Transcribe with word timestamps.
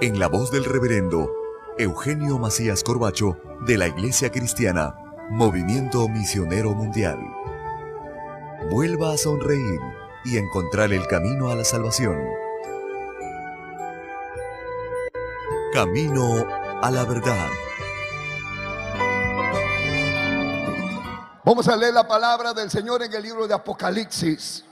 en 0.00 0.18
la 0.18 0.28
voz 0.28 0.50
del 0.50 0.64
reverendo 0.64 1.32
Eugenio 1.78 2.38
Macías 2.38 2.82
Corbacho 2.82 3.38
de 3.66 3.78
la 3.78 3.86
Iglesia 3.86 4.30
Cristiana, 4.30 4.94
Movimiento 5.30 6.06
Misionero 6.06 6.74
Mundial. 6.74 7.18
Vuelva 8.70 9.14
a 9.14 9.16
sonreír 9.16 9.80
y 10.24 10.36
encontrar 10.36 10.92
el 10.92 11.06
camino 11.06 11.48
a 11.48 11.54
la 11.54 11.64
salvación. 11.64 12.18
Camino 15.72 16.46
a 16.82 16.90
la 16.90 17.04
verdad. 17.04 17.48
Vamos 21.42 21.68
a 21.68 21.76
leer 21.76 21.94
la 21.94 22.06
palabra 22.06 22.52
del 22.52 22.70
Señor 22.70 23.02
en 23.02 23.14
el 23.14 23.22
libro 23.22 23.48
de 23.48 23.54
Apocalipsis, 23.54 24.62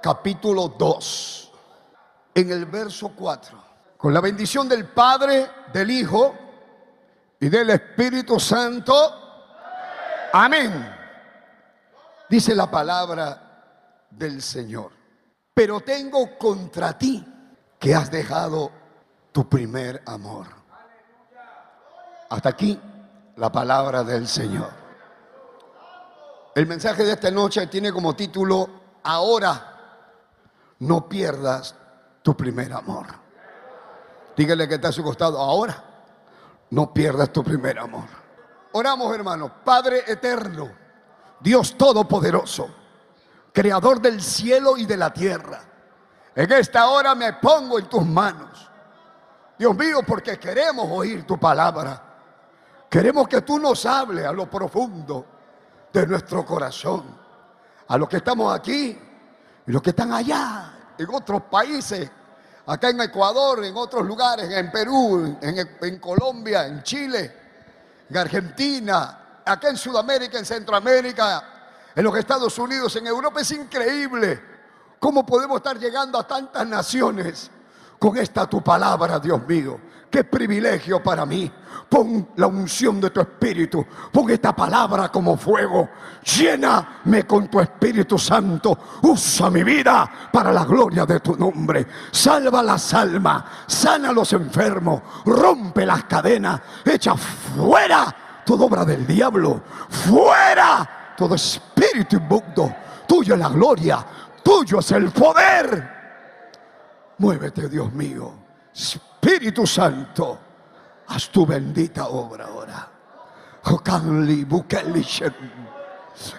capítulo 0.00 0.68
2, 0.68 1.52
en 2.36 2.52
el 2.52 2.64
verso 2.66 3.10
4. 3.16 3.71
Con 4.02 4.12
la 4.12 4.20
bendición 4.20 4.68
del 4.68 4.86
Padre, 4.86 5.48
del 5.72 5.88
Hijo 5.88 6.34
y 7.38 7.48
del 7.48 7.70
Espíritu 7.70 8.40
Santo. 8.40 8.92
Amén. 10.32 10.92
Dice 12.28 12.52
la 12.52 12.68
palabra 12.68 14.08
del 14.10 14.42
Señor. 14.42 14.90
Pero 15.54 15.82
tengo 15.82 16.36
contra 16.36 16.98
ti 16.98 17.24
que 17.78 17.94
has 17.94 18.10
dejado 18.10 18.72
tu 19.30 19.48
primer 19.48 20.02
amor. 20.04 20.48
Hasta 22.28 22.48
aquí 22.48 22.80
la 23.36 23.52
palabra 23.52 24.02
del 24.02 24.26
Señor. 24.26 24.70
El 26.56 26.66
mensaje 26.66 27.04
de 27.04 27.12
esta 27.12 27.30
noche 27.30 27.68
tiene 27.68 27.92
como 27.92 28.16
título, 28.16 28.68
ahora 29.04 29.76
no 30.80 31.08
pierdas 31.08 31.76
tu 32.20 32.36
primer 32.36 32.72
amor. 32.72 33.21
Dígale 34.36 34.66
que 34.66 34.74
está 34.74 34.88
a 34.88 34.92
su 34.92 35.02
costado. 35.02 35.38
Ahora, 35.38 35.82
no 36.70 36.92
pierdas 36.92 37.32
tu 37.32 37.42
primer 37.42 37.78
amor. 37.78 38.04
Oramos, 38.72 39.14
hermanos. 39.14 39.52
Padre 39.64 40.04
eterno, 40.06 40.70
Dios 41.40 41.76
todopoderoso, 41.76 42.68
creador 43.52 44.00
del 44.00 44.22
cielo 44.22 44.76
y 44.76 44.86
de 44.86 44.96
la 44.96 45.12
tierra. 45.12 45.60
En 46.34 46.50
esta 46.52 46.88
hora 46.88 47.14
me 47.14 47.34
pongo 47.34 47.78
en 47.78 47.86
tus 47.88 48.06
manos. 48.06 48.70
Dios 49.58 49.76
mío, 49.76 50.00
porque 50.06 50.38
queremos 50.38 50.86
oír 50.90 51.26
tu 51.26 51.38
palabra. 51.38 52.02
Queremos 52.88 53.28
que 53.28 53.42
tú 53.42 53.58
nos 53.58 53.84
hables 53.86 54.24
a 54.24 54.32
lo 54.32 54.48
profundo 54.48 55.26
de 55.92 56.06
nuestro 56.06 56.44
corazón. 56.44 57.04
A 57.88 57.98
los 57.98 58.08
que 58.08 58.16
estamos 58.16 58.54
aquí 58.54 58.98
y 59.66 59.70
los 59.70 59.82
que 59.82 59.90
están 59.90 60.12
allá, 60.12 60.94
en 60.96 61.14
otros 61.14 61.42
países 61.42 62.10
acá 62.66 62.90
en 62.90 63.00
Ecuador, 63.00 63.64
en 63.64 63.76
otros 63.76 64.06
lugares, 64.06 64.50
en 64.50 64.70
Perú, 64.70 65.38
en, 65.40 65.98
Colombia, 65.98 66.66
en 66.66 66.82
Chile, 66.82 67.32
en 68.08 68.16
Argentina, 68.16 69.40
acá 69.44 69.68
en 69.68 69.76
Sudamérica, 69.76 70.38
en 70.38 70.44
Centroamérica, 70.44 71.44
en 71.94 72.04
los 72.04 72.16
Estados 72.16 72.56
Unidos, 72.58 72.94
en 72.96 73.06
Europa. 73.06 73.40
Es 73.40 73.50
increíble 73.52 74.40
cómo 74.98 75.26
podemos 75.26 75.56
estar 75.56 75.78
llegando 75.78 76.18
a 76.18 76.26
tantas 76.26 76.66
naciones 76.66 77.50
con 77.98 78.16
esta 78.16 78.48
tu 78.48 78.62
palabra, 78.62 79.18
Dios 79.18 79.46
mío. 79.46 79.80
Qué 80.12 80.24
privilegio 80.24 81.02
para 81.02 81.24
mí. 81.24 81.50
Pon 81.88 82.28
la 82.36 82.46
unción 82.46 83.00
de 83.00 83.08
tu 83.08 83.20
espíritu. 83.22 83.86
Pon 84.12 84.28
esta 84.28 84.54
palabra 84.54 85.08
como 85.08 85.38
fuego. 85.38 85.88
Lléname 86.22 87.26
con 87.26 87.48
tu 87.48 87.58
Espíritu 87.58 88.18
Santo. 88.18 88.78
Usa 89.00 89.48
mi 89.48 89.62
vida 89.62 90.10
para 90.30 90.52
la 90.52 90.66
gloria 90.66 91.06
de 91.06 91.18
tu 91.20 91.34
nombre. 91.34 91.86
Salva 92.10 92.62
las 92.62 92.92
almas. 92.92 93.42
Sana 93.66 94.10
a 94.10 94.12
los 94.12 94.30
enfermos. 94.34 95.00
Rompe 95.24 95.86
las 95.86 96.04
cadenas. 96.04 96.60
Echa 96.84 97.14
fuera 97.16 98.42
toda 98.44 98.66
obra 98.66 98.84
del 98.84 99.06
diablo. 99.06 99.62
Fuera 99.88 101.14
todo 101.16 101.36
espíritu 101.36 102.16
inmundo. 102.16 102.70
Tuyo 103.08 103.32
es 103.32 103.40
la 103.40 103.48
gloria. 103.48 104.06
Tuyo 104.42 104.80
es 104.80 104.92
el 104.92 105.10
poder. 105.10 105.90
Muévete, 107.16 107.66
Dios 107.70 107.90
mío. 107.94 108.34
Espíritu 109.22 109.64
Santo, 109.64 110.36
haz 111.06 111.28
tu 111.28 111.46
bendita 111.46 112.08
obra 112.08 112.46
ahora. 112.46 112.88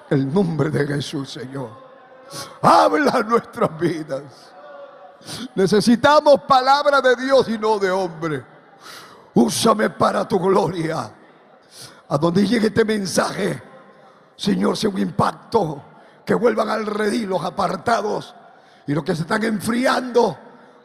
El 0.10 0.34
nombre 0.34 0.70
de 0.70 0.86
Jesús, 0.86 1.32
Señor. 1.32 1.70
Habla 2.62 3.22
nuestras 3.22 3.80
vidas. 3.80 4.24
Necesitamos 5.56 6.42
palabra 6.42 7.00
de 7.00 7.16
Dios 7.16 7.48
y 7.48 7.58
no 7.58 7.80
de 7.80 7.90
hombre. 7.90 8.44
Úsame 9.34 9.90
para 9.92 10.28
tu 10.28 10.38
gloria. 10.38 11.10
A 12.10 12.18
donde 12.18 12.46
llegue 12.46 12.68
este 12.68 12.84
mensaje, 12.84 13.64
Señor, 14.36 14.76
sea 14.76 14.90
un 14.90 15.00
impacto. 15.00 15.82
Que 16.26 16.34
vuelvan 16.34 16.70
al 16.70 16.86
redil 16.86 17.30
los 17.30 17.46
apartados 17.46 18.36
y 18.86 18.94
los 18.94 19.06
que 19.06 19.16
se 19.16 19.22
están 19.22 19.44
enfriando 19.46 20.38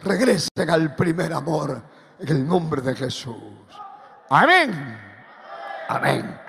regresen 0.02 0.70
al 0.70 0.94
primer 0.94 1.32
amor 1.32 1.82
en 2.18 2.28
el 2.28 2.46
nombre 2.46 2.82
de 2.82 2.94
Jesús. 2.94 3.36
Amén. 4.28 4.98
Amén. 5.88 6.40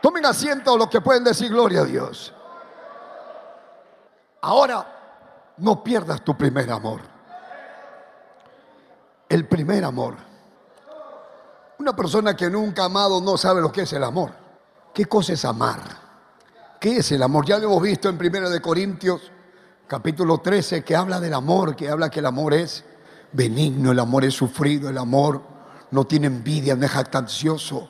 Tomen 0.00 0.24
asiento 0.24 0.76
los 0.76 0.88
que 0.88 1.00
pueden 1.00 1.24
decir 1.24 1.50
gloria 1.50 1.80
a 1.80 1.84
Dios. 1.84 2.32
Ahora, 4.42 4.86
no 5.58 5.82
pierdas 5.82 6.22
tu 6.22 6.36
primer 6.36 6.70
amor. 6.70 7.00
El 9.28 9.46
primer 9.48 9.84
amor. 9.84 10.14
Una 11.78 11.96
persona 11.96 12.36
que 12.36 12.48
nunca 12.48 12.82
ha 12.82 12.86
amado 12.86 13.20
no 13.20 13.36
sabe 13.36 13.60
lo 13.60 13.72
que 13.72 13.82
es 13.82 13.92
el 13.92 14.04
amor. 14.04 14.32
¿Qué 14.94 15.06
cosa 15.06 15.32
es 15.32 15.44
amar? 15.44 15.80
¿Qué 16.80 16.98
es 16.98 17.12
el 17.12 17.22
amor? 17.22 17.44
Ya 17.44 17.58
lo 17.58 17.64
hemos 17.64 17.82
visto 17.82 18.08
en 18.08 18.16
Primera 18.16 18.48
de 18.48 18.60
Corintios 18.60 19.32
capítulo 19.86 20.38
13, 20.38 20.82
que 20.84 20.96
habla 20.96 21.20
del 21.20 21.34
amor, 21.34 21.76
que 21.76 21.88
habla 21.88 22.10
que 22.10 22.20
el 22.20 22.26
amor 22.26 22.54
es 22.54 22.84
benigno, 23.32 23.92
el 23.92 23.98
amor 23.98 24.24
es 24.24 24.34
sufrido, 24.34 24.88
el 24.88 24.98
amor 24.98 25.42
no 25.90 26.06
tiene 26.06 26.26
envidia, 26.26 26.74
no 26.74 26.84
es 26.84 26.90
jactancioso, 26.90 27.88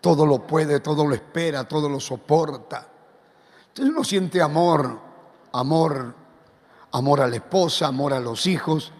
todo 0.00 0.26
lo 0.26 0.46
puede, 0.46 0.80
todo 0.80 1.06
lo 1.06 1.14
espera, 1.14 1.64
todo 1.64 1.88
lo 1.88 2.00
soporta. 2.00 2.86
Entonces 3.68 3.94
uno 3.94 4.04
siente 4.04 4.42
amor, 4.42 4.98
amor, 5.52 6.14
amor 6.92 7.20
a 7.20 7.26
la 7.26 7.36
esposa, 7.36 7.86
amor 7.86 8.12
a 8.12 8.20
los 8.20 8.46
hijos, 8.46 8.92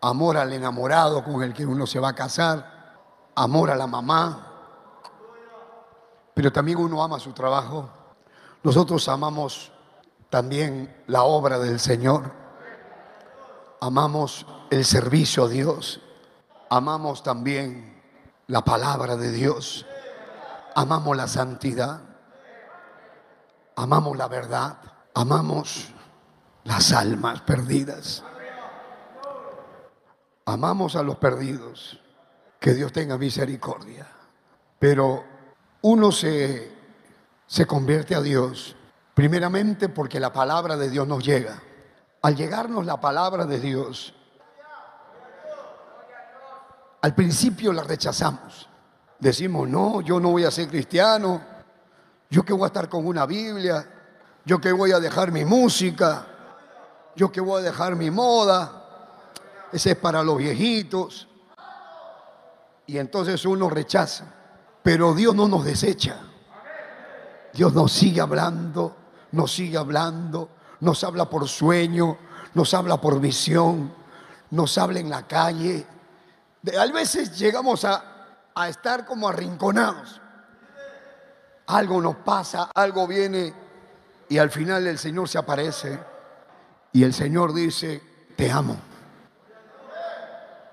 amor 0.00 0.36
al 0.36 0.52
enamorado 0.52 1.24
con 1.24 1.42
el 1.42 1.52
que 1.52 1.66
uno 1.66 1.86
se 1.86 1.98
va 1.98 2.10
a 2.10 2.14
casar, 2.14 2.94
amor 3.34 3.70
a 3.70 3.76
la 3.76 3.86
mamá, 3.86 4.44
pero 6.34 6.52
también 6.52 6.78
uno 6.78 7.02
ama 7.02 7.18
su 7.18 7.32
trabajo. 7.32 7.88
Nosotros 8.62 9.08
amamos 9.08 9.72
también 10.30 10.94
la 11.06 11.22
obra 11.22 11.58
del 11.58 11.80
Señor. 11.80 12.32
Amamos 13.80 14.46
el 14.70 14.84
servicio 14.84 15.44
a 15.44 15.48
Dios. 15.48 16.00
Amamos 16.70 17.22
también 17.22 18.02
la 18.46 18.62
palabra 18.64 19.16
de 19.16 19.32
Dios. 19.32 19.86
Amamos 20.74 21.16
la 21.16 21.28
santidad. 21.28 22.00
Amamos 23.76 24.16
la 24.16 24.28
verdad. 24.28 24.78
Amamos 25.14 25.88
las 26.64 26.92
almas 26.92 27.40
perdidas. 27.42 28.22
Amamos 30.44 30.96
a 30.96 31.02
los 31.02 31.16
perdidos. 31.16 32.00
Que 32.60 32.74
Dios 32.74 32.92
tenga 32.92 33.16
misericordia. 33.16 34.06
Pero 34.78 35.24
uno 35.82 36.12
se, 36.12 36.72
se 37.46 37.66
convierte 37.66 38.14
a 38.14 38.20
Dios 38.20 38.76
Primeramente 39.18 39.88
porque 39.88 40.20
la 40.20 40.32
palabra 40.32 40.76
de 40.76 40.88
Dios 40.88 41.04
nos 41.04 41.24
llega. 41.24 41.60
Al 42.22 42.36
llegarnos 42.36 42.86
la 42.86 43.00
palabra 43.00 43.46
de 43.46 43.58
Dios, 43.58 44.14
al 47.02 47.14
principio 47.16 47.72
la 47.72 47.82
rechazamos. 47.82 48.68
Decimos, 49.18 49.68
no, 49.68 50.02
yo 50.02 50.20
no 50.20 50.30
voy 50.30 50.44
a 50.44 50.52
ser 50.52 50.68
cristiano. 50.68 51.42
Yo 52.30 52.44
que 52.44 52.52
voy 52.52 52.62
a 52.62 52.66
estar 52.68 52.88
con 52.88 53.04
una 53.04 53.26
Biblia. 53.26 53.84
Yo 54.44 54.60
que 54.60 54.70
voy 54.70 54.92
a 54.92 55.00
dejar 55.00 55.32
mi 55.32 55.44
música. 55.44 56.24
Yo 57.16 57.32
que 57.32 57.40
voy 57.40 57.60
a 57.60 57.64
dejar 57.64 57.96
mi 57.96 58.12
moda. 58.12 58.84
Ese 59.72 59.90
es 59.90 59.96
para 59.96 60.22
los 60.22 60.38
viejitos. 60.38 61.26
Y 62.86 62.98
entonces 62.98 63.44
uno 63.44 63.68
rechaza. 63.68 64.26
Pero 64.84 65.12
Dios 65.12 65.34
no 65.34 65.48
nos 65.48 65.64
desecha. 65.64 66.20
Dios 67.52 67.74
nos 67.74 67.90
sigue 67.90 68.20
hablando, 68.20 68.97
nos 69.32 69.52
sigue 69.52 69.76
hablando, 69.76 70.48
nos 70.80 71.04
habla 71.04 71.28
por 71.28 71.48
sueño, 71.48 72.18
nos 72.54 72.74
habla 72.74 73.00
por 73.00 73.20
visión, 73.20 73.92
nos 74.50 74.78
habla 74.78 75.00
en 75.00 75.10
la 75.10 75.26
calle. 75.26 75.86
A 76.78 76.86
veces 76.92 77.38
llegamos 77.38 77.84
a, 77.84 78.04
a 78.54 78.68
estar 78.68 79.04
como 79.06 79.28
arrinconados. 79.28 80.20
Algo 81.66 82.00
nos 82.00 82.16
pasa, 82.16 82.70
algo 82.74 83.06
viene 83.06 83.54
y 84.28 84.38
al 84.38 84.50
final 84.50 84.86
el 84.86 84.98
Señor 84.98 85.28
se 85.28 85.38
aparece 85.38 85.98
y 86.92 87.04
el 87.04 87.12
Señor 87.14 87.52
dice, 87.52 88.02
te 88.36 88.50
amo. 88.50 88.76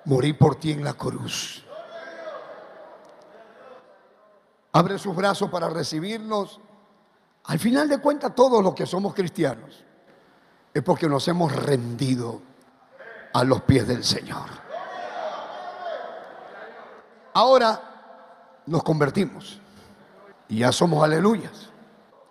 Morí 0.06 0.34
por 0.34 0.56
ti 0.56 0.72
en 0.72 0.84
la 0.84 0.94
cruz. 0.94 1.66
Abre 4.72 5.00
sus 5.00 5.16
brazos 5.16 5.50
para 5.50 5.70
recibirnos. 5.70 6.60
Al 7.48 7.60
final 7.60 7.88
de 7.88 8.00
cuentas, 8.00 8.34
todos 8.34 8.64
los 8.64 8.74
que 8.74 8.86
somos 8.86 9.14
cristianos 9.14 9.84
es 10.74 10.84
porque 10.84 11.08
nos 11.08 11.28
hemos 11.28 11.56
rendido 11.56 12.42
a 13.34 13.44
los 13.44 13.62
pies 13.62 13.88
del 13.88 14.04
Señor. 14.04 14.50
Ahora 17.34 18.62
nos 18.66 18.84
convertimos 18.84 19.60
y 20.48 20.60
ya 20.60 20.72
somos 20.72 21.04
aleluyas. 21.04 21.70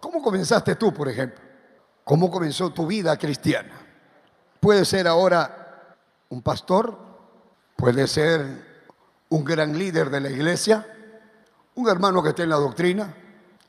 ¿Cómo 0.01 0.23
comenzaste 0.23 0.77
tú, 0.77 0.93
por 0.93 1.09
ejemplo? 1.09 1.43
¿Cómo 2.05 2.31
comenzó 2.31 2.71
tu 2.71 2.87
vida 2.87 3.17
cristiana? 3.19 3.73
Puede 4.61 4.85
ser 4.85 5.07
ahora 5.07 5.97
un 6.29 6.43
pastor, 6.43 6.99
puede 7.77 8.07
ser 8.07 8.75
un 9.29 9.45
gran 9.45 9.79
líder 9.79 10.11
de 10.11 10.21
la 10.21 10.31
iglesia, 10.31 10.87
un 11.75 11.89
hermano 11.89 12.23
que 12.23 12.31
esté 12.31 12.43
en 12.43 12.51
la 12.51 12.57
doctrina. 12.57 13.15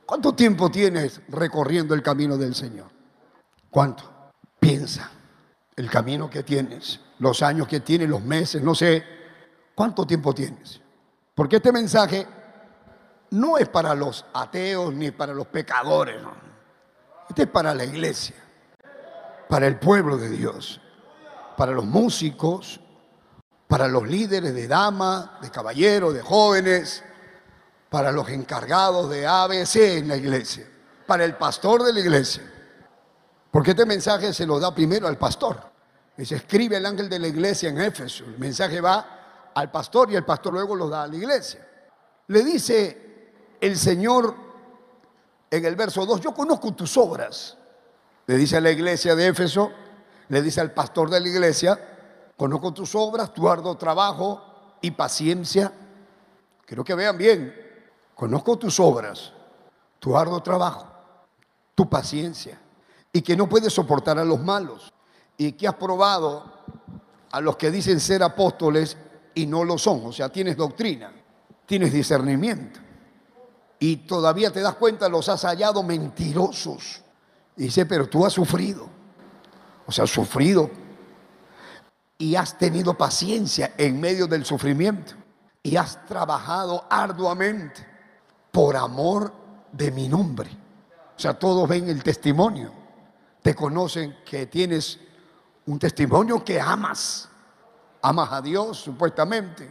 ¿Cuánto 0.05 0.35
tiempo 0.35 0.69
tienes 0.69 1.21
recorriendo 1.29 1.95
el 1.95 2.03
camino 2.03 2.37
del 2.37 2.53
Señor? 2.53 2.91
¿Cuánto? 3.69 4.31
Piensa 4.59 5.09
el 5.75 5.89
camino 5.89 6.29
que 6.29 6.43
tienes, 6.43 7.01
los 7.19 7.41
años 7.41 7.67
que 7.67 7.79
tienes, 7.79 8.07
los 8.07 8.21
meses, 8.21 8.61
no 8.61 8.75
sé. 8.75 9.03
¿Cuánto 9.73 10.05
tiempo 10.05 10.33
tienes? 10.33 10.79
Porque 11.33 11.57
este 11.57 11.71
mensaje 11.71 12.27
no 13.31 13.57
es 13.57 13.67
para 13.67 13.95
los 13.95 14.25
ateos 14.33 14.93
ni 14.93 15.11
para 15.11 15.33
los 15.33 15.47
pecadores. 15.47 16.21
Este 17.27 17.43
es 17.43 17.49
para 17.49 17.73
la 17.73 17.83
iglesia, 17.83 18.35
para 19.49 19.65
el 19.65 19.79
pueblo 19.79 20.17
de 20.17 20.29
Dios, 20.29 20.79
para 21.57 21.71
los 21.71 21.85
músicos, 21.85 22.79
para 23.67 23.87
los 23.87 24.07
líderes 24.07 24.53
de 24.53 24.67
damas, 24.67 25.41
de 25.41 25.49
caballeros, 25.49 26.13
de 26.13 26.21
jóvenes, 26.21 27.03
para 27.89 28.11
los 28.11 28.29
encargados 28.29 29.09
de 29.09 29.25
ABC 29.25 29.75
en 29.97 30.07
la 30.07 30.17
iglesia, 30.17 30.67
para 31.05 31.23
el 31.23 31.35
pastor 31.35 31.83
de 31.83 31.93
la 31.93 31.99
iglesia. 31.99 32.43
Porque 33.51 33.71
este 33.71 33.85
mensaje 33.85 34.33
se 34.33 34.45
lo 34.45 34.59
da 34.59 34.75
primero 34.75 35.07
al 35.07 35.17
pastor. 35.17 35.57
Y 36.17 36.25
se 36.25 36.35
escribe 36.35 36.77
el 36.77 36.85
ángel 36.85 37.07
de 37.07 37.19
la 37.19 37.27
iglesia 37.27 37.69
en 37.69 37.79
Éfeso. 37.79 38.25
El 38.25 38.37
mensaje 38.37 38.81
va 38.81 39.51
al 39.53 39.71
pastor 39.71 40.11
y 40.11 40.15
el 40.15 40.25
pastor 40.25 40.53
luego 40.53 40.75
lo 40.75 40.89
da 40.89 41.03
a 41.03 41.07
la 41.07 41.15
iglesia. 41.15 41.65
Le 42.27 42.43
dice 42.43 43.31
el 43.61 43.77
Señor 43.77 44.35
en 45.49 45.63
el 45.63 45.75
verso 45.75 46.05
2, 46.05 46.19
yo 46.21 46.33
conozco 46.33 46.73
tus 46.73 46.97
obras. 46.97 47.57
Le 48.27 48.35
dice 48.35 48.57
a 48.57 48.61
la 48.61 48.71
iglesia 48.71 49.15
de 49.15 49.27
Éfeso, 49.27 49.71
le 50.27 50.41
dice 50.41 50.59
al 50.59 50.71
pastor 50.71 51.09
de 51.09 51.19
la 51.19 51.27
iglesia, 51.27 51.79
conozco 52.35 52.73
tus 52.73 52.93
obras, 52.95 53.33
tu 53.33 53.47
arduo 53.47 53.77
trabajo 53.77 54.77
y 54.81 54.91
paciencia. 54.91 55.71
Quiero 56.65 56.83
que 56.83 56.95
vean 56.95 57.17
bien, 57.17 57.55
conozco 58.15 58.57
tus 58.57 58.79
obras, 58.79 59.31
tu 59.99 60.17
arduo 60.17 60.41
trabajo, 60.41 60.87
tu 61.75 61.89
paciencia, 61.89 62.59
y 63.13 63.21
que 63.21 63.35
no 63.35 63.47
puedes 63.47 63.73
soportar 63.73 64.17
a 64.17 64.25
los 64.25 64.39
malos, 64.39 64.91
y 65.37 65.51
que 65.51 65.67
has 65.67 65.75
probado 65.75 66.51
a 67.31 67.41
los 67.41 67.57
que 67.57 67.69
dicen 67.69 67.99
ser 67.99 68.23
apóstoles 68.23 68.97
y 69.33 69.45
no 69.45 69.63
lo 69.63 69.77
son. 69.77 70.05
O 70.05 70.13
sea, 70.13 70.29
tienes 70.29 70.55
doctrina, 70.55 71.11
tienes 71.65 71.91
discernimiento 71.91 72.79
y 73.79 73.97
todavía 73.97 74.51
te 74.51 74.61
das 74.61 74.75
cuenta, 74.75 75.09
los 75.09 75.27
has 75.29 75.43
hallado 75.43 75.83
mentirosos. 75.83 77.01
Dice, 77.55 77.85
pero 77.85 78.07
tú 78.07 78.25
has 78.25 78.33
sufrido. 78.33 78.87
O 79.85 79.91
sea, 79.91 80.05
has 80.05 80.09
sufrido. 80.09 80.69
Y 82.17 82.35
has 82.35 82.57
tenido 82.57 82.97
paciencia 82.97 83.73
en 83.77 83.99
medio 83.99 84.27
del 84.27 84.45
sufrimiento. 84.45 85.13
Y 85.61 85.75
has 85.75 86.05
trabajado 86.05 86.85
arduamente 86.89 87.85
por 88.55 88.77
amor 88.77 89.33
de 89.73 89.91
mi 89.91 90.07
nombre. 90.07 90.49
O 90.49 91.19
sea, 91.19 91.37
todos 91.37 91.67
ven 91.67 91.89
el 91.89 92.01
testimonio. 92.01 92.71
Te 93.41 93.53
conocen 93.53 94.19
que 94.25 94.45
tienes 94.45 94.97
un 95.65 95.77
testimonio 95.77 96.41
que 96.41 96.61
amas. 96.61 97.27
Amas 98.01 98.31
a 98.31 98.41
Dios, 98.41 98.77
supuestamente. 98.77 99.69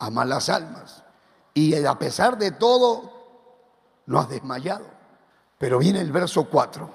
Amas 0.00 0.26
las 0.26 0.48
almas. 0.48 1.04
Y 1.54 1.72
a 1.84 1.96
pesar 2.00 2.36
de 2.36 2.50
todo, 2.50 3.12
no 4.06 4.18
has 4.18 4.28
desmayado. 4.28 4.86
Pero 5.56 5.78
viene 5.78 6.00
el 6.00 6.10
verso 6.10 6.48
4 6.50 6.92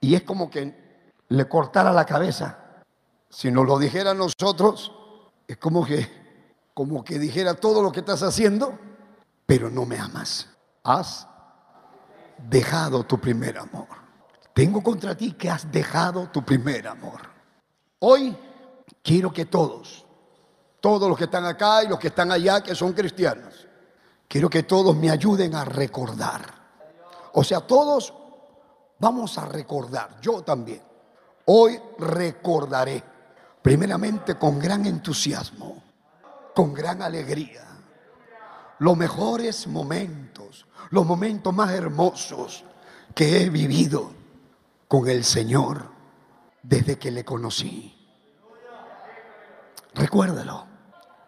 y 0.00 0.14
es 0.14 0.22
como 0.22 0.48
que 0.48 1.02
le 1.26 1.48
cortara 1.48 1.92
la 1.92 2.06
cabeza. 2.06 2.84
Si 3.28 3.50
nos 3.50 3.66
lo 3.66 3.80
dijera 3.80 4.12
a 4.12 4.14
nosotros, 4.14 4.92
es 5.48 5.56
como 5.56 5.84
que, 5.84 6.08
como 6.72 7.02
que 7.02 7.18
dijera 7.18 7.54
todo 7.54 7.82
lo 7.82 7.90
que 7.90 7.98
estás 7.98 8.22
haciendo, 8.22 8.78
pero 9.46 9.70
no 9.70 9.86
me 9.86 9.98
amas. 9.98 10.48
Has 10.82 11.26
dejado 12.36 13.04
tu 13.04 13.18
primer 13.18 13.58
amor. 13.58 13.88
Tengo 14.52 14.82
contra 14.82 15.16
ti 15.16 15.32
que 15.32 15.50
has 15.50 15.70
dejado 15.70 16.28
tu 16.30 16.44
primer 16.44 16.88
amor. 16.88 17.20
Hoy 18.00 18.36
quiero 19.02 19.32
que 19.32 19.46
todos, 19.46 20.04
todos 20.80 21.08
los 21.08 21.16
que 21.16 21.24
están 21.24 21.44
acá 21.44 21.82
y 21.84 21.88
los 21.88 21.98
que 21.98 22.08
están 22.08 22.30
allá, 22.32 22.62
que 22.62 22.74
son 22.74 22.92
cristianos, 22.92 23.66
Quiero 24.28 24.50
que 24.50 24.64
todos 24.64 24.96
me 24.96 25.10
ayuden 25.10 25.54
a 25.54 25.64
recordar. 25.64 26.42
O 27.32 27.44
sea, 27.44 27.60
todos 27.60 28.12
vamos 28.98 29.38
a 29.38 29.46
recordar, 29.46 30.20
yo 30.20 30.42
también. 30.42 30.82
Hoy 31.46 31.80
recordaré, 31.98 33.02
primeramente 33.62 34.36
con 34.36 34.58
gran 34.58 34.84
entusiasmo, 34.86 35.82
con 36.54 36.74
gran 36.74 37.02
alegría, 37.02 37.75
los 38.78 38.96
mejores 38.96 39.66
momentos, 39.66 40.66
los 40.90 41.06
momentos 41.06 41.54
más 41.54 41.70
hermosos 41.70 42.64
que 43.14 43.42
he 43.42 43.50
vivido 43.50 44.12
con 44.88 45.08
el 45.08 45.24
Señor 45.24 45.90
desde 46.62 46.98
que 46.98 47.10
le 47.10 47.24
conocí. 47.24 47.92
Recuérdalo. 49.94 50.66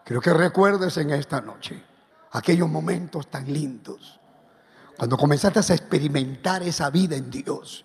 Quiero 0.05 0.21
que 0.21 0.33
recuerdes 0.33 0.97
en 0.99 1.11
esta 1.11 1.41
noche 1.41 1.83
aquellos 2.33 2.69
momentos 2.69 3.29
tan 3.29 3.51
lindos, 3.53 4.21
cuando 4.97 5.17
comenzaste 5.17 5.61
a 5.61 5.77
experimentar 5.77 6.63
esa 6.63 6.91
vida 6.91 7.17
en 7.17 7.31
Dios, 7.31 7.85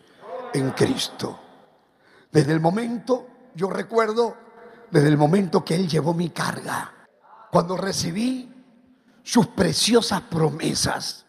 en 0.54 0.72
Cristo. 0.72 1.40
Desde 2.32 2.54
el 2.54 2.60
momento, 2.60 3.28
yo 3.56 3.70
recuerdo, 3.70 4.36
desde 4.90 5.10
el 5.10 5.18
momento 5.18 5.64
que 5.64 5.76
Él 5.76 5.88
llevó 5.88 6.14
mi 6.14 6.30
carga, 6.30 7.08
cuando 7.52 7.78
recibí 7.78 8.53
sus 9.24 9.48
preciosas 9.48 10.22
promesas 10.22 11.26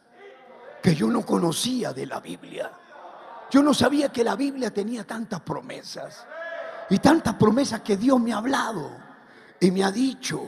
que 0.82 0.94
yo 0.94 1.06
no 1.06 1.24
conocía 1.24 1.92
de 1.92 2.06
la 2.06 2.20
Biblia. 2.20 2.70
Yo 3.50 3.62
no 3.62 3.72
sabía 3.72 4.10
que 4.10 4.24
la 4.24 4.36
Biblia 4.36 4.72
tenía 4.72 5.04
tantas 5.04 5.40
promesas 5.40 6.26
y 6.90 6.98
tantas 6.98 7.34
promesas 7.34 7.80
que 7.80 7.96
Dios 7.96 8.20
me 8.20 8.32
ha 8.32 8.38
hablado 8.38 8.90
y 9.60 9.70
me 9.70 9.84
ha 9.84 9.90
dicho. 9.90 10.42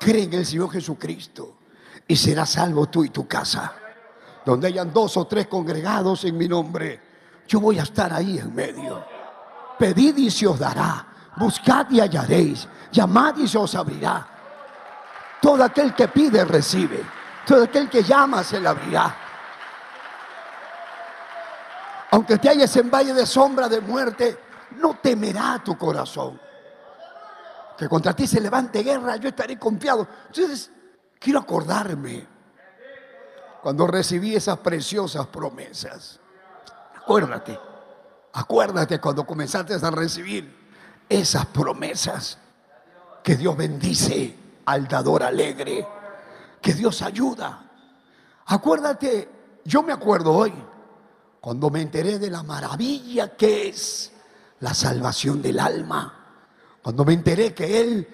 Cree 0.00 0.24
en 0.24 0.32
el 0.32 0.46
Señor 0.46 0.70
Jesucristo 0.70 1.58
y 2.06 2.16
serás 2.16 2.50
salvo 2.50 2.86
tú 2.86 3.04
y 3.04 3.10
tu 3.10 3.28
casa. 3.28 3.74
Donde 4.44 4.68
hayan 4.68 4.92
dos 4.92 5.16
o 5.16 5.26
tres 5.26 5.46
congregados 5.48 6.24
en 6.24 6.36
mi 6.36 6.48
nombre, 6.48 7.00
yo 7.46 7.60
voy 7.60 7.78
a 7.78 7.82
estar 7.82 8.12
ahí 8.12 8.38
en 8.38 8.54
medio. 8.54 9.04
Pedid 9.78 10.16
y 10.16 10.30
se 10.30 10.46
os 10.46 10.58
dará. 10.58 11.06
Buscad 11.36 11.90
y 11.90 12.00
hallaréis. 12.00 12.66
Llamad 12.90 13.36
y 13.36 13.46
se 13.46 13.58
os 13.58 13.74
abrirá. 13.74 14.37
Todo 15.40 15.64
aquel 15.64 15.94
que 15.94 16.08
pide 16.08 16.44
recibe. 16.44 17.04
Todo 17.46 17.64
aquel 17.64 17.88
que 17.88 18.02
llama 18.02 18.42
se 18.44 18.60
le 18.60 18.68
abrirá. 18.68 19.16
Aunque 22.10 22.38
te 22.38 22.48
halles 22.48 22.74
en 22.76 22.90
valle 22.90 23.12
de 23.12 23.26
sombra 23.26 23.68
de 23.68 23.80
muerte, 23.80 24.38
no 24.76 24.94
temerá 24.94 25.60
tu 25.64 25.76
corazón. 25.76 26.40
Que 27.76 27.88
contra 27.88 28.14
ti 28.14 28.26
se 28.26 28.40
levante 28.40 28.82
guerra, 28.82 29.16
yo 29.16 29.28
estaré 29.28 29.58
confiado. 29.58 30.08
Entonces, 30.26 30.72
Quiero 31.18 31.40
acordarme 31.40 32.26
cuando 33.62 33.86
recibí 33.86 34.36
esas 34.36 34.58
preciosas 34.58 35.26
promesas. 35.26 36.20
Acuérdate, 36.96 37.58
acuérdate 38.32 39.00
cuando 39.00 39.26
comenzaste 39.26 39.74
a 39.74 39.90
recibir 39.90 40.68
esas 41.08 41.46
promesas 41.46 42.38
que 43.22 43.36
Dios 43.36 43.56
bendice 43.56 44.36
al 44.68 44.86
dador 44.86 45.22
alegre, 45.22 45.88
que 46.60 46.74
Dios 46.74 47.00
ayuda. 47.00 47.70
Acuérdate, 48.44 49.60
yo 49.64 49.82
me 49.82 49.94
acuerdo 49.94 50.34
hoy, 50.34 50.52
cuando 51.40 51.70
me 51.70 51.80
enteré 51.80 52.18
de 52.18 52.30
la 52.30 52.42
maravilla 52.42 53.34
que 53.34 53.68
es 53.68 54.12
la 54.60 54.74
salvación 54.74 55.40
del 55.40 55.58
alma. 55.58 56.14
Cuando 56.82 57.06
me 57.06 57.14
enteré 57.14 57.54
que 57.54 57.80
Él 57.80 58.08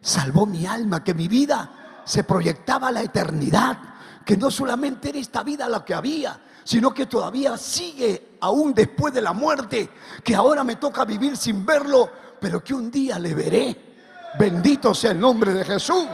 salvó 0.00 0.46
mi 0.46 0.66
alma, 0.66 1.04
que 1.04 1.14
mi 1.14 1.28
vida 1.28 2.02
se 2.04 2.24
proyectaba 2.24 2.88
a 2.88 2.92
la 2.92 3.02
eternidad, 3.02 3.78
que 4.24 4.36
no 4.36 4.50
solamente 4.50 5.10
era 5.10 5.18
esta 5.18 5.44
vida 5.44 5.68
la 5.68 5.84
que 5.84 5.94
había, 5.94 6.40
sino 6.64 6.92
que 6.92 7.06
todavía 7.06 7.56
sigue 7.56 8.36
aún 8.40 8.74
después 8.74 9.14
de 9.14 9.22
la 9.22 9.32
muerte, 9.32 9.90
que 10.24 10.34
ahora 10.34 10.64
me 10.64 10.74
toca 10.74 11.04
vivir 11.04 11.36
sin 11.36 11.64
verlo, 11.64 12.10
pero 12.40 12.64
que 12.64 12.74
un 12.74 12.90
día 12.90 13.16
le 13.20 13.32
veré. 13.32 13.89
Bendito 14.38 14.94
sea 14.94 15.10
el 15.10 15.20
nombre 15.20 15.52
de 15.52 15.64
Jesús. 15.64 16.06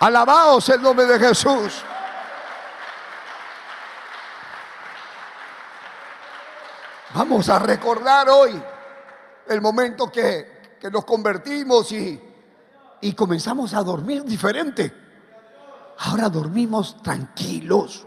Alabaos 0.00 0.68
el 0.68 0.82
nombre 0.82 1.06
de 1.06 1.18
Jesús. 1.18 1.82
Vamos 7.14 7.48
a 7.48 7.58
recordar 7.58 8.28
hoy 8.28 8.60
el 9.48 9.60
momento 9.60 10.10
que, 10.10 10.76
que 10.80 10.90
nos 10.90 11.04
convertimos 11.04 11.92
y, 11.92 12.20
y 13.00 13.12
comenzamos 13.14 13.74
a 13.74 13.82
dormir 13.82 14.24
diferente. 14.24 14.92
Ahora 15.98 16.28
dormimos 16.28 17.02
tranquilos. 17.02 18.06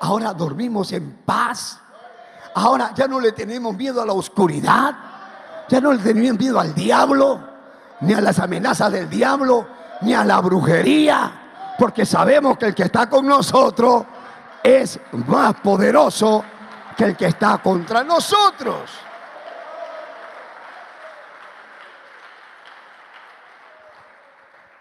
Ahora 0.00 0.32
dormimos 0.32 0.92
en 0.92 1.18
paz. 1.24 1.78
Ahora 2.54 2.92
ya 2.94 3.06
no 3.06 3.20
le 3.20 3.32
tenemos 3.32 3.76
miedo 3.76 4.00
a 4.02 4.06
la 4.06 4.12
oscuridad. 4.12 4.94
Ya 5.68 5.80
no 5.80 5.92
le 5.92 6.02
tenemos 6.02 6.38
miedo 6.38 6.58
al 6.58 6.74
diablo, 6.74 7.51
ni 8.02 8.12
a 8.12 8.20
las 8.20 8.38
amenazas 8.38 8.92
del 8.92 9.08
diablo, 9.08 9.66
ni 10.02 10.12
a 10.14 10.24
la 10.24 10.40
brujería. 10.40 11.74
Porque 11.78 12.04
sabemos 12.04 12.58
que 12.58 12.66
el 12.66 12.74
que 12.74 12.84
está 12.84 13.08
con 13.08 13.26
nosotros 13.26 14.04
es 14.62 15.00
más 15.12 15.54
poderoso 15.54 16.44
que 16.96 17.04
el 17.04 17.16
que 17.16 17.26
está 17.26 17.58
contra 17.58 18.04
nosotros. 18.04 18.90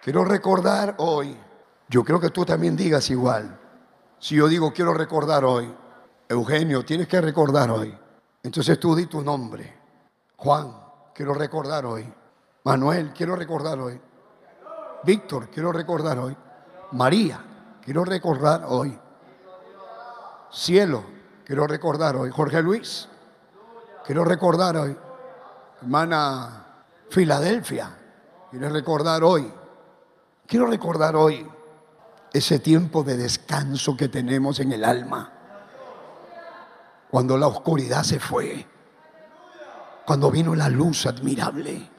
Quiero 0.04 0.26
recordar 0.26 0.96
hoy, 0.98 1.38
yo 1.88 2.04
creo 2.04 2.20
que 2.20 2.32
tú 2.32 2.44
también 2.44 2.76
digas 2.76 3.10
igual. 3.12 3.60
Si 4.18 4.36
yo 4.36 4.48
digo 4.48 4.74
quiero 4.74 4.94
recordar 4.96 5.46
hoy, 5.46 5.72
Eugenio, 6.28 6.84
tienes 6.84 7.08
que 7.08 7.22
recordar 7.22 7.70
hoy. 7.70 7.96
Entonces 8.42 8.80
tú 8.80 8.96
di 8.96 9.06
tu 9.06 9.22
nombre. 9.22 9.80
Juan, 10.38 10.76
quiero 11.14 11.36
recordar 11.36 11.86
hoy. 11.86 12.12
Manuel, 12.64 13.12
quiero 13.14 13.36
recordar 13.36 13.80
hoy. 13.80 14.00
Víctor, 15.04 15.50
quiero 15.50 15.72
recordar 15.72 16.20
hoy. 16.20 16.38
María, 16.92 17.44
quiero 17.84 18.06
recordar 18.06 18.66
hoy. 18.68 18.98
Cielo, 20.52 21.04
quiero 21.44 21.66
recordar 21.66 22.16
hoy. 22.16 22.30
Jorge 22.30 22.62
Luis, 22.62 23.08
quiero 24.06 24.24
recordar 24.24 24.78
hoy. 24.78 24.96
Hermana 25.82 26.66
Filadelfia, 27.10 27.98
quiero 28.52 28.70
recordar 28.70 29.24
hoy. 29.24 29.52
Quiero 30.46 30.68
recordar 30.68 31.16
hoy 31.16 31.48
ese 32.32 32.60
tiempo 32.60 33.04
de 33.04 33.18
descanso 33.18 33.98
que 33.98 34.08
tenemos 34.08 34.60
en 34.60 34.72
el 34.74 34.86
alma. 34.86 35.32
Cuando 37.10 37.38
la 37.38 37.48
oscuridad 37.48 38.04
se 38.04 38.20
fue. 38.20 38.68
Cuando 40.06 40.30
vino 40.30 40.54
la 40.54 40.70
luz 40.70 41.06
admirable. 41.06 41.91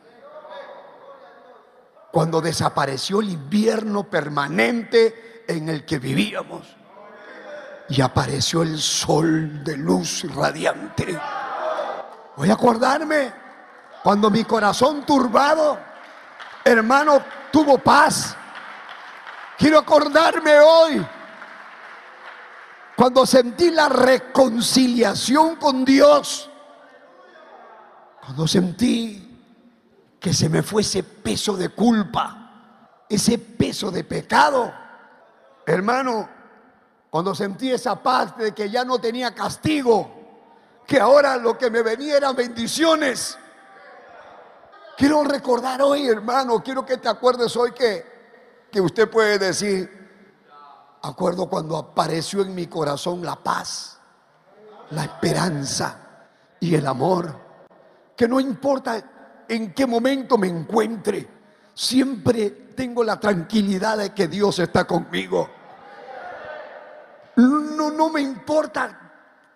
Cuando 2.13 2.41
desapareció 2.41 3.21
el 3.21 3.31
invierno 3.31 4.05
permanente 4.05 5.45
en 5.49 5.69
el 5.69 5.85
que 5.85 5.99
vivíamos. 5.99 6.77
Y 7.89 8.01
apareció 8.01 8.63
el 8.63 8.79
sol 8.79 9.65
de 9.65 9.77
luz 9.77 10.25
radiante. 10.35 11.19
Voy 12.37 12.51
a 12.51 12.55
acordarme 12.55 13.33
cuando 14.03 14.31
mi 14.31 14.45
corazón 14.45 15.05
turbado, 15.05 15.79
hermano, 16.65 17.23
tuvo 17.51 17.79
paz 17.79 18.37
Quiero 19.63 19.79
acordarme 19.79 20.59
hoy 20.59 21.07
cuando 22.97 23.25
sentí 23.25 23.71
la 23.71 23.89
reconciliación 23.89 25.55
con 25.55 25.85
Dios. 25.85 26.51
Cuando 28.21 28.49
sentí 28.49 29.22
que 30.23 30.33
se 30.33 30.49
me 30.49 30.63
fue 30.63 30.83
ese 30.83 31.03
peso 31.03 31.57
de 31.57 31.71
culpa, 31.71 33.05
ese 33.09 33.39
peso 33.39 33.91
de 33.91 34.05
pecado. 34.05 34.73
Hermano, 35.67 36.29
cuando 37.11 37.35
sentí 37.35 37.71
esa 37.71 38.03
paz 38.03 38.37
de 38.37 38.53
que 38.53 38.71
ya 38.71 38.85
no 38.85 38.99
tenía 38.99 39.35
castigo, 39.35 40.11
que 40.87 41.01
ahora 41.01 41.37
lo 41.37 41.59
que 41.59 41.71
me 41.71 41.83
venía 41.83 42.17
eran 42.17 42.37
bendiciones. 42.37 43.37
Quiero 44.97 45.25
recordar 45.25 45.83
hoy, 45.83 46.07
hermano, 46.07 46.63
quiero 46.63 46.87
que 46.87 46.97
te 46.97 47.09
acuerdes 47.09 47.57
hoy 47.57 47.73
que 47.73 48.13
que 48.73 48.81
usted 48.81 49.09
puede 49.09 49.39
decir, 49.39 50.09
acuerdo 51.03 51.47
cuando 51.47 51.77
apareció 51.77 52.41
en 52.41 52.55
mi 52.55 52.67
corazón 52.67 53.23
la 53.23 53.37
paz, 53.37 53.99
la 54.91 55.05
esperanza 55.05 55.99
y 56.59 56.75
el 56.75 56.87
amor, 56.87 57.39
que 58.17 58.27
no 58.27 58.41
importa 58.41 59.12
en 59.53 59.75
qué 59.75 59.87
momento 59.87 60.39
me 60.39 60.49
encuentre, 60.49 61.29
siempre 61.75 62.51
tengo 62.75 63.05
la 63.05 63.21
tranquilidad 63.21 63.99
de 63.99 64.11
que 64.15 64.27
Dios 64.27 64.59
está 64.59 64.87
conmigo. 64.87 65.51
No, 67.37 67.91
no 67.91 68.09
me 68.09 68.23
importa 68.23 68.99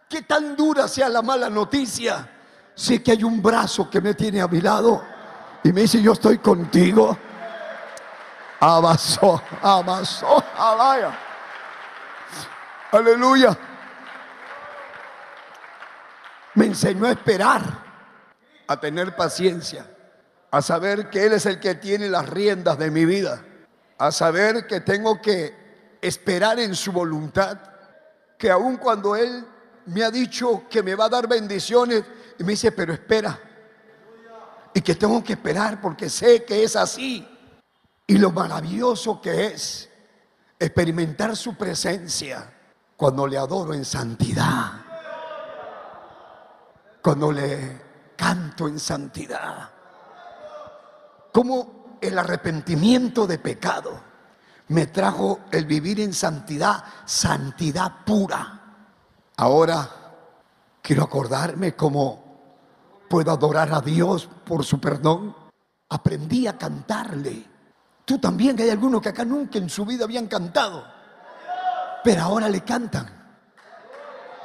qué 0.06 0.22
tan 0.22 0.54
dura 0.54 0.86
sea 0.86 1.08
la 1.08 1.22
mala 1.22 1.48
noticia, 1.48 2.28
sé 2.74 3.02
que 3.02 3.12
hay 3.12 3.24
un 3.24 3.42
brazo 3.42 3.88
que 3.88 4.02
me 4.02 4.12
tiene 4.12 4.42
a 4.42 4.48
mi 4.48 4.60
lado 4.60 5.02
y 5.64 5.72
me 5.72 5.80
dice, 5.80 6.02
yo 6.02 6.12
estoy 6.12 6.38
contigo. 6.38 7.16
Amasó, 8.60 9.42
amasó, 9.62 10.44
alaya. 10.58 11.18
Aleluya. 12.92 13.56
Me 16.54 16.66
enseñó 16.66 17.06
a 17.06 17.12
esperar, 17.12 17.85
a 18.66 18.80
tener 18.80 19.16
paciencia, 19.16 19.86
a 20.50 20.62
saber 20.62 21.10
que 21.10 21.24
Él 21.24 21.32
es 21.32 21.46
el 21.46 21.60
que 21.60 21.74
tiene 21.74 22.08
las 22.08 22.28
riendas 22.28 22.78
de 22.78 22.90
mi 22.90 23.04
vida, 23.04 23.44
a 23.98 24.12
saber 24.12 24.66
que 24.66 24.80
tengo 24.80 25.20
que 25.20 25.54
esperar 26.00 26.58
en 26.58 26.74
su 26.74 26.92
voluntad, 26.92 27.58
que 28.38 28.50
aun 28.50 28.76
cuando 28.76 29.16
Él 29.16 29.46
me 29.86 30.02
ha 30.02 30.10
dicho 30.10 30.64
que 30.68 30.82
me 30.82 30.94
va 30.94 31.06
a 31.06 31.10
dar 31.10 31.28
bendiciones, 31.28 32.04
y 32.38 32.44
me 32.44 32.52
dice, 32.52 32.72
pero 32.72 32.92
espera, 32.92 33.38
y 34.74 34.82
que 34.82 34.94
tengo 34.94 35.24
que 35.24 35.32
esperar 35.32 35.80
porque 35.80 36.10
sé 36.10 36.44
que 36.44 36.62
es 36.62 36.76
así. 36.76 37.26
Y 38.06 38.18
lo 38.18 38.30
maravilloso 38.30 39.20
que 39.22 39.46
es 39.46 39.88
experimentar 40.58 41.34
su 41.34 41.56
presencia 41.56 42.52
cuando 42.96 43.26
le 43.26 43.38
adoro 43.38 43.72
en 43.72 43.86
santidad, 43.86 44.72
cuando 47.02 47.32
le 47.32 47.85
canto 48.16 48.68
en 48.68 48.78
santidad, 48.78 49.70
como 51.32 51.98
el 52.00 52.18
arrepentimiento 52.18 53.26
de 53.26 53.38
pecado 53.38 54.00
me 54.68 54.86
trajo 54.86 55.40
el 55.52 55.64
vivir 55.64 56.00
en 56.00 56.12
santidad, 56.12 56.82
santidad 57.04 58.04
pura. 58.04 58.60
Ahora 59.36 59.88
quiero 60.82 61.04
acordarme 61.04 61.76
cómo 61.76 62.24
puedo 63.08 63.30
adorar 63.30 63.72
a 63.72 63.80
Dios 63.80 64.28
por 64.44 64.64
su 64.64 64.80
perdón. 64.80 65.36
Aprendí 65.88 66.48
a 66.48 66.58
cantarle 66.58 67.56
Tú 68.06 68.20
también, 68.20 68.58
hay 68.60 68.70
algunos 68.70 69.02
que 69.02 69.08
acá 69.08 69.24
nunca 69.24 69.58
en 69.58 69.68
su 69.68 69.84
vida 69.84 70.04
habían 70.04 70.28
cantado, 70.28 70.86
pero 72.04 72.22
ahora 72.22 72.48
le 72.48 72.60
cantan. 72.60 73.04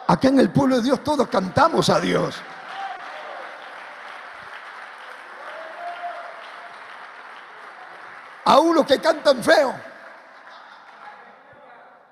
Acá 0.07 0.29
en 0.29 0.39
el 0.39 0.51
pueblo 0.51 0.77
de 0.77 0.81
Dios 0.81 1.03
todos 1.03 1.27
cantamos 1.27 1.87
a 1.91 1.99
Dios. 1.99 2.35
A 8.45 8.59
unos 8.59 8.85
que 8.85 8.99
cantan 8.99 9.43
feo. 9.43 9.73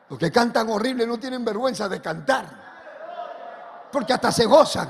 Los 0.09 0.17
que 0.17 0.31
cantan 0.31 0.69
horrible 0.69 1.05
no 1.05 1.19
tienen 1.19 1.43
vergüenza 1.45 1.87
de 1.87 2.01
cantar. 2.01 2.45
Porque 3.91 4.13
hasta 4.13 4.31
se 4.31 4.45
gozan. 4.45 4.89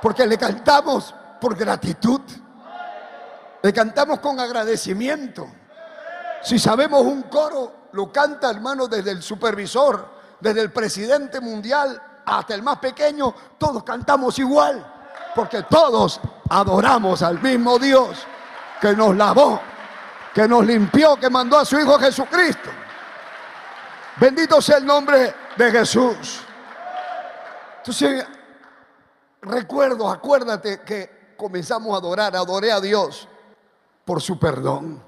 Porque 0.00 0.26
le 0.26 0.38
cantamos 0.38 1.14
por 1.40 1.56
gratitud. 1.56 2.20
Le 3.62 3.72
cantamos 3.72 4.20
con 4.20 4.38
agradecimiento. 4.38 5.48
Si 6.42 6.58
sabemos 6.58 7.02
un 7.02 7.22
coro, 7.22 7.88
lo 7.92 8.12
canta 8.12 8.50
hermano 8.50 8.86
desde 8.86 9.10
el 9.10 9.22
supervisor, 9.22 10.08
desde 10.40 10.60
el 10.60 10.72
presidente 10.72 11.40
mundial 11.40 12.00
hasta 12.24 12.54
el 12.54 12.62
más 12.62 12.78
pequeño, 12.78 13.34
todos 13.56 13.82
cantamos 13.82 14.38
igual, 14.38 14.84
porque 15.34 15.62
todos 15.62 16.20
adoramos 16.50 17.22
al 17.22 17.40
mismo 17.40 17.78
Dios 17.78 18.18
que 18.80 18.94
nos 18.94 19.16
lavó, 19.16 19.60
que 20.38 20.46
nos 20.46 20.64
limpió, 20.64 21.16
que 21.16 21.28
mandó 21.28 21.58
a 21.58 21.64
su 21.64 21.76
Hijo 21.80 21.98
Jesucristo. 21.98 22.70
Bendito 24.20 24.62
sea 24.62 24.76
el 24.76 24.86
nombre 24.86 25.34
de 25.56 25.70
Jesús. 25.72 26.42
Entonces, 27.78 28.24
recuerdo, 29.42 30.08
acuérdate 30.08 30.82
que 30.82 31.34
comenzamos 31.36 31.92
a 31.92 31.96
adorar, 31.96 32.36
adoré 32.36 32.70
a 32.70 32.80
Dios 32.80 33.26
por 34.04 34.22
su 34.22 34.38
perdón. 34.38 35.02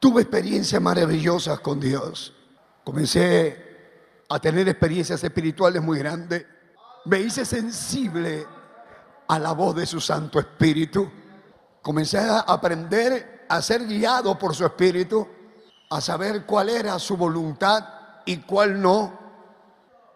Tuve 0.00 0.22
experiencias 0.22 0.82
maravillosas 0.82 1.60
con 1.60 1.78
Dios. 1.78 2.34
Comencé 2.82 4.24
a 4.28 4.40
tener 4.40 4.68
experiencias 4.68 5.22
espirituales 5.22 5.80
muy 5.80 6.00
grandes. 6.00 6.44
Me 7.04 7.20
hice 7.20 7.44
sensible 7.44 8.44
a 9.28 9.38
la 9.38 9.52
voz 9.52 9.76
de 9.76 9.86
su 9.86 10.00
Santo 10.00 10.40
Espíritu. 10.40 11.08
Comencé 11.80 12.18
a 12.18 12.40
aprender 12.40 13.31
a 13.52 13.60
ser 13.60 13.86
guiado 13.86 14.38
por 14.38 14.54
su 14.54 14.64
Espíritu, 14.64 15.28
a 15.90 16.00
saber 16.00 16.46
cuál 16.46 16.70
era 16.70 16.98
su 16.98 17.18
voluntad 17.18 17.84
y 18.24 18.38
cuál 18.38 18.80
no. 18.80 19.12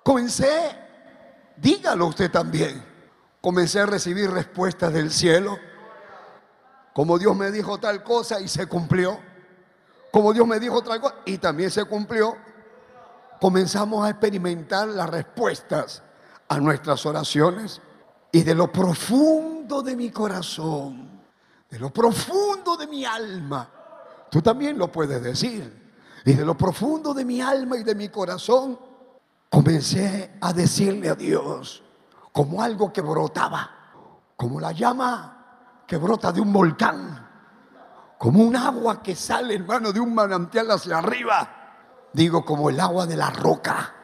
Comencé, 0.03 0.75
dígalo 1.55 2.07
usted 2.07 2.31
también, 2.31 2.83
comencé 3.43 3.81
a 3.81 3.85
recibir 3.87 4.31
respuestas 4.31 4.91
del 4.91 5.11
cielo. 5.11 5.59
Como 6.95 7.19
Dios 7.19 7.37
me 7.37 7.51
dijo 7.51 7.77
tal 7.77 8.03
cosa 8.03 8.41
y 8.41 8.49
se 8.49 8.67
cumplió. 8.69 9.21
Como 10.11 10.33
Dios 10.33 10.47
me 10.47 10.59
dijo 10.59 10.81
tal 10.83 10.99
cosa 10.99 11.17
y 11.27 11.37
también 11.37 11.71
se 11.71 11.85
cumplió. 11.85 12.39
Comenzamos 13.39 14.07
a 14.07 14.09
experimentar 14.09 14.89
las 14.89 15.11
respuestas 15.11 16.03
a 16.49 16.59
nuestras 16.59 17.05
oraciones 17.05 17.83
y 18.33 18.45
de 18.45 18.55
lo 18.55 18.73
profundo 18.73 19.83
de 19.83 19.95
mi 19.95 20.11
corazón, 20.11 21.16
de 21.77 21.81
lo 21.81 21.91
profundo 21.91 22.75
de 22.75 22.87
mi 22.87 23.05
alma, 23.05 23.69
tú 24.31 24.41
también 24.41 24.79
lo 24.79 24.91
puedes 24.91 25.23
decir. 25.23 25.85
Y 26.25 26.33
de 26.33 26.43
lo 26.43 26.57
profundo 26.57 27.13
de 27.13 27.23
mi 27.23 27.43
alma 27.43 27.77
y 27.77 27.85
de 27.85 27.95
mi 27.95 28.09
corazón, 28.09 28.81
comencé 29.51 30.39
a 30.41 30.55
decirle 30.55 31.11
a 31.11 31.15
Dios 31.15 31.83
como 32.33 32.63
algo 32.63 32.91
que 32.91 33.03
brotaba, 33.03 33.71
como 34.37 34.59
la 34.59 34.73
llama 34.73 35.83
que 35.87 35.99
brota 35.99 36.33
de 36.33 36.41
un 36.41 36.51
volcán, 36.51 37.29
como 38.17 38.43
un 38.43 38.57
agua 38.57 39.03
que 39.03 39.15
sale, 39.15 39.57
hermano, 39.57 39.93
de 39.93 40.01
un 40.01 40.15
manantial 40.15 40.71
hacia 40.71 40.97
arriba. 40.97 42.09
Digo, 42.11 42.43
como 42.43 42.71
el 42.71 42.81
agua 42.81 43.05
de 43.05 43.19
la 43.19 43.29
roca, 43.29 43.95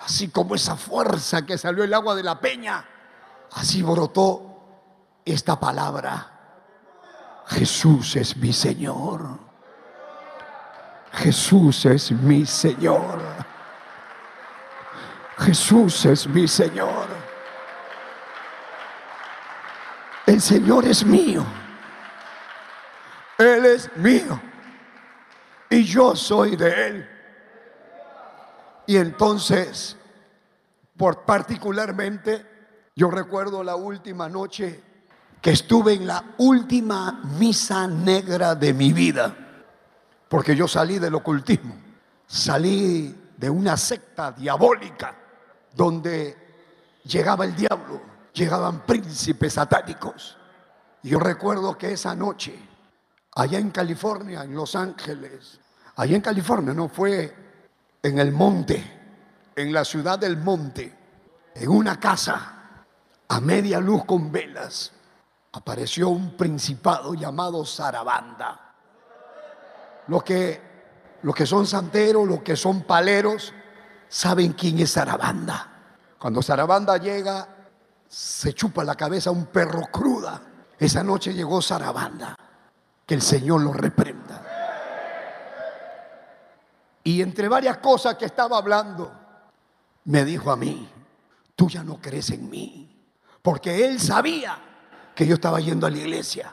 así 0.00 0.30
como 0.30 0.56
esa 0.56 0.74
fuerza 0.74 1.46
que 1.46 1.58
salió 1.58 1.84
el 1.84 1.94
agua 1.94 2.16
de 2.16 2.24
la 2.24 2.40
peña 2.40 2.84
Así 3.54 3.82
brotó 3.82 5.20
esta 5.24 5.60
palabra. 5.60 6.33
Jesús 7.46 8.16
es 8.16 8.36
mi 8.36 8.52
Señor. 8.52 9.38
Jesús 11.12 11.84
es 11.86 12.10
mi 12.10 12.44
Señor. 12.44 13.20
Jesús 15.38 16.06
es 16.06 16.26
mi 16.26 16.48
Señor. 16.48 17.06
El 20.26 20.40
Señor 20.40 20.86
es 20.86 21.04
mío. 21.04 21.44
Él 23.38 23.66
es 23.66 23.94
mío. 23.96 24.40
Y 25.70 25.84
yo 25.84 26.16
soy 26.16 26.56
de 26.56 26.86
Él. 26.86 27.10
Y 28.86 28.96
entonces, 28.96 29.96
por 30.96 31.24
particularmente, 31.24 32.46
yo 32.94 33.10
recuerdo 33.10 33.62
la 33.64 33.76
última 33.76 34.28
noche 34.28 34.82
que 35.44 35.50
estuve 35.50 35.92
en 35.92 36.06
la 36.06 36.24
última 36.38 37.20
misa 37.38 37.86
negra 37.86 38.54
de 38.54 38.72
mi 38.72 38.94
vida, 38.94 39.36
porque 40.26 40.56
yo 40.56 40.66
salí 40.66 40.98
del 40.98 41.14
ocultismo, 41.16 41.74
salí 42.26 43.14
de 43.36 43.50
una 43.50 43.76
secta 43.76 44.32
diabólica 44.32 45.14
donde 45.76 46.34
llegaba 47.04 47.44
el 47.44 47.54
diablo, 47.54 48.00
llegaban 48.32 48.86
príncipes 48.86 49.52
satánicos. 49.52 50.38
Yo 51.02 51.18
recuerdo 51.18 51.76
que 51.76 51.92
esa 51.92 52.14
noche, 52.14 52.58
allá 53.34 53.58
en 53.58 53.70
California, 53.70 54.44
en 54.44 54.54
Los 54.54 54.74
Ángeles, 54.74 55.60
allá 55.96 56.16
en 56.16 56.22
California, 56.22 56.72
no 56.72 56.88
fue 56.88 57.36
en 58.02 58.18
el 58.18 58.32
monte, 58.32 58.82
en 59.54 59.74
la 59.74 59.84
ciudad 59.84 60.18
del 60.18 60.38
monte, 60.38 60.90
en 61.54 61.68
una 61.68 62.00
casa 62.00 62.86
a 63.28 63.40
media 63.40 63.78
luz 63.78 64.06
con 64.06 64.32
velas, 64.32 64.94
apareció 65.54 66.08
un 66.08 66.36
principado 66.36 67.14
llamado 67.14 67.64
Sarabanda. 67.64 68.74
Los 70.08 70.24
que, 70.24 70.60
los 71.22 71.34
que 71.34 71.46
son 71.46 71.66
santeros, 71.66 72.26
los 72.26 72.42
que 72.42 72.56
son 72.56 72.82
paleros, 72.82 73.52
saben 74.08 74.52
quién 74.54 74.80
es 74.80 74.90
Sarabanda. 74.90 75.70
Cuando 76.18 76.42
Sarabanda 76.42 76.96
llega, 76.96 77.46
se 78.08 78.52
chupa 78.52 78.82
la 78.82 78.96
cabeza 78.96 79.30
un 79.30 79.46
perro 79.46 79.82
cruda. 79.92 80.42
Esa 80.76 81.04
noche 81.04 81.32
llegó 81.32 81.62
Sarabanda. 81.62 82.36
Que 83.06 83.14
el 83.14 83.22
Señor 83.22 83.60
lo 83.60 83.72
reprenda. 83.72 84.42
Y 87.04 87.22
entre 87.22 87.48
varias 87.48 87.78
cosas 87.78 88.16
que 88.16 88.24
estaba 88.24 88.58
hablando, 88.58 89.12
me 90.06 90.24
dijo 90.24 90.50
a 90.50 90.56
mí, 90.56 90.88
tú 91.54 91.68
ya 91.68 91.84
no 91.84 92.00
crees 92.00 92.30
en 92.30 92.50
mí. 92.50 92.90
Porque 93.42 93.86
él 93.86 94.00
sabía 94.00 94.73
que 95.14 95.26
yo 95.26 95.34
estaba 95.34 95.60
yendo 95.60 95.86
a 95.86 95.90
la 95.90 95.98
iglesia. 95.98 96.52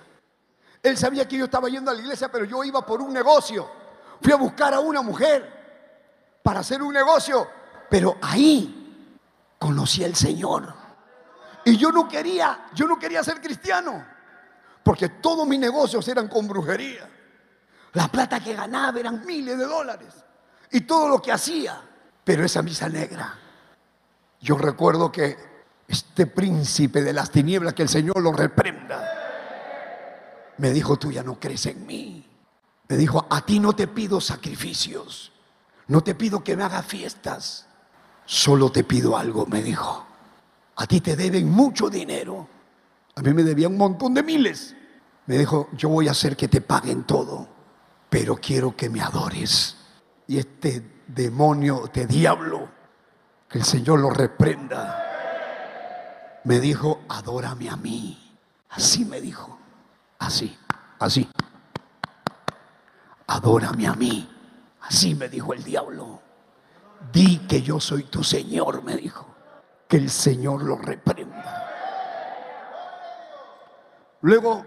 Él 0.83 0.97
sabía 0.97 1.27
que 1.27 1.37
yo 1.37 1.45
estaba 1.45 1.69
yendo 1.69 1.91
a 1.91 1.93
la 1.93 2.01
iglesia, 2.01 2.31
pero 2.31 2.45
yo 2.45 2.63
iba 2.63 2.85
por 2.85 3.01
un 3.01 3.13
negocio. 3.13 3.69
Fui 4.21 4.31
a 4.31 4.35
buscar 4.35 4.73
a 4.73 4.79
una 4.79 5.01
mujer 5.01 6.39
para 6.43 6.61
hacer 6.61 6.81
un 6.81 6.93
negocio, 6.93 7.47
pero 7.89 8.17
ahí 8.21 9.15
conocí 9.59 10.03
al 10.03 10.15
Señor. 10.15 10.73
Y 11.65 11.77
yo 11.77 11.91
no 11.91 12.07
quería, 12.07 12.67
yo 12.73 12.87
no 12.87 12.97
quería 12.97 13.23
ser 13.23 13.39
cristiano, 13.39 14.03
porque 14.83 15.09
todos 15.09 15.47
mis 15.47 15.59
negocios 15.59 16.07
eran 16.07 16.27
con 16.27 16.47
brujería. 16.47 17.07
La 17.93 18.07
plata 18.07 18.39
que 18.39 18.53
ganaba 18.53 18.99
eran 18.99 19.25
miles 19.25 19.57
de 19.57 19.65
dólares 19.65 20.13
y 20.71 20.81
todo 20.81 21.09
lo 21.09 21.21
que 21.21 21.31
hacía, 21.31 21.81
pero 22.23 22.45
esa 22.45 22.61
misa 22.61 22.87
negra. 22.89 23.37
Yo 24.39 24.57
recuerdo 24.57 25.11
que 25.11 25.50
este 25.91 26.25
príncipe 26.25 27.01
de 27.03 27.13
las 27.13 27.31
tinieblas, 27.31 27.73
que 27.73 27.83
el 27.83 27.89
Señor 27.89 28.21
lo 28.21 28.31
reprenda. 28.31 29.03
Me 30.57 30.71
dijo, 30.71 30.97
tú 30.97 31.11
ya 31.11 31.21
no 31.21 31.39
crees 31.39 31.65
en 31.65 31.85
mí. 31.85 32.25
Me 32.87 32.97
dijo, 32.97 33.25
a 33.29 33.45
ti 33.45 33.59
no 33.59 33.73
te 33.73 33.87
pido 33.87 34.19
sacrificios, 34.21 35.31
no 35.87 36.01
te 36.01 36.15
pido 36.15 36.43
que 36.43 36.55
me 36.55 36.63
hagas 36.63 36.85
fiestas, 36.85 37.67
solo 38.25 38.71
te 38.71 38.83
pido 38.83 39.17
algo, 39.17 39.45
me 39.45 39.61
dijo. 39.61 40.05
A 40.77 40.87
ti 40.87 41.01
te 41.01 41.15
deben 41.15 41.49
mucho 41.49 41.89
dinero. 41.89 42.47
A 43.15 43.21
mí 43.21 43.33
me 43.33 43.43
debían 43.43 43.73
un 43.73 43.77
montón 43.77 44.13
de 44.13 44.23
miles. 44.23 44.75
Me 45.25 45.37
dijo, 45.37 45.69
yo 45.73 45.89
voy 45.89 46.07
a 46.07 46.11
hacer 46.11 46.35
que 46.35 46.47
te 46.47 46.61
paguen 46.61 47.03
todo, 47.03 47.47
pero 48.09 48.37
quiero 48.37 48.75
que 48.75 48.89
me 48.89 49.01
adores. 49.01 49.77
Y 50.27 50.37
este 50.37 51.03
demonio, 51.07 51.85
este 51.85 52.07
diablo, 52.07 52.69
que 53.49 53.59
el 53.59 53.65
Señor 53.65 53.99
lo 53.99 54.09
reprenda 54.09 55.10
me 56.43 56.59
dijo, 56.59 57.01
adórame 57.09 57.69
a 57.69 57.75
mí. 57.75 58.17
Así 58.69 59.05
me 59.05 59.21
dijo. 59.21 59.57
Así, 60.19 60.57
así. 60.99 61.29
Adórame 63.27 63.87
a 63.87 63.93
mí. 63.93 64.29
Así 64.81 65.15
me 65.15 65.29
dijo 65.29 65.53
el 65.53 65.63
diablo. 65.63 66.21
Di 67.11 67.39
que 67.47 67.61
yo 67.61 67.79
soy 67.79 68.03
tu 68.03 68.23
Señor, 68.23 68.83
me 68.83 68.95
dijo. 68.95 69.25
Que 69.87 69.97
el 69.97 70.09
Señor 70.09 70.63
lo 70.63 70.77
reprenda. 70.77 71.67
Luego, 74.21 74.65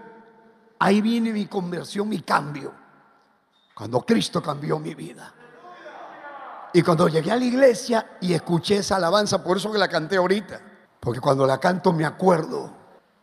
ahí 0.78 1.00
viene 1.00 1.32
mi 1.32 1.46
conversión, 1.46 2.08
mi 2.08 2.20
cambio. 2.20 2.72
Cuando 3.74 4.02
Cristo 4.02 4.42
cambió 4.42 4.78
mi 4.78 4.94
vida. 4.94 5.32
Y 6.72 6.82
cuando 6.82 7.08
llegué 7.08 7.30
a 7.30 7.37
la 7.37 7.44
iglesia 7.44 8.16
y 8.20 8.34
escuché 8.34 8.78
esa 8.78 8.96
alabanza, 8.96 9.42
por 9.42 9.56
eso 9.56 9.72
que 9.72 9.78
la 9.78 9.88
canté 9.88 10.16
ahorita 10.16 10.73
porque 11.04 11.20
cuando 11.20 11.46
la 11.46 11.58
canto 11.58 11.92
me 11.92 12.06
acuerdo, 12.06 12.70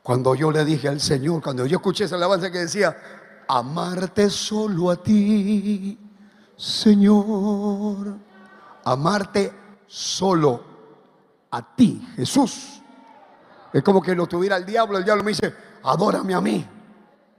cuando 0.04 0.36
yo 0.36 0.52
le 0.52 0.64
dije 0.64 0.88
al 0.88 1.02
Señor, 1.02 1.42
cuando 1.42 1.66
yo 1.66 1.78
escuché 1.78 2.04
esa 2.04 2.16
alabanza 2.16 2.52
que 2.52 2.60
decía, 2.60 2.96
amarte 3.48 4.30
solo 4.30 4.92
a 4.92 4.98
ti, 4.98 5.98
Señor, 6.56 8.16
amarte 8.86 9.52
solo 9.88 10.64
a 11.50 11.76
ti, 11.76 12.08
Jesús. 12.16 12.82
Es 13.74 13.82
como 13.82 14.02
que 14.02 14.14
lo 14.14 14.28
tuviera 14.28 14.58
el 14.58 14.66
diablo, 14.66 15.00
el 15.00 15.04
diablo 15.04 15.24
me 15.24 15.32
dice, 15.32 15.54
adórame 15.84 16.36
a 16.36 16.42
mí. 16.42 16.68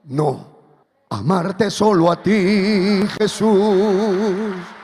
No, 0.04 0.46
amarte 1.08 1.70
solo 1.70 2.10
a 2.10 2.20
ti, 2.20 3.04
Jesús 3.18 4.81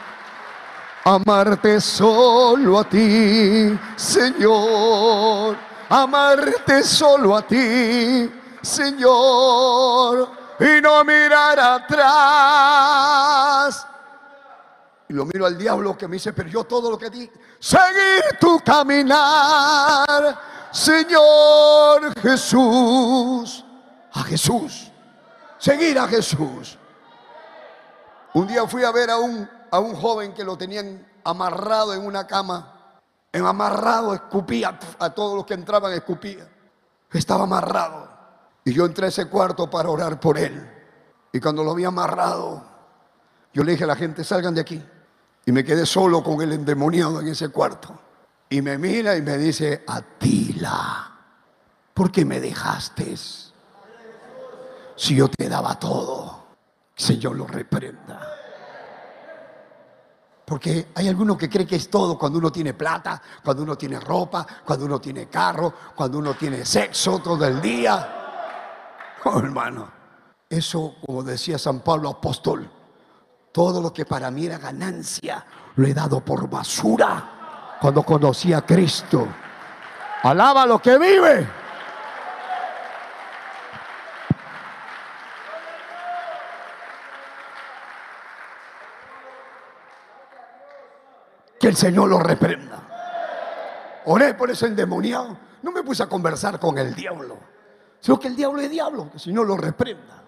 amarte 1.04 1.80
solo 1.80 2.78
a 2.78 2.84
ti, 2.84 3.78
Señor. 3.96 5.56
Amarte 5.88 6.82
solo 6.82 7.36
a 7.36 7.42
ti, 7.42 8.30
Señor. 8.62 10.36
y 10.60 10.80
no 10.82 11.04
mirar 11.04 11.58
atrás. 11.60 12.98
Y 15.08 15.14
lo 15.14 15.24
miro 15.24 15.46
al 15.46 15.56
diablo 15.56 15.96
que 15.96 16.06
me 16.08 16.16
dice, 16.16 16.32
pero 16.32 16.48
yo 16.48 16.64
todo 16.64 16.90
lo 16.90 16.98
que 16.98 17.08
di, 17.08 17.30
seguir 17.58 18.36
tu 18.40 18.58
caminar, 18.60 20.38
Señor 20.70 22.12
Jesús. 22.20 23.64
A 24.12 24.22
Jesús. 24.24 24.90
Seguir 25.58 25.98
a 25.98 26.06
Jesús. 26.08 26.76
Un 28.34 28.46
día 28.46 28.66
fui 28.66 28.84
a 28.84 28.92
ver 28.92 29.10
a 29.10 29.18
un, 29.18 29.48
a 29.70 29.78
un 29.78 29.94
joven 29.94 30.32
que 30.32 30.44
lo 30.44 30.56
tenían 30.56 31.06
amarrado 31.24 31.94
en 31.94 32.04
una 32.04 32.26
cama. 32.26 33.00
En 33.32 33.44
amarrado, 33.44 34.14
escupía 34.14 34.78
a 34.98 35.10
todos 35.10 35.36
los 35.36 35.46
que 35.46 35.54
entraban, 35.54 35.92
escupía. 35.92 36.48
Estaba 37.12 37.44
amarrado. 37.44 38.08
Y 38.64 38.72
yo 38.72 38.86
entré 38.86 39.06
a 39.06 39.08
ese 39.08 39.26
cuarto 39.28 39.68
para 39.68 39.90
orar 39.90 40.18
por 40.20 40.38
él. 40.38 40.70
Y 41.32 41.40
cuando 41.40 41.62
lo 41.62 41.74
vi 41.74 41.84
amarrado, 41.84 42.62
yo 43.52 43.64
le 43.64 43.72
dije 43.72 43.84
a 43.84 43.88
la 43.88 43.96
gente, 43.96 44.24
salgan 44.24 44.54
de 44.54 44.60
aquí. 44.60 44.82
Y 45.46 45.52
me 45.52 45.64
quedé 45.64 45.86
solo 45.86 46.22
con 46.22 46.40
el 46.42 46.52
endemoniado 46.52 47.20
en 47.20 47.28
ese 47.28 47.48
cuarto. 47.48 47.98
Y 48.50 48.62
me 48.62 48.78
mira 48.78 49.16
y 49.16 49.22
me 49.22 49.36
dice, 49.36 49.84
Atila, 49.86 51.12
¿por 51.92 52.10
qué 52.10 52.24
me 52.24 52.40
dejaste? 52.40 53.14
Si 54.96 55.14
yo 55.14 55.28
te 55.28 55.48
daba 55.48 55.78
todo, 55.78 56.46
Señor 56.94 57.36
lo 57.36 57.46
reprenda. 57.46 58.37
Porque 60.48 60.88
hay 60.94 61.06
alguno 61.08 61.36
que 61.36 61.50
cree 61.50 61.66
que 61.66 61.76
es 61.76 61.90
todo 61.90 62.18
cuando 62.18 62.38
uno 62.38 62.50
tiene 62.50 62.72
plata, 62.72 63.20
cuando 63.44 63.64
uno 63.64 63.76
tiene 63.76 64.00
ropa, 64.00 64.46
cuando 64.64 64.86
uno 64.86 64.98
tiene 64.98 65.26
carro, 65.26 65.74
cuando 65.94 66.16
uno 66.18 66.32
tiene 66.32 66.64
sexo 66.64 67.18
todo 67.18 67.44
el 67.44 67.60
día. 67.60 68.14
Oh, 69.24 69.40
hermano, 69.40 69.90
eso, 70.48 70.94
como 71.04 71.24
decía 71.24 71.58
San 71.58 71.80
Pablo 71.80 72.08
apóstol, 72.08 72.70
todo 73.52 73.82
lo 73.82 73.92
que 73.92 74.06
para 74.06 74.30
mí 74.30 74.46
era 74.46 74.58
ganancia, 74.58 75.44
lo 75.74 75.86
he 75.86 75.92
dado 75.92 76.24
por 76.24 76.48
basura 76.48 77.76
cuando 77.80 78.04
conocí 78.04 78.52
a 78.52 78.62
Cristo. 78.62 79.26
Alaba 80.22 80.64
lo 80.66 80.80
que 80.80 80.96
vive. 80.96 81.48
Que 91.68 91.72
el 91.72 91.76
Señor 91.76 92.08
lo 92.08 92.18
reprenda. 92.18 92.80
Oré 94.06 94.32
por 94.32 94.50
ese 94.50 94.64
endemoniado. 94.64 95.36
No 95.60 95.70
me 95.70 95.82
puse 95.82 96.02
a 96.02 96.06
conversar 96.06 96.58
con 96.58 96.78
el 96.78 96.94
diablo. 96.94 97.36
Sino 98.00 98.18
que 98.18 98.28
el 98.28 98.36
diablo 98.36 98.62
es 98.62 98.70
diablo. 98.70 99.10
Que 99.10 99.16
el 99.16 99.20
Señor 99.20 99.46
lo 99.46 99.54
reprenda. 99.54 100.24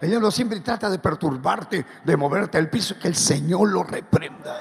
El 0.00 0.08
diablo 0.08 0.30
siempre 0.30 0.60
trata 0.60 0.88
de 0.88 0.98
perturbarte, 0.98 1.84
de 2.02 2.16
moverte 2.16 2.56
al 2.56 2.70
piso. 2.70 2.98
Que 2.98 3.08
el 3.08 3.16
Señor 3.16 3.68
lo 3.68 3.82
reprenda. 3.82 4.56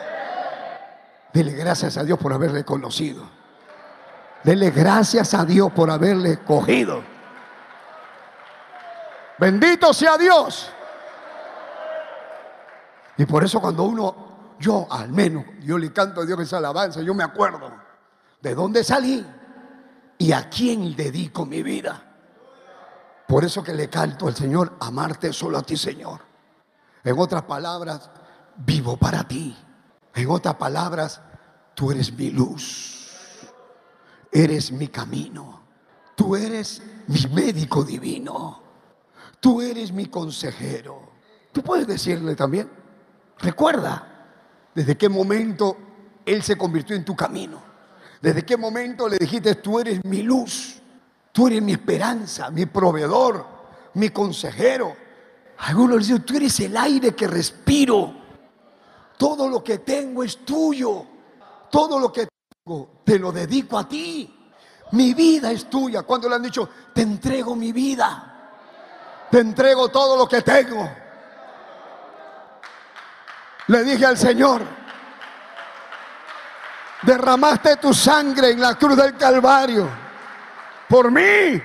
Dele 1.31 1.53
gracias 1.53 1.95
a 1.95 2.03
Dios 2.03 2.19
por 2.19 2.33
haberle 2.33 2.65
conocido. 2.65 3.23
Dele 4.43 4.71
gracias 4.71 5.33
a 5.33 5.45
Dios 5.45 5.71
por 5.71 5.89
haberle 5.89 6.39
cogido. 6.39 7.03
Bendito 9.39 9.93
sea 9.93 10.17
Dios. 10.17 10.73
Y 13.15 13.25
por 13.25 13.45
eso 13.45 13.61
cuando 13.61 13.83
uno 13.83 14.26
yo 14.59 14.87
al 14.89 15.11
menos, 15.11 15.45
yo 15.61 15.77
le 15.77 15.91
canto 15.91 16.21
a 16.21 16.25
Dios 16.25 16.39
esa 16.39 16.57
alabanza, 16.57 17.01
yo 17.01 17.13
me 17.13 17.23
acuerdo 17.23 17.71
de 18.41 18.55
dónde 18.55 18.83
salí 18.83 19.25
y 20.17 20.31
a 20.31 20.49
quién 20.49 20.95
dedico 20.95 21.45
mi 21.45 21.63
vida. 21.63 22.03
Por 23.27 23.43
eso 23.43 23.61
que 23.61 23.73
le 23.73 23.89
canto 23.89 24.27
al 24.27 24.35
Señor, 24.35 24.77
amarte 24.79 25.33
solo 25.33 25.57
a 25.57 25.61
ti, 25.61 25.75
Señor. 25.75 26.21
En 27.03 27.19
otras 27.19 27.43
palabras, 27.43 28.09
vivo 28.55 28.97
para 28.97 29.27
ti. 29.27 29.55
En 30.15 30.29
otras 30.29 30.55
palabras, 30.55 31.21
tú 31.75 31.91
eres 31.91 32.13
mi 32.13 32.31
luz. 32.31 33.11
Eres 34.31 34.71
mi 34.71 34.87
camino. 34.87 35.61
Tú 36.15 36.35
eres 36.35 36.81
mi 37.07 37.27
médico 37.33 37.83
divino. 37.83 38.63
Tú 39.39 39.61
eres 39.61 39.91
mi 39.91 40.05
consejero. 40.07 41.11
Tú 41.51 41.61
puedes 41.61 41.85
decirle 41.85 42.35
también, 42.35 42.71
recuerda, 43.39 44.16
¿Desde 44.77 44.95
qué 44.95 45.09
momento 45.09 45.75
Él 46.23 46.43
se 46.43 46.55
convirtió 46.55 46.95
en 46.95 47.03
tu 47.03 47.15
camino? 47.15 47.59
¿Desde 48.21 48.45
qué 48.45 48.55
momento 48.57 49.09
le 49.09 49.17
dijiste, 49.17 49.55
tú 49.55 49.79
eres 49.79 50.05
mi 50.05 50.21
luz, 50.21 50.79
tú 51.31 51.47
eres 51.47 51.63
mi 51.63 51.71
esperanza, 51.71 52.51
mi 52.51 52.67
proveedor, 52.67 53.43
mi 53.95 54.11
consejero? 54.11 54.95
Algunos 55.57 55.97
dicen, 55.97 56.21
tú 56.21 56.37
eres 56.37 56.59
el 56.59 56.77
aire 56.77 57.15
que 57.15 57.27
respiro. 57.27 58.13
Todo 59.17 59.49
lo 59.49 59.63
que 59.63 59.79
tengo 59.79 60.23
es 60.23 60.45
tuyo. 60.45 61.03
Todo 61.71 61.99
lo 61.99 62.13
que 62.13 62.27
tengo 62.63 63.01
te 63.03 63.17
lo 63.17 63.31
dedico 63.31 63.79
a 63.79 63.89
ti. 63.89 64.31
Mi 64.91 65.15
vida 65.15 65.51
es 65.51 65.67
tuya. 65.67 66.03
Cuando 66.03 66.29
le 66.29 66.35
han 66.35 66.43
dicho, 66.43 66.69
te 66.93 67.01
entrego 67.01 67.55
mi 67.55 67.71
vida. 67.71 68.51
Te 69.31 69.39
entrego 69.39 69.89
todo 69.89 70.15
lo 70.15 70.27
que 70.27 70.43
tengo. 70.43 70.87
Le 73.67 73.83
dije 73.83 74.05
al 74.05 74.17
Señor, 74.17 74.61
derramaste 77.03 77.75
tu 77.77 77.93
sangre 77.93 78.51
en 78.51 78.61
la 78.61 78.75
cruz 78.75 78.95
del 78.95 79.15
Calvario 79.17 79.89
por 80.87 81.11
mí. 81.11 81.61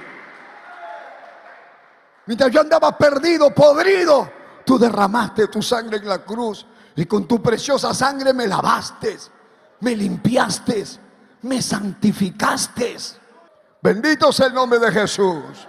Mientras 2.26 2.50
yo 2.50 2.60
andaba 2.60 2.96
perdido, 2.96 3.52
podrido, 3.54 4.30
tú 4.64 4.78
derramaste 4.78 5.48
tu 5.48 5.62
sangre 5.62 5.98
en 5.98 6.08
la 6.08 6.18
cruz 6.18 6.66
y 6.96 7.06
con 7.06 7.26
tu 7.26 7.40
preciosa 7.40 7.94
sangre 7.94 8.32
me 8.32 8.46
lavaste, 8.46 9.18
me 9.80 9.94
limpiaste, 9.96 10.84
me 11.42 11.62
santificaste. 11.62 12.96
Bendito 13.80 14.32
sea 14.32 14.46
el 14.46 14.54
nombre 14.54 14.78
de 14.78 14.92
Jesús. 14.92 15.68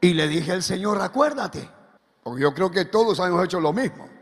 Y 0.00 0.14
le 0.14 0.28
dije 0.28 0.52
al 0.52 0.62
Señor, 0.62 1.00
acuérdate, 1.00 1.68
porque 2.22 2.42
yo 2.42 2.54
creo 2.54 2.70
que 2.70 2.84
todos 2.84 3.18
hemos 3.18 3.44
hecho 3.44 3.58
lo 3.58 3.72
mismo. 3.72 4.17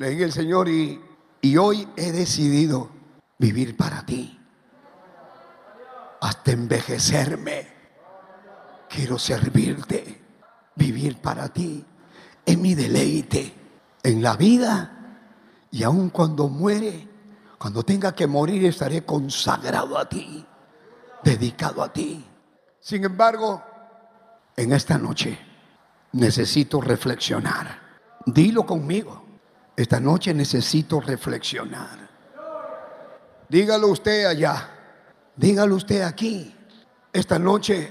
Le 0.00 0.08
dije 0.08 0.24
al 0.24 0.32
Señor 0.32 0.66
y, 0.70 0.98
y 1.42 1.58
hoy 1.58 1.86
he 1.94 2.10
decidido 2.10 2.88
vivir 3.38 3.76
para 3.76 4.06
ti. 4.06 4.40
Hasta 6.22 6.52
envejecerme. 6.52 7.68
Quiero 8.88 9.18
servirte, 9.18 10.22
vivir 10.74 11.18
para 11.18 11.50
ti. 11.50 11.84
Es 12.46 12.56
mi 12.56 12.74
deleite 12.74 13.52
en 14.02 14.22
la 14.22 14.38
vida 14.38 15.18
y 15.70 15.82
aun 15.82 16.08
cuando 16.08 16.48
muere, 16.48 17.06
cuando 17.58 17.82
tenga 17.82 18.14
que 18.14 18.26
morir, 18.26 18.64
estaré 18.64 19.04
consagrado 19.04 19.98
a 19.98 20.08
ti, 20.08 20.46
dedicado 21.22 21.82
a 21.82 21.92
ti. 21.92 22.24
Sin 22.80 23.04
embargo, 23.04 23.62
en 24.56 24.72
esta 24.72 24.96
noche 24.96 25.38
necesito 26.12 26.80
reflexionar. 26.80 27.98
Dilo 28.24 28.64
conmigo. 28.64 29.19
Esta 29.80 29.98
noche 29.98 30.34
necesito 30.34 31.00
reflexionar. 31.00 32.06
Dígalo 33.48 33.88
usted 33.88 34.26
allá. 34.26 34.68
Dígalo 35.34 35.76
usted 35.76 36.02
aquí. 36.02 36.54
Esta 37.10 37.38
noche 37.38 37.90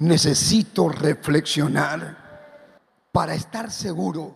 necesito 0.00 0.88
reflexionar 0.88 3.06
para 3.12 3.36
estar 3.36 3.70
seguro 3.70 4.34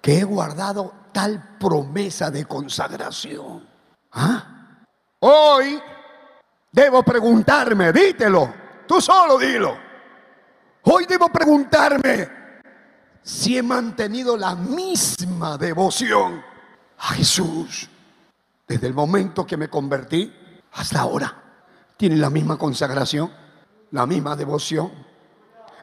que 0.00 0.20
he 0.20 0.24
guardado 0.24 0.90
tal 1.12 1.58
promesa 1.60 2.30
de 2.30 2.46
consagración. 2.46 3.68
¿Ah? 4.12 4.78
Hoy 5.20 5.78
debo 6.72 7.02
preguntarme, 7.02 7.92
dítelo, 7.92 8.54
tú 8.88 9.02
solo 9.02 9.36
dilo. 9.36 9.76
Hoy 10.80 11.04
debo 11.04 11.28
preguntarme, 11.28 12.35
si 13.26 13.58
he 13.58 13.62
mantenido 13.62 14.36
la 14.36 14.54
misma 14.54 15.58
devoción 15.58 16.44
a 16.98 17.08
Jesús 17.14 17.90
desde 18.68 18.86
el 18.86 18.94
momento 18.94 19.44
que 19.44 19.56
me 19.56 19.68
convertí 19.68 20.32
hasta 20.74 21.00
ahora. 21.00 21.42
Tiene 21.96 22.14
la 22.14 22.30
misma 22.30 22.56
consagración, 22.56 23.32
la 23.90 24.06
misma 24.06 24.36
devoción, 24.36 24.92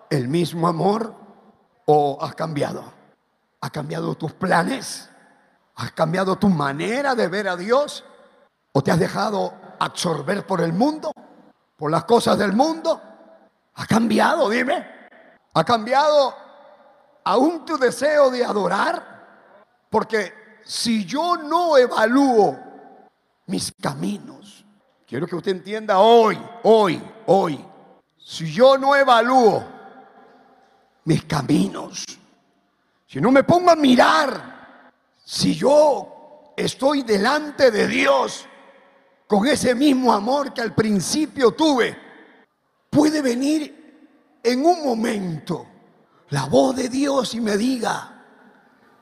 el 0.10 0.30
mismo 0.30 0.70
amor 0.70 1.14
o 1.86 2.18
has 2.22 2.34
cambiado? 2.34 2.94
¿Has 3.60 3.72
cambiado 3.72 4.16
tus 4.16 4.32
planes? 4.32 5.10
¿Has 5.76 5.92
cambiado 5.92 6.38
tu 6.38 6.48
manera 6.48 7.14
de 7.14 7.28
ver 7.28 7.50
a 7.50 7.58
Dios? 7.58 8.06
¿O 8.72 8.82
te 8.82 8.90
has 8.90 9.00
dejado 9.00 9.54
absorber 9.80 10.48
por 10.48 10.62
el 10.62 10.72
mundo? 10.72 11.12
¿Por 11.76 11.92
las 11.92 12.06
cosas 12.06 12.38
del 12.38 12.54
mundo? 12.54 13.02
¿Ha 13.76 13.86
cambiado? 13.86 14.50
Dime. 14.50 14.88
¿Ha 15.54 15.64
cambiado 15.66 16.43
aún 17.24 17.66
tu 17.66 17.78
deseo 17.78 18.30
de 18.30 18.44
adorar, 18.44 19.58
porque 19.90 20.34
si 20.64 21.06
yo 21.06 21.38
no 21.38 21.78
evalúo 21.78 22.58
mis 23.48 23.74
caminos, 23.82 24.66
quiero 25.06 25.28
que 25.28 25.36
usted 25.36 25.52
entienda 25.52 26.00
hoy, 26.00 26.40
hoy, 26.64 27.02
hoy, 27.26 27.66
si 28.18 28.52
yo 28.52 28.78
no 28.78 28.96
evalúo 28.96 29.64
mis 31.06 31.24
caminos, 31.26 32.06
si 33.06 33.20
no 33.22 33.32
me 33.32 33.44
pongo 33.44 33.72
a 33.72 33.76
mirar 33.76 34.54
si 35.24 35.56
yo 35.56 36.54
estoy 36.56 37.04
delante 37.04 37.72
de 37.72 37.88
Dios 37.88 38.46
con 39.28 39.48
ese 39.48 39.74
mismo 39.74 40.12
amor 40.12 40.54
que 40.54 40.62
al 40.62 40.76
principio 40.76 41.52
tuve, 41.52 41.98
puede 42.90 43.22
venir 43.22 44.40
en 44.44 44.66
un 44.66 44.84
momento 44.84 45.68
la 46.34 46.46
voz 46.46 46.76
de 46.76 46.90
Dios 46.90 47.36
y 47.36 47.42
me 47.42 47.58
diga, 47.58 48.12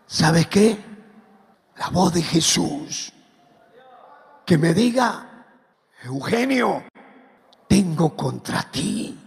¿sabes 0.06 0.48
qué? 0.48 0.78
La 1.78 1.88
voz 1.88 2.13
de 2.13 2.22
Jesús, 2.22 3.13
que 4.46 4.58
me 4.58 4.74
diga, 4.74 5.46
Eugenio, 6.04 6.84
tengo 7.70 8.17
contra 8.17 8.63
ti 8.63 9.17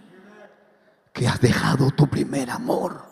que 1.15 1.27
has 1.27 1.41
dejado 1.41 1.91
tu 1.93 2.07
primer 2.07 2.51
amor. 2.51 3.07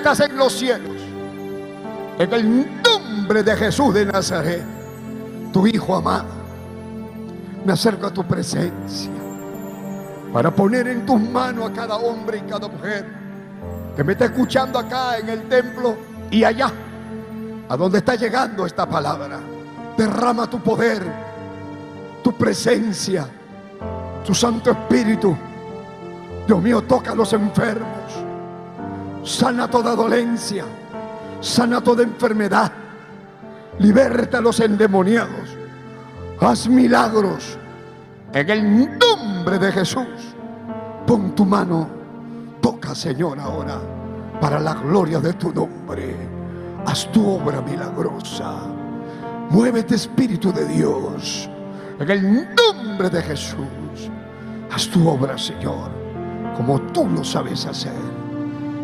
Estás 0.00 0.20
en 0.20 0.34
los 0.34 0.54
cielos, 0.54 0.96
en 2.18 2.32
el 2.32 2.82
nombre 2.82 3.42
de 3.42 3.54
Jesús 3.54 3.92
de 3.92 4.06
Nazaret, 4.06 4.64
tu 5.52 5.66
Hijo 5.66 5.94
amado, 5.94 6.24
me 7.66 7.74
acerco 7.74 8.06
a 8.06 8.10
tu 8.10 8.26
presencia 8.26 9.10
para 10.32 10.50
poner 10.50 10.88
en 10.88 11.04
tus 11.04 11.20
manos 11.20 11.70
a 11.70 11.72
cada 11.74 11.96
hombre 11.96 12.38
y 12.38 12.50
cada 12.50 12.66
mujer 12.66 13.06
que 13.94 14.02
me 14.02 14.12
está 14.12 14.24
escuchando 14.24 14.78
acá 14.78 15.18
en 15.18 15.28
el 15.28 15.42
templo 15.50 15.94
y 16.30 16.44
allá, 16.44 16.72
a 17.68 17.76
donde 17.76 17.98
está 17.98 18.14
llegando 18.14 18.64
esta 18.64 18.88
palabra. 18.88 19.38
Derrama 19.98 20.48
tu 20.48 20.60
poder, 20.60 21.02
tu 22.24 22.32
presencia, 22.32 23.26
tu 24.24 24.34
Santo 24.34 24.70
Espíritu. 24.70 25.36
Dios 26.46 26.62
mío, 26.62 26.80
toca 26.80 27.12
a 27.12 27.14
los 27.14 27.30
enfermos 27.34 28.19
sana 29.30 29.68
toda 29.68 29.94
dolencia, 29.94 30.64
sana 31.40 31.80
toda 31.80 32.02
enfermedad, 32.02 32.72
liberta 33.78 34.38
a 34.38 34.40
los 34.40 34.58
endemoniados, 34.58 35.56
haz 36.40 36.68
milagros 36.68 37.56
en 38.32 38.50
el 38.50 38.98
nombre 38.98 39.58
de 39.58 39.70
Jesús. 39.70 40.34
Pon 41.06 41.34
tu 41.34 41.44
mano, 41.44 41.88
toca 42.60 42.92
Señor 42.92 43.38
ahora, 43.38 43.78
para 44.40 44.58
la 44.58 44.74
gloria 44.74 45.20
de 45.20 45.32
tu 45.34 45.52
nombre. 45.52 46.16
Haz 46.86 47.10
tu 47.12 47.24
obra 47.24 47.60
milagrosa. 47.60 48.54
Muévete 49.50 49.94
Espíritu 49.94 50.52
de 50.52 50.66
Dios, 50.66 51.48
en 52.00 52.10
el 52.10 52.48
nombre 52.56 53.08
de 53.08 53.22
Jesús. 53.22 54.10
Haz 54.72 54.88
tu 54.88 55.08
obra, 55.08 55.38
Señor, 55.38 55.90
como 56.56 56.80
tú 56.92 57.08
lo 57.08 57.22
sabes 57.22 57.64
hacer. 57.66 58.09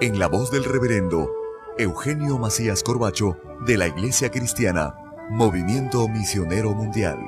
en 0.00 0.20
la 0.20 0.28
voz 0.28 0.52
del 0.52 0.62
reverendo 0.62 1.28
Eugenio 1.76 2.38
Macías 2.38 2.84
Corbacho 2.84 3.36
de 3.66 3.76
la 3.76 3.88
Iglesia 3.88 4.30
Cristiana, 4.30 4.94
Movimiento 5.28 6.06
Misionero 6.06 6.70
Mundial. 6.70 7.18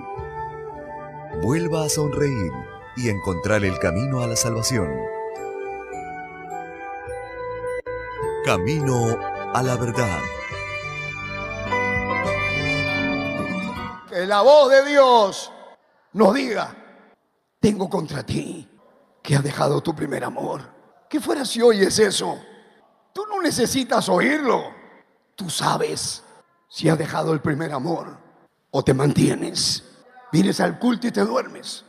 Vuelva 1.42 1.84
a 1.84 1.88
sonreír 1.88 2.52
y 2.96 3.08
encontrar 3.08 3.64
el 3.64 3.76
camino 3.80 4.22
a 4.22 4.28
la 4.28 4.36
salvación. 4.36 4.88
Camino 8.44 9.18
a 9.52 9.62
la 9.64 9.76
verdad. 9.76 10.20
Que 14.08 14.26
la 14.26 14.42
voz 14.42 14.70
de 14.70 14.88
Dios 14.90 15.52
nos 16.12 16.34
diga, 16.34 16.72
tengo 17.58 17.90
contra 17.90 18.24
ti 18.24 18.68
que 19.20 19.34
has 19.34 19.42
dejado 19.42 19.80
tu 19.80 19.92
primer 19.92 20.22
amor. 20.22 20.60
¿Qué 21.08 21.18
fuera 21.18 21.44
si 21.44 21.60
oyes 21.60 21.98
eso? 21.98 22.38
Tú 23.12 23.26
no 23.26 23.40
necesitas 23.40 24.08
oírlo. 24.08 24.74
Tú 25.34 25.50
sabes 25.50 26.22
si 26.68 26.88
has 26.88 26.98
dejado 26.98 27.32
el 27.32 27.40
primer 27.40 27.72
amor 27.72 28.16
o 28.70 28.82
te 28.82 28.94
mantienes. 28.94 29.84
Vienes 30.32 30.60
al 30.60 30.78
culto 30.78 31.06
y 31.06 31.10
te 31.10 31.22
duermes. 31.22 31.84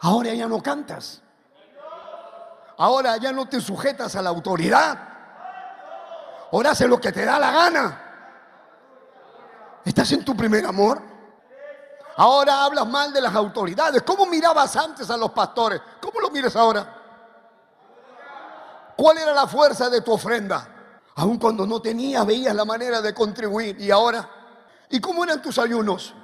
Ahora 0.00 0.34
ya 0.34 0.46
no 0.46 0.62
cantas. 0.62 1.22
Ahora 2.76 3.16
ya 3.16 3.32
no 3.32 3.48
te 3.48 3.60
sujetas 3.60 4.16
a 4.16 4.22
la 4.22 4.30
autoridad. 4.30 4.98
Ahora 6.52 6.70
haces 6.72 6.88
lo 6.88 7.00
que 7.00 7.12
te 7.12 7.24
da 7.24 7.38
la 7.38 7.50
gana. 7.50 8.02
¿Estás 9.84 10.12
en 10.12 10.24
tu 10.24 10.36
primer 10.36 10.66
amor? 10.66 11.00
Ahora 12.16 12.64
hablas 12.64 12.86
mal 12.86 13.12
de 13.12 13.20
las 13.20 13.34
autoridades. 13.34 14.02
¿Cómo 14.02 14.26
mirabas 14.26 14.76
antes 14.76 15.08
a 15.08 15.16
los 15.16 15.30
pastores? 15.30 15.80
¿Cómo 16.00 16.20
lo 16.20 16.30
miras 16.30 16.54
ahora? 16.56 17.01
¿Cuál 18.96 19.18
era 19.18 19.32
la 19.32 19.46
fuerza 19.46 19.88
de 19.90 20.00
tu 20.00 20.12
ofrenda? 20.12 20.68
Aun 21.16 21.38
cuando 21.38 21.66
no 21.66 21.80
tenías, 21.80 22.24
veías 22.26 22.54
la 22.54 22.64
manera 22.64 23.00
de 23.00 23.12
contribuir. 23.12 23.80
¿Y 23.80 23.90
ahora? 23.90 24.28
¿Y 24.90 25.00
cómo 25.00 25.24
eran 25.24 25.42
tus 25.42 25.58
ayunos? 25.58 26.14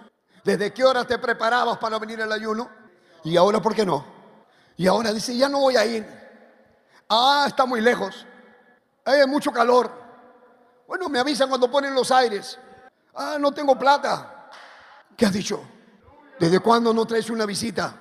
¿Desde 0.45 0.73
qué 0.73 0.85
hora 0.85 1.05
te 1.05 1.19
preparabas 1.19 1.79
para 1.79 1.99
venir 1.99 2.23
al 2.23 2.33
ayuno? 2.33 2.71
¿Y 3.25 3.37
ahora 3.37 3.61
por 3.61 3.75
qué 3.75 3.85
no? 3.85 4.05
Y 4.77 4.87
ahora 4.87 5.13
dice, 5.13 5.37
ya 5.37 5.49
no 5.49 5.61
voy 5.61 5.77
a 5.77 5.85
ir. 5.85 6.07
Ah, 7.09 7.45
está 7.49 7.67
muy 7.67 7.81
lejos. 7.81 8.27
Hay 9.05 9.27
mucho 9.27 9.51
calor. 9.51 9.91
Bueno, 10.87 11.09
me 11.09 11.19
avisan 11.19 11.49
cuando 11.49 11.71
ponen 11.71 11.95
los 11.95 12.11
aires. 12.11 12.59
Ah, 13.15 13.37
no 13.39 13.53
tengo 13.53 13.79
plata. 13.79 14.51
¿Qué 15.17 15.27
has 15.27 15.33
dicho? 15.33 15.63
¿Desde 16.39 16.61
cuándo 16.61 16.95
no 16.95 17.05
traes 17.05 17.29
una 17.31 17.45
visita? 17.45 17.95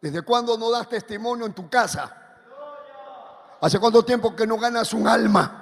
¿Desde 0.00 0.22
cuándo 0.22 0.58
no 0.58 0.70
das 0.70 0.88
testimonio 0.88 1.46
en 1.46 1.54
tu 1.54 1.68
casa? 1.70 2.19
¿Hace 3.60 3.78
cuánto 3.78 4.02
tiempo 4.04 4.34
que 4.34 4.46
no 4.46 4.58
ganas 4.58 4.92
un 4.94 5.06
alma? 5.06 5.60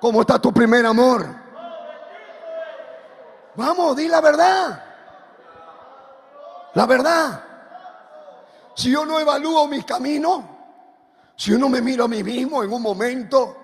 ¿Cómo 0.00 0.20
está 0.20 0.38
tu 0.38 0.52
primer 0.52 0.84
amor? 0.84 1.26
Vamos, 3.56 3.96
di 3.96 4.08
la 4.08 4.20
verdad. 4.20 4.84
La 6.74 6.86
verdad. 6.86 7.44
Si 8.76 8.90
yo 8.90 9.04
no 9.04 9.18
evalúo 9.18 9.66
mis 9.66 9.84
caminos, 9.84 10.44
si 11.34 11.50
yo 11.50 11.58
no 11.58 11.68
me 11.68 11.80
miro 11.80 12.04
a 12.04 12.08
mí 12.08 12.22
mismo 12.22 12.62
en 12.62 12.72
un 12.72 12.82
momento, 12.82 13.56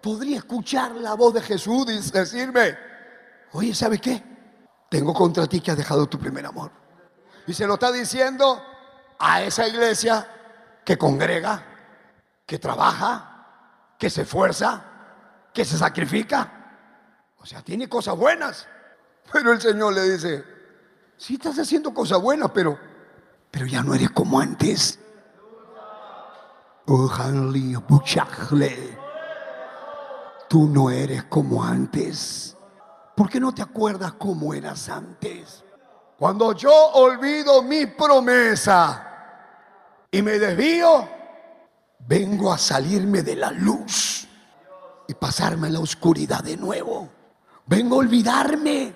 podría 0.00 0.38
escuchar 0.38 0.92
la 0.92 1.14
voz 1.14 1.34
de 1.34 1.40
Jesús 1.40 1.86
y 1.88 2.10
decirme, 2.10 2.76
oye, 3.52 3.74
¿sabes 3.74 4.00
qué? 4.00 4.22
Tengo 4.88 5.14
contra 5.14 5.46
ti 5.46 5.60
que 5.60 5.70
has 5.70 5.76
dejado 5.76 6.06
tu 6.06 6.18
primer 6.18 6.44
amor. 6.44 6.70
Y 7.46 7.54
se 7.54 7.66
lo 7.66 7.74
está 7.74 7.90
diciendo 7.90 8.62
a 9.18 9.42
esa 9.42 9.66
iglesia 9.66 10.28
que 10.84 10.98
congrega, 10.98 11.71
que 12.46 12.58
trabaja, 12.58 13.94
que 13.98 14.10
se 14.10 14.22
esfuerza, 14.22 14.84
que 15.52 15.64
se 15.64 15.78
sacrifica. 15.78 16.52
O 17.38 17.46
sea, 17.46 17.62
tiene 17.62 17.88
cosas 17.88 18.16
buenas. 18.16 18.68
Pero 19.32 19.52
el 19.52 19.60
Señor 19.60 19.94
le 19.94 20.10
dice, 20.10 20.44
sí 21.16 21.34
estás 21.34 21.58
haciendo 21.58 21.94
cosas 21.94 22.20
buenas, 22.20 22.50
pero, 22.52 22.78
pero 23.50 23.66
ya 23.66 23.82
no 23.82 23.94
eres 23.94 24.10
como 24.10 24.40
antes. 24.40 24.98
Tú 30.48 30.68
no 30.68 30.90
eres 30.90 31.24
como 31.24 31.64
antes. 31.64 32.56
¿Por 33.16 33.28
qué 33.30 33.38
no 33.40 33.54
te 33.54 33.62
acuerdas 33.62 34.14
cómo 34.14 34.52
eras 34.52 34.88
antes? 34.88 35.64
Cuando 36.18 36.52
yo 36.52 36.72
olvido 36.72 37.62
mi 37.62 37.86
promesa 37.86 39.08
y 40.10 40.22
me 40.22 40.38
desvío, 40.38 41.08
vengo 42.06 42.52
a 42.52 42.58
salirme 42.58 43.22
de 43.22 43.36
la 43.36 43.50
luz 43.50 44.26
y 45.06 45.14
pasarme 45.14 45.68
a 45.68 45.70
la 45.70 45.80
oscuridad 45.80 46.42
de 46.42 46.56
nuevo. 46.56 47.08
Vengo 47.66 47.96
a 47.96 47.98
olvidarme 47.98 48.94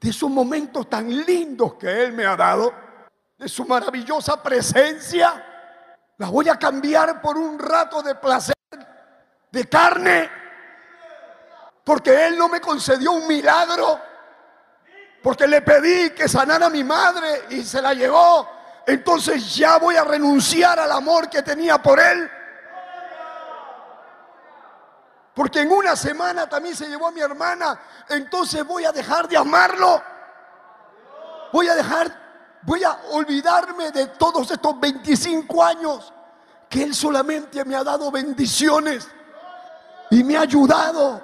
de 0.00 0.10
esos 0.10 0.30
momentos 0.30 0.88
tan 0.88 1.08
lindos 1.24 1.74
que 1.74 2.04
Él 2.04 2.12
me 2.12 2.24
ha 2.24 2.36
dado, 2.36 2.72
de 3.36 3.48
su 3.48 3.64
maravillosa 3.64 4.42
presencia. 4.42 5.44
La 6.18 6.28
voy 6.28 6.48
a 6.48 6.58
cambiar 6.58 7.20
por 7.20 7.36
un 7.36 7.58
rato 7.58 8.02
de 8.02 8.14
placer, 8.14 8.54
de 9.50 9.68
carne, 9.68 10.30
porque 11.84 12.26
Él 12.26 12.36
no 12.36 12.48
me 12.48 12.60
concedió 12.60 13.12
un 13.12 13.26
milagro, 13.26 14.00
porque 15.22 15.46
le 15.46 15.62
pedí 15.62 16.10
que 16.10 16.28
sanara 16.28 16.66
a 16.66 16.70
mi 16.70 16.84
madre 16.84 17.44
y 17.50 17.62
se 17.62 17.80
la 17.80 17.94
llevó 17.94 18.57
entonces 18.88 19.54
ya 19.54 19.76
voy 19.76 19.96
a 19.96 20.04
renunciar 20.04 20.78
al 20.78 20.90
amor 20.90 21.28
que 21.28 21.42
tenía 21.42 21.76
por 21.76 22.00
él. 22.00 22.30
Porque 25.34 25.60
en 25.60 25.70
una 25.70 25.94
semana 25.94 26.48
también 26.48 26.74
se 26.74 26.88
llevó 26.88 27.08
a 27.08 27.10
mi 27.10 27.20
hermana, 27.20 27.78
entonces 28.08 28.64
voy 28.64 28.86
a 28.86 28.92
dejar 28.92 29.28
de 29.28 29.36
amarlo. 29.36 30.02
Voy 31.52 31.68
a 31.68 31.74
dejar, 31.74 32.58
voy 32.62 32.82
a 32.82 32.98
olvidarme 33.10 33.90
de 33.90 34.06
todos 34.06 34.50
estos 34.50 34.80
25 34.80 35.62
años 35.62 36.10
que 36.70 36.82
él 36.84 36.94
solamente 36.94 37.62
me 37.66 37.76
ha 37.76 37.84
dado 37.84 38.10
bendiciones 38.10 39.06
y 40.10 40.24
me 40.24 40.38
ha 40.38 40.40
ayudado. 40.40 41.22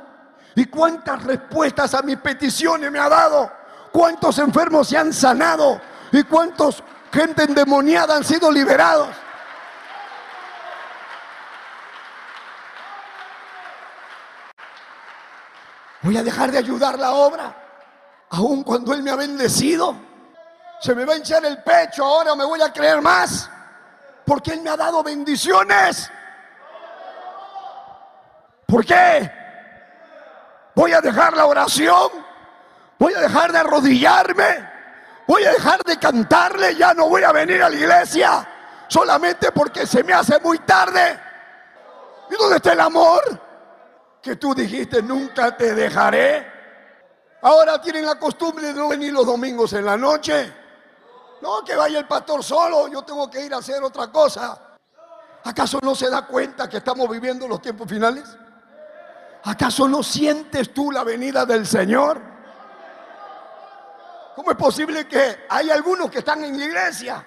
Y 0.55 0.67
cuántas 0.67 1.25
respuestas 1.25 1.95
a 1.95 2.03
mis 2.03 2.19
peticiones 2.19 2.93
me 2.93 2.99
ha 2.99 3.09
dado. 3.09 3.51
Cuántos 3.91 4.39
enfermos 4.39 4.87
se 4.89 4.99
han 4.99 5.15
sanado 5.15 5.81
y 6.13 6.23
cuántos 6.25 6.83
gente 7.15 7.45
endemoniada 7.45 8.17
han 8.17 8.25
sido 8.25 8.51
liberados. 8.51 9.09
Voy 16.03 16.17
a 16.19 16.23
dejar 16.23 16.51
de 16.51 16.59
ayudar 16.59 16.99
la 16.99 17.13
obra, 17.13 17.55
aun 18.31 18.63
cuando 18.63 18.93
Él 18.93 19.03
me 19.03 19.11
ha 19.11 19.17
bendecido. 19.17 19.97
Se 20.81 20.95
me 20.95 21.05
va 21.05 21.15
a 21.15 21.17
hinchar 21.17 21.45
el 21.47 21.63
pecho, 21.63 22.05
ahora 22.05 22.35
me 22.35 22.45
voy 22.45 22.61
a 22.61 22.71
creer 22.71 23.01
más, 23.01 23.49
porque 24.27 24.53
Él 24.53 24.61
me 24.61 24.71
ha 24.71 24.77
dado 24.77 25.03
bendiciones. 25.03 26.11
¿Por 28.67 28.85
qué? 28.85 29.31
Voy 30.75 30.93
a 30.93 31.01
dejar 31.01 31.37
la 31.37 31.47
oración, 31.47 32.11
voy 32.99 33.15
a 33.15 33.21
dejar 33.21 33.53
de 33.53 33.59
arrodillarme, 33.59 34.74
voy 35.27 35.45
a 35.45 35.53
dejar 35.53 35.83
de 35.85 35.99
cantarle, 35.99 36.77
ya 36.77 36.95
no 36.95 37.09
voy 37.09 37.23
a 37.23 37.33
venir 37.33 37.63
a 37.63 37.69
la 37.69 37.77
iglesia 37.77 38.49
solamente 38.89 39.51
porque 39.53 39.87
se 39.87 40.05
me 40.05 40.13
hace 40.13 40.39
muy 40.41 40.59
tarde. 40.61 41.21
¿Y 42.31 42.35
dónde 42.37 42.57
está 42.57 42.73
el 42.73 42.81
amor? 42.81 43.23
Que 44.23 44.37
tú 44.37 44.55
dijiste, 44.55 45.03
nunca 45.03 45.57
te 45.57 45.75
dejaré. 45.75 46.53
Ahora 47.43 47.81
tienen 47.81 48.07
la 48.07 48.19
costumbre 48.19 48.69
de 48.69 48.75
no 48.75 48.89
venir 48.89 49.13
los 49.13 49.27
domingos 49.27 49.73
en 49.75 49.85
la 49.85 49.97
noche. 49.97 50.53
No, 51.43 51.63
que 51.63 51.75
vaya 51.75 51.99
el 51.99 52.07
pastor 52.07 52.43
solo, 52.43 52.89
yo 52.89 53.03
tengo 53.03 53.29
que 53.31 53.45
ir 53.45 53.53
a 53.53 53.59
hacer 53.59 53.83
otra 53.83 54.11
cosa. 54.11 54.59
¿Acaso 55.45 55.79
no 55.83 55.95
se 55.95 56.09
da 56.09 56.27
cuenta 56.27 56.69
que 56.69 56.79
estamos 56.79 57.09
viviendo 57.09 57.47
los 57.47 57.61
tiempos 57.61 57.87
finales? 57.87 58.25
¿Acaso 59.43 59.87
no 59.87 60.03
sientes 60.03 60.73
tú 60.73 60.91
la 60.91 61.05
venida 61.05 61.45
del 61.45 61.67
Señor? 61.67 62.34
¿Cómo 64.35 64.51
es 64.51 64.57
posible 64.57 65.07
que 65.07 65.45
hay 65.49 65.71
algunos 65.71 66.11
que 66.11 66.19
están 66.19 66.43
en 66.45 66.59
la 66.59 66.65
iglesia, 66.65 67.27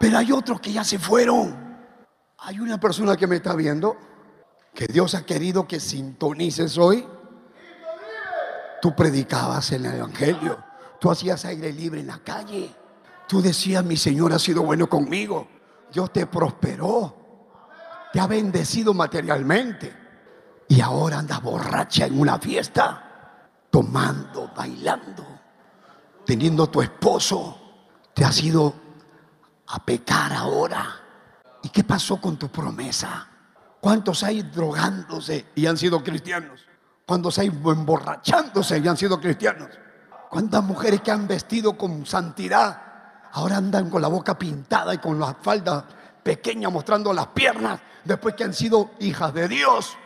pero 0.00 0.18
hay 0.18 0.32
otros 0.32 0.60
que 0.60 0.72
ya 0.72 0.82
se 0.82 0.98
fueron? 0.98 1.64
Hay 2.38 2.60
una 2.60 2.80
persona 2.80 3.16
que 3.16 3.26
me 3.26 3.36
está 3.36 3.54
viendo 3.54 3.96
que 4.74 4.86
Dios 4.86 5.14
ha 5.14 5.24
querido 5.24 5.66
que 5.66 5.78
sintonices 5.78 6.78
hoy. 6.78 7.06
Tú 8.80 8.94
predicabas 8.94 9.72
en 9.72 9.86
el 9.86 9.94
Evangelio, 9.94 10.62
tú 11.00 11.10
hacías 11.10 11.44
aire 11.44 11.72
libre 11.72 12.00
en 12.00 12.08
la 12.08 12.18
calle, 12.18 12.74
tú 13.28 13.40
decías, 13.40 13.84
mi 13.84 13.96
Señor 13.96 14.32
ha 14.32 14.38
sido 14.38 14.62
bueno 14.62 14.88
conmigo, 14.88 15.48
Dios 15.92 16.12
te 16.12 16.26
prosperó, 16.26 17.14
te 18.12 18.20
ha 18.20 18.26
bendecido 18.26 18.92
materialmente 18.92 19.94
y 20.68 20.80
ahora 20.80 21.18
andas 21.18 21.40
borracha 21.40 22.06
en 22.06 22.18
una 22.18 22.38
fiesta, 22.38 23.40
tomando, 23.70 24.52
bailando, 24.54 25.33
teniendo 26.24 26.68
tu 26.68 26.82
esposo, 26.82 27.58
te 28.14 28.24
has 28.24 28.42
ido 28.42 28.74
a 29.68 29.84
pecar 29.84 30.32
ahora. 30.32 31.00
¿Y 31.62 31.68
qué 31.68 31.84
pasó 31.84 32.20
con 32.20 32.36
tu 32.36 32.48
promesa? 32.48 33.28
¿Cuántos 33.80 34.22
hay 34.22 34.42
drogándose 34.42 35.46
y 35.54 35.66
han 35.66 35.76
sido 35.76 36.02
cristianos? 36.02 36.60
¿Cuántos 37.06 37.38
hay 37.38 37.48
emborrachándose 37.48 38.78
y 38.78 38.88
han 38.88 38.96
sido 38.96 39.20
cristianos? 39.20 39.68
¿Cuántas 40.30 40.64
mujeres 40.64 41.00
que 41.02 41.10
han 41.10 41.26
vestido 41.26 41.76
con 41.76 42.04
santidad 42.06 42.80
ahora 43.32 43.56
andan 43.56 43.90
con 43.90 44.00
la 44.00 44.08
boca 44.08 44.38
pintada 44.38 44.94
y 44.94 44.98
con 44.98 45.18
la 45.18 45.34
falda 45.34 45.84
pequeña 46.22 46.70
mostrando 46.70 47.12
las 47.12 47.28
piernas 47.28 47.80
después 48.04 48.34
que 48.34 48.44
han 48.44 48.54
sido 48.54 48.92
hijas 49.00 49.32
de 49.34 49.48
Dios? 49.48 49.96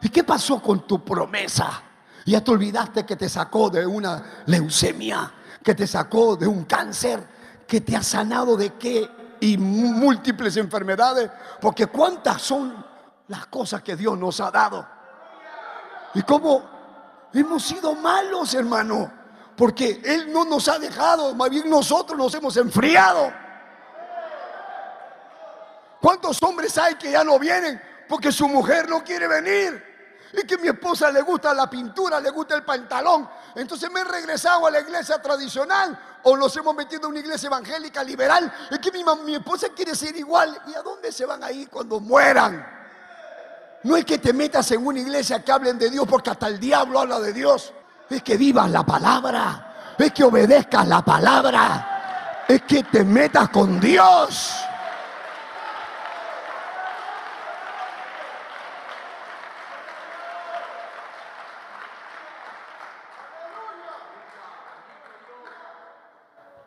¿Y 0.00 0.08
qué 0.08 0.24
pasó 0.24 0.60
con 0.60 0.86
tu 0.86 1.04
promesa? 1.04 1.82
Ya 2.26 2.42
te 2.42 2.50
olvidaste 2.50 3.06
que 3.06 3.14
te 3.14 3.28
sacó 3.28 3.70
de 3.70 3.86
una 3.86 4.42
leucemia, 4.46 5.32
que 5.62 5.76
te 5.76 5.86
sacó 5.86 6.36
de 6.36 6.48
un 6.48 6.64
cáncer, 6.64 7.22
que 7.66 7.80
te 7.80 7.96
ha 7.96 8.02
sanado 8.02 8.56
de 8.56 8.74
qué 8.74 9.08
y 9.38 9.56
múltiples 9.56 10.56
enfermedades, 10.56 11.30
porque 11.60 11.86
cuántas 11.86 12.42
son 12.42 12.84
las 13.28 13.46
cosas 13.46 13.80
que 13.82 13.94
Dios 13.94 14.18
nos 14.18 14.40
ha 14.40 14.50
dado. 14.50 14.86
Y 16.14 16.22
cómo 16.22 17.28
hemos 17.32 17.62
sido 17.62 17.94
malos, 17.94 18.54
hermano, 18.54 19.12
porque 19.56 20.00
Él 20.04 20.32
no 20.32 20.44
nos 20.44 20.66
ha 20.68 20.80
dejado, 20.80 21.32
más 21.32 21.48
bien 21.48 21.70
nosotros 21.70 22.18
nos 22.18 22.34
hemos 22.34 22.56
enfriado. 22.56 23.32
¿Cuántos 26.00 26.42
hombres 26.42 26.76
hay 26.76 26.96
que 26.96 27.12
ya 27.12 27.22
no 27.22 27.38
vienen 27.38 27.80
porque 28.08 28.32
su 28.32 28.48
mujer 28.48 28.88
no 28.88 29.04
quiere 29.04 29.28
venir? 29.28 29.95
Y 30.32 30.46
que 30.46 30.58
mi 30.58 30.68
esposa 30.68 31.10
le 31.10 31.22
gusta 31.22 31.54
la 31.54 31.68
pintura, 31.68 32.20
le 32.20 32.30
gusta 32.30 32.54
el 32.54 32.64
pantalón. 32.64 33.28
Entonces 33.54 33.90
me 33.90 34.00
he 34.00 34.04
regresado 34.04 34.66
a 34.66 34.70
la 34.70 34.80
iglesia 34.80 35.20
tradicional 35.20 35.98
o 36.24 36.36
nos 36.36 36.56
hemos 36.56 36.74
metido 36.74 37.02
en 37.06 37.12
una 37.12 37.20
iglesia 37.20 37.46
evangélica 37.46 38.02
liberal. 38.02 38.52
Es 38.70 38.78
que 38.78 38.90
mi, 38.90 39.04
mi 39.24 39.34
esposa 39.34 39.68
quiere 39.74 39.94
ser 39.94 40.16
igual. 40.16 40.60
¿Y 40.66 40.74
a 40.74 40.82
dónde 40.82 41.12
se 41.12 41.24
van 41.24 41.42
a 41.44 41.52
ir 41.52 41.68
cuando 41.70 42.00
mueran? 42.00 42.66
No 43.84 43.96
es 43.96 44.04
que 44.04 44.18
te 44.18 44.32
metas 44.32 44.70
en 44.72 44.84
una 44.84 44.98
iglesia 44.98 45.44
que 45.44 45.52
hablen 45.52 45.78
de 45.78 45.90
Dios 45.90 46.06
porque 46.08 46.30
hasta 46.30 46.48
el 46.48 46.58
diablo 46.58 46.98
habla 46.98 47.20
de 47.20 47.32
Dios. 47.32 47.72
Es 48.10 48.22
que 48.22 48.36
vivas 48.36 48.70
la 48.70 48.84
palabra. 48.84 49.94
Es 49.96 50.12
que 50.12 50.24
obedezcas 50.24 50.86
la 50.88 51.02
palabra. 51.02 52.44
Es 52.48 52.62
que 52.62 52.82
te 52.82 53.04
metas 53.04 53.48
con 53.50 53.80
Dios. 53.80 54.56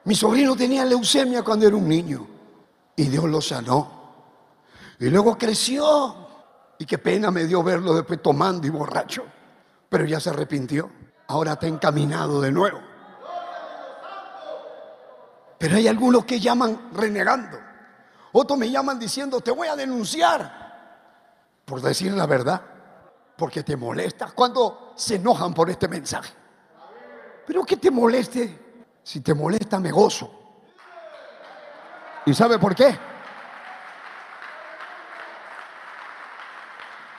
Mi 0.10 0.16
sobrino 0.16 0.56
tenía 0.56 0.84
leucemia 0.86 1.44
cuando 1.44 1.68
era 1.68 1.76
un 1.76 1.88
niño 1.88 2.26
y 2.96 3.04
Dios 3.04 3.26
lo 3.26 3.40
sanó. 3.40 3.92
Y 4.98 5.08
luego 5.08 5.38
creció 5.38 6.16
y 6.80 6.86
qué 6.88 6.98
pena 6.98 7.30
me 7.30 7.44
dio 7.44 7.62
verlo 7.62 7.94
después 7.94 8.20
tomando 8.20 8.66
y 8.66 8.72
borracho. 8.72 9.24
Pero 9.88 10.06
ya 10.06 10.20
se 10.20 10.32
arrepintió. 10.32 10.90
Ahora 11.28 11.54
está 11.54 11.68
encaminado 11.68 12.42
de 12.42 12.52
nuevo. 12.52 12.80
Pero 15.60 15.76
hay 15.76 15.88
algunos 15.88 16.26
que 16.26 16.40
llaman 16.40 16.90
renegando. 16.92 17.60
Otros 18.32 18.58
me 18.58 18.72
llaman 18.72 18.98
diciendo, 18.98 19.42
te 19.42 19.52
voy 19.52 19.68
a 19.68 19.76
denunciar. 19.76 21.62
Por 21.66 21.82
decir 21.84 22.14
la 22.14 22.26
verdad. 22.26 22.60
Porque 23.38 23.62
te 23.62 23.78
molesta. 23.78 24.32
Cuando 24.32 24.94
se 24.96 25.18
enojan 25.18 25.54
por 25.54 25.70
este 25.70 25.88
mensaje. 25.88 26.34
Pero 27.46 27.64
que 27.64 27.78
te 27.78 27.92
moleste. 27.92 28.69
Si 29.10 29.22
te 29.22 29.34
molesta, 29.34 29.80
me 29.80 29.90
gozo. 29.90 30.30
¿Y 32.28 32.34
sabe 32.36 32.60
por 32.60 32.76
qué? 32.76 32.96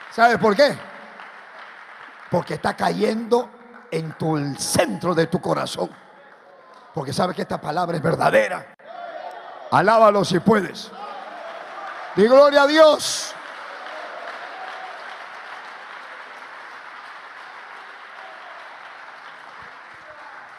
¿Sabes 0.09 0.37
por 0.37 0.55
qué? 0.55 0.73
Porque 2.29 2.53
está 2.53 2.77
cayendo 2.77 3.49
en 3.91 4.13
tu, 4.13 4.37
el 4.37 4.57
centro 4.57 5.13
de 5.13 5.27
tu 5.27 5.41
corazón. 5.41 5.89
Porque 6.93 7.11
sabes 7.11 7.35
que 7.35 7.41
esta 7.41 7.59
palabra 7.59 7.97
es 7.97 8.01
verdadera. 8.01 8.73
Alábalo 9.69 10.23
si 10.23 10.39
puedes. 10.39 10.89
Di 12.15 12.25
gloria 12.25 12.61
a 12.61 12.67
Dios. 12.67 13.35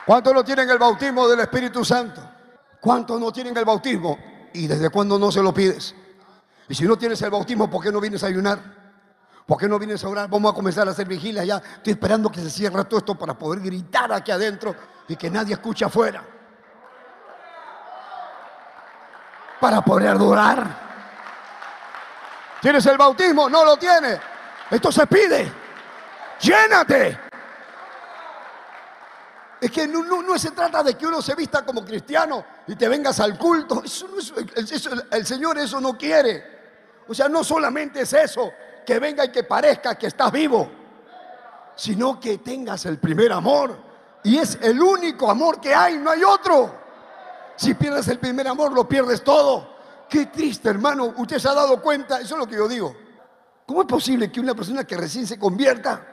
¿Cuántos 0.04 0.34
no 0.34 0.44
tienen 0.44 0.68
el 0.68 0.78
bautismo 0.78 1.28
del 1.28 1.40
Espíritu 1.40 1.84
Santo? 1.84 2.22
¿Cuántos 2.80 3.20
no 3.20 3.32
tienen 3.32 3.56
el 3.56 3.64
bautismo? 3.64 4.18
¿Y 4.52 4.66
desde 4.66 4.90
cuándo 4.90 5.18
no 5.18 5.30
se 5.30 5.42
lo 5.42 5.54
pides? 5.54 5.94
Y 6.68 6.74
si 6.74 6.84
no 6.84 6.96
tienes 6.96 7.20
el 7.22 7.30
bautismo, 7.30 7.70
¿por 7.70 7.82
qué 7.82 7.92
no 7.92 8.00
vienes 8.00 8.24
a 8.24 8.26
ayunar? 8.26 8.58
¿Por 9.46 9.58
qué 9.58 9.68
no 9.68 9.78
vienes 9.78 10.02
a 10.04 10.08
orar? 10.08 10.28
Vamos 10.28 10.52
a 10.52 10.54
comenzar 10.54 10.88
a 10.88 10.90
hacer 10.92 11.06
vigilia 11.06 11.44
ya. 11.44 11.56
Estoy 11.56 11.92
esperando 11.92 12.30
que 12.30 12.40
se 12.40 12.50
cierre 12.50 12.84
todo 12.84 12.98
esto 12.98 13.14
para 13.16 13.34
poder 13.34 13.60
gritar 13.60 14.12
aquí 14.12 14.30
adentro 14.30 14.74
y 15.08 15.16
que 15.16 15.30
nadie 15.30 15.54
escuche 15.54 15.84
afuera. 15.84 16.24
Para 19.60 19.82
poder 19.82 20.08
adorar. 20.08 20.92
¿Tienes 22.60 22.84
el 22.86 22.96
bautismo? 22.96 23.48
No 23.48 23.64
lo 23.64 23.76
tienes. 23.76 24.18
Esto 24.70 24.90
se 24.90 25.06
pide. 25.06 25.52
Llénate. 26.40 27.31
Es 29.62 29.70
que 29.70 29.86
no, 29.86 30.36
se 30.40 30.50
trata 30.50 30.82
de 30.82 30.96
que 30.96 31.06
uno 31.06 31.22
se 31.22 31.36
vista 31.36 31.64
como 31.64 31.84
cristiano 31.84 32.44
y 32.66 32.74
te 32.74 32.88
vengas 32.88 33.20
al 33.20 33.38
culto. 33.38 33.80
el 35.12 35.24
Señor 35.24 35.56
eso 35.56 35.80
no 35.80 35.96
quiere. 35.96 36.42
O 37.06 37.14
sea, 37.14 37.28
no 37.28 37.44
solamente 37.44 38.00
es 38.00 38.12
eso, 38.12 38.50
que 38.84 38.98
venga 38.98 39.24
y 39.24 39.30
que 39.30 39.44
parezca 39.44 39.94
que 39.94 40.08
estás 40.08 40.32
vivo, 40.32 40.68
sino 41.76 42.18
que 42.18 42.38
tengas 42.38 42.86
el 42.86 42.98
primer 42.98 43.30
amor. 43.30 43.76
Y 44.24 44.36
es 44.36 44.58
el 44.62 44.82
único 44.82 45.30
amor 45.30 45.60
que 45.60 45.72
hay, 45.72 45.96
no 45.96 46.10
hay 46.10 46.24
otro. 46.24 46.74
Si 47.54 47.74
pierdes 47.74 48.08
el 48.08 48.18
primer 48.18 48.48
amor, 48.48 48.72
lo 48.72 48.88
pierdes 48.88 49.22
todo. 49.22 49.76
Qué 50.08 50.26
triste, 50.26 50.70
hermano. 50.70 51.14
Usted 51.18 51.38
se 51.38 51.48
ha 51.48 51.54
dado 51.54 51.80
cuenta, 51.80 52.18
eso 52.18 52.34
es 52.34 52.40
lo 52.40 52.48
que 52.48 52.56
yo 52.56 52.66
digo. 52.66 52.96
¿Cómo 53.64 53.82
es 53.82 53.86
posible 53.86 54.32
que 54.32 54.40
una 54.40 54.56
persona 54.56 54.82
que 54.82 54.96
recién 54.96 55.24
se 55.24 55.38
convierta, 55.38 56.04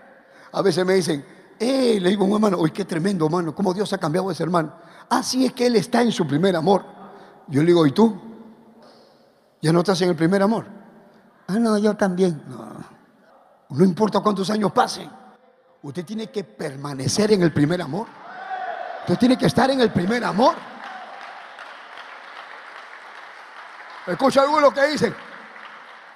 a 0.51 0.61
veces 0.61 0.85
me 0.85 0.93
dicen, 0.93 1.38
eh, 1.59 1.99
le 1.99 2.09
digo 2.09 2.25
un 2.25 2.33
hermano, 2.33 2.57
uy, 2.57 2.71
qué 2.71 2.85
tremendo, 2.85 3.25
hermano, 3.25 3.53
cómo 3.53 3.73
Dios 3.73 3.91
ha 3.93 3.97
cambiado 3.97 4.29
a 4.29 4.31
ese 4.31 4.43
hermano. 4.43 4.73
Así 5.09 5.45
es 5.45 5.53
que 5.53 5.65
él 5.65 5.75
está 5.75 6.01
en 6.01 6.11
su 6.11 6.25
primer 6.25 6.55
amor. 6.55 6.85
Yo 7.47 7.61
le 7.61 7.67
digo, 7.67 7.85
¿y 7.85 7.91
tú? 7.91 8.19
¿Ya 9.61 9.73
no 9.73 9.79
estás 9.79 10.01
en 10.01 10.09
el 10.09 10.15
primer 10.15 10.41
amor? 10.41 10.65
Ah, 11.47 11.59
no, 11.59 11.77
yo 11.77 11.95
también. 11.95 12.41
No. 13.69 13.83
importa 13.83 14.21
cuántos 14.21 14.49
años 14.49 14.71
pasen. 14.71 15.09
Usted 15.81 16.05
tiene 16.05 16.27
que 16.27 16.43
permanecer 16.43 17.33
en 17.33 17.41
el 17.43 17.51
primer 17.51 17.81
amor. 17.81 18.07
Usted 19.01 19.17
tiene 19.17 19.37
que 19.37 19.47
estar 19.47 19.69
en 19.69 19.81
el 19.81 19.91
primer 19.91 20.23
amor. 20.23 20.55
Escucha 24.05 24.41
algo 24.41 24.59
lo 24.59 24.71
que 24.71 24.87
dicen. 24.87 25.13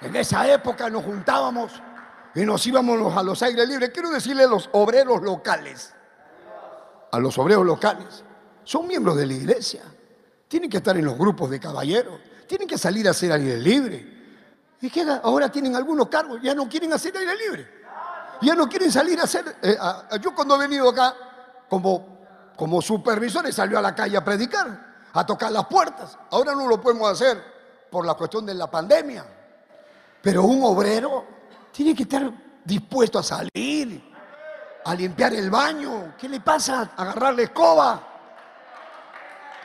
En 0.00 0.16
esa 0.16 0.46
época 0.48 0.88
nos 0.88 1.04
juntábamos 1.04 1.82
y 2.34 2.44
nos 2.44 2.66
íbamos 2.66 3.16
a 3.16 3.22
los 3.22 3.42
aires 3.42 3.68
libres. 3.68 3.90
Quiero 3.90 4.10
decirle 4.10 4.44
a 4.44 4.48
los 4.48 4.68
obreros 4.72 5.22
locales, 5.22 5.94
a 7.12 7.18
los 7.18 7.38
obreros 7.38 7.64
locales, 7.64 8.24
son 8.64 8.86
miembros 8.86 9.16
de 9.16 9.26
la 9.26 9.34
iglesia. 9.34 9.82
Tienen 10.48 10.68
que 10.68 10.78
estar 10.78 10.96
en 10.96 11.04
los 11.04 11.16
grupos 11.16 11.50
de 11.50 11.60
caballeros. 11.60 12.20
Tienen 12.46 12.66
que 12.66 12.76
salir 12.76 13.06
a 13.06 13.12
hacer 13.12 13.32
aire 13.32 13.58
libre. 13.58 14.14
Y 14.80 14.90
queda, 14.90 15.20
ahora 15.22 15.50
tienen 15.50 15.76
algunos 15.76 16.08
cargos, 16.08 16.40
ya 16.42 16.54
no 16.54 16.68
quieren 16.68 16.92
hacer 16.92 17.16
aire 17.16 17.34
libre. 17.36 17.84
Ya 18.42 18.54
no 18.54 18.68
quieren 18.68 18.90
salir 18.90 19.18
a 19.20 19.24
hacer. 19.24 19.56
Eh, 19.62 19.76
yo 20.20 20.34
cuando 20.34 20.56
he 20.56 20.58
venido 20.58 20.88
acá, 20.88 21.14
como, 21.68 22.18
como 22.56 22.82
supervisor, 22.82 23.50
salió 23.52 23.78
a 23.78 23.82
la 23.82 23.94
calle 23.94 24.16
a 24.16 24.24
predicar, 24.24 24.94
a 25.12 25.24
tocar 25.24 25.52
las 25.52 25.66
puertas. 25.66 26.18
Ahora 26.30 26.52
no 26.52 26.66
lo 26.66 26.80
podemos 26.80 27.10
hacer 27.10 27.42
por 27.90 28.04
la 28.04 28.14
cuestión 28.14 28.44
de 28.44 28.54
la 28.54 28.70
pandemia. 28.70 29.24
Pero 30.20 30.42
un 30.44 30.64
obrero 30.64 31.26
tiene 31.74 31.92
que 31.92 32.04
estar 32.04 32.30
dispuesto 32.64 33.18
a 33.18 33.22
salir, 33.24 34.00
a 34.84 34.94
limpiar 34.94 35.34
el 35.34 35.50
baño. 35.50 36.14
¿Qué 36.16 36.28
le 36.28 36.40
pasa? 36.40 36.92
Agarrar 36.96 37.34
la 37.34 37.42
escoba. 37.42 38.00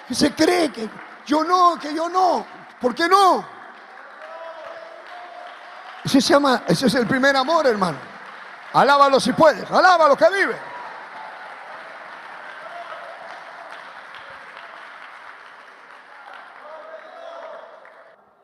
¿Qué 0.08 0.16
se 0.16 0.34
cree 0.34 0.72
que 0.72 0.90
yo 1.28 1.44
no, 1.44 1.78
que 1.80 1.94
yo 1.94 2.10
no? 2.10 2.44
¿Por 2.82 2.96
qué 2.96 3.08
no? 3.08 3.46
Ese 6.04 6.20
se 6.20 6.34
llama, 6.34 6.64
ese 6.68 6.88
es 6.88 6.96
el 6.96 7.06
primer 7.06 7.36
amor, 7.36 7.68
hermano. 7.68 8.00
Alábalo 8.74 9.20
si 9.20 9.32
puedes, 9.34 9.70
alábalo 9.70 10.18
que 10.18 10.30
vive. 10.32 10.60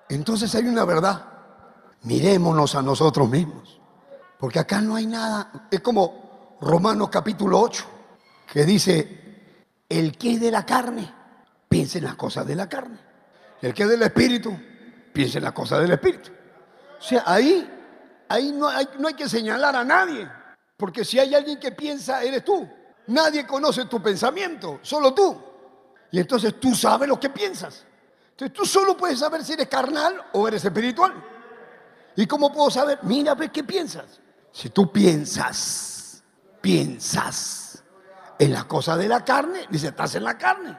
Entonces 0.10 0.54
hay 0.54 0.68
una 0.68 0.86
verdad. 0.86 1.35
Mirémonos 2.06 2.76
a 2.76 2.82
nosotros 2.82 3.30
mismos. 3.30 3.80
Porque 4.40 4.60
acá 4.60 4.80
no 4.80 4.96
hay 4.96 5.08
nada. 5.08 5.68
Es 5.72 5.82
como 5.82 6.58
Romanos 6.62 7.10
capítulo 7.10 7.60
8, 7.60 7.86
que 8.52 8.64
dice, 8.64 9.84
el 9.90 10.18
que 10.18 10.34
es 10.34 10.40
de 10.40 10.52
la 10.52 10.66
carne, 10.66 11.12
piensa 11.68 11.98
en 11.98 12.06
las 12.06 12.16
cosas 12.16 12.46
de 12.46 12.56
la 12.56 12.70
carne. 12.70 13.00
El 13.62 13.74
que 13.74 13.84
es 13.84 13.90
del 13.90 14.04
espíritu, 14.04 14.56
piensa 15.12 15.40
en 15.40 15.46
las 15.46 15.54
cosas 15.54 15.82
del 15.82 15.92
espíritu. 15.92 16.30
O 17.00 17.02
sea, 17.02 17.24
ahí, 17.26 17.68
ahí 18.30 18.52
no 18.52 18.68
hay, 18.68 18.88
no 19.00 19.08
hay 19.08 19.16
que 19.16 19.28
señalar 19.28 19.76
a 19.76 19.84
nadie. 19.84 20.30
Porque 20.78 21.04
si 21.04 21.18
hay 21.18 21.34
alguien 21.34 21.60
que 21.60 21.72
piensa, 21.72 22.24
eres 22.24 22.44
tú. 22.46 22.70
Nadie 23.08 23.48
conoce 23.48 23.86
tu 23.86 24.02
pensamiento, 24.02 24.80
solo 24.82 25.14
tú. 25.14 25.42
Y 26.12 26.20
entonces 26.20 26.60
tú 26.60 26.76
sabes 26.76 27.08
lo 27.08 27.20
que 27.20 27.30
piensas. 27.30 27.84
Entonces 28.32 28.56
tú 28.56 28.66
solo 28.66 28.96
puedes 28.96 29.20
saber 29.20 29.44
si 29.44 29.54
eres 29.54 29.68
carnal 29.68 30.24
o 30.34 30.48
eres 30.48 30.64
espiritual. 30.66 31.14
¿Y 32.16 32.26
cómo 32.26 32.52
puedo 32.52 32.70
saber? 32.70 33.00
Mira, 33.04 33.36
ver 33.36 33.52
qué 33.52 33.64
piensas. 33.64 34.20
Si 34.52 34.70
tú 34.70 34.92
piensas, 34.92 36.24
piensas 36.62 37.84
en 38.40 38.54
las 38.54 38.66
cosas 38.66 38.98
de 38.98 39.08
la 39.08 39.24
carne, 39.24 39.68
dice, 39.70 39.88
estás 39.88 40.16
en 40.16 40.24
la 40.24 40.38
carne. 40.38 40.78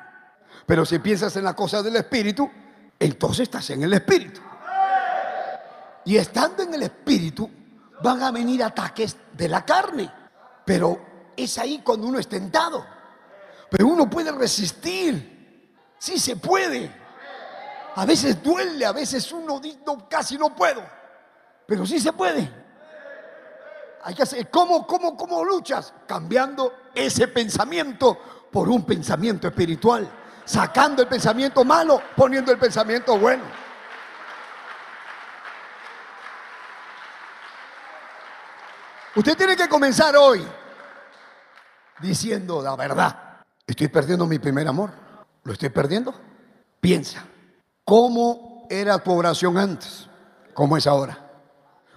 Pero 0.65 0.85
si 0.85 0.99
piensas 0.99 1.37
en 1.37 1.45
las 1.45 1.55
cosas 1.55 1.85
del 1.85 1.97
espíritu, 1.97 2.51
entonces 2.99 3.41
estás 3.41 3.69
en 3.71 3.83
el 3.83 3.93
espíritu. 3.93 4.41
Y 6.05 6.17
estando 6.17 6.63
en 6.63 6.75
el 6.75 6.85
espíritu, 6.85 7.51
van 8.03 8.23
a 8.23 8.31
venir 8.31 8.63
ataques 8.63 9.17
de 9.33 9.49
la 9.49 9.65
carne. 9.65 10.11
Pero 10.65 11.33
es 11.37 11.59
ahí 11.59 11.83
cuando 11.85 12.07
uno 12.07 12.19
es 12.19 12.29
tentado. 12.29 12.85
Pero 13.71 13.87
uno 13.87 14.09
puede 14.09 14.33
resistir. 14.33 15.67
Sí 15.99 16.19
se 16.19 16.37
puede. 16.37 16.91
A 17.97 18.05
veces 18.05 18.43
duele, 18.43 18.85
a 18.85 18.93
veces 18.93 19.31
uno 19.33 19.59
dice, 19.59 19.79
casi 20.09 20.37
no 20.37 20.55
puedo, 20.55 20.83
pero 21.67 21.85
sí 21.85 22.01
se 22.01 22.13
puede. 22.13 22.49
Hay 24.05 24.15
que 24.15 24.23
hacer, 24.23 24.49
¿cómo, 24.51 24.87
cómo, 24.87 25.17
cómo 25.17 25.45
luchas? 25.45 25.93
Cambiando 26.07 26.73
ese 26.95 27.27
pensamiento 27.29 28.19
por 28.53 28.69
un 28.69 28.85
pensamiento 28.85 29.49
espiritual, 29.49 30.09
sacando 30.45 31.03
el 31.03 31.09
pensamiento 31.09 31.65
malo, 31.65 32.01
poniendo 32.15 32.53
el 32.53 32.59
pensamiento 32.59 33.19
bueno. 33.19 33.43
Usted 39.17 39.37
tiene 39.37 39.57
que 39.57 39.69
comenzar 39.69 40.15
hoy 40.17 40.47
diciendo 42.01 42.63
la 42.63 42.77
verdad. 42.77 43.45
Estoy 43.67 43.89
perdiendo 43.89 44.27
mi 44.27 44.39
primer 44.39 44.69
amor. 44.69 44.91
¿Lo 45.43 45.53
estoy 45.53 45.71
perdiendo? 45.71 46.15
Piensa. 46.81 47.25
¿Cómo 47.85 48.67
era 48.71 48.99
tu 48.99 49.13
oración 49.13 49.59
antes? 49.59 50.09
¿Cómo 50.55 50.77
es 50.77 50.87
ahora? 50.87 51.26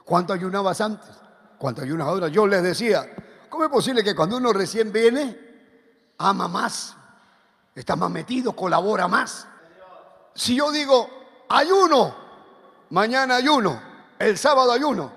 ¿Cuánto 0.10 0.34
ayunabas 0.34 0.82
antes? 0.82 1.12
¿Cuánto 1.60 1.84
ayunas 1.84 2.08
ahora? 2.08 2.30
Yo 2.30 2.48
les 2.48 2.64
decía, 2.64 3.08
¿cómo 3.48 3.66
es 3.66 3.70
posible 3.70 4.04
que 4.04 4.16
cuando 4.16 4.38
uno 4.38 4.52
recién 4.52 4.92
viene, 4.92 5.38
ama 6.18 6.48
más, 6.48 6.96
está 7.76 7.96
más 7.96 8.10
metido, 8.10 8.54
colabora 8.54 9.08
más? 9.08 9.48
Si 10.34 10.56
yo 10.56 10.72
digo, 10.72 11.08
ayuno, 11.48 12.16
mañana 12.90 13.36
ayuno, 13.36 13.80
el 14.18 14.36
sábado 14.40 14.72
ayuno, 14.72 15.12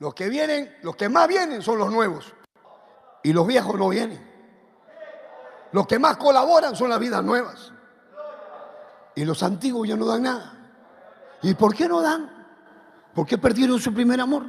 los 0.00 0.12
que 0.12 0.28
vienen, 0.28 0.76
los 0.82 0.96
que 0.96 1.08
más 1.08 1.26
vienen 1.26 1.62
son 1.62 1.78
los 1.78 1.90
nuevos. 1.90 2.30
Y 3.22 3.32
los 3.32 3.46
viejos 3.46 3.74
no 3.74 3.88
vienen. 3.88 4.22
Los 5.72 5.86
que 5.86 5.98
más 5.98 6.18
colaboran 6.18 6.76
son 6.76 6.90
las 6.90 7.00
vidas 7.00 7.24
nuevas. 7.24 7.72
Y 9.14 9.24
los 9.24 9.42
antiguos 9.42 9.88
ya 9.88 9.96
no 9.96 10.04
dan 10.04 10.24
nada. 10.24 10.52
¿Y 11.40 11.54
por 11.54 11.74
qué 11.74 11.88
no 11.88 12.02
dan? 12.02 12.43
¿Por 13.14 13.26
qué 13.26 13.38
perdieron 13.38 13.80
su 13.80 13.92
primer 13.94 14.20
amor? 14.20 14.44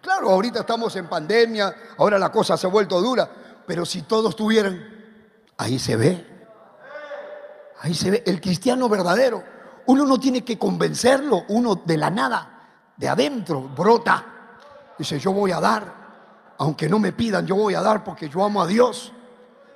Claro, 0.00 0.30
ahorita 0.30 0.60
estamos 0.60 0.94
en 0.96 1.08
pandemia, 1.08 1.74
ahora 1.98 2.18
la 2.18 2.30
cosa 2.30 2.56
se 2.56 2.66
ha 2.66 2.70
vuelto 2.70 3.00
dura, 3.00 3.28
pero 3.66 3.84
si 3.84 4.02
todos 4.02 4.36
tuvieran, 4.36 4.78
ahí 5.56 5.78
se 5.78 5.96
ve. 5.96 6.26
Ahí 7.80 7.94
se 7.94 8.10
ve 8.10 8.22
el 8.26 8.40
cristiano 8.40 8.88
verdadero. 8.88 9.42
Uno 9.86 10.06
no 10.06 10.18
tiene 10.18 10.44
que 10.44 10.58
convencerlo, 10.58 11.44
uno 11.48 11.74
de 11.74 11.96
la 11.96 12.10
nada, 12.10 12.92
de 12.96 13.08
adentro, 13.08 13.62
brota. 13.62 14.24
Dice, 14.98 15.18
yo 15.18 15.32
voy 15.32 15.52
a 15.52 15.60
dar, 15.60 16.54
aunque 16.58 16.88
no 16.88 16.98
me 16.98 17.12
pidan, 17.12 17.46
yo 17.46 17.56
voy 17.56 17.74
a 17.74 17.80
dar 17.80 18.04
porque 18.04 18.28
yo 18.28 18.44
amo 18.44 18.62
a 18.62 18.66
Dios. 18.66 19.12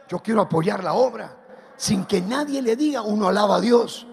Yo 0.09 0.20
quiero 0.20 0.42
apoyar 0.42 0.84
la 0.84 0.94
obra 0.94 1.34
sin 1.78 2.05
que 2.05 2.20
nadie 2.20 2.61
le 2.61 2.76
diga, 2.76 3.03
uno 3.03 3.28
alaba 3.28 3.57
a 3.57 3.61
Dios. 3.61 4.07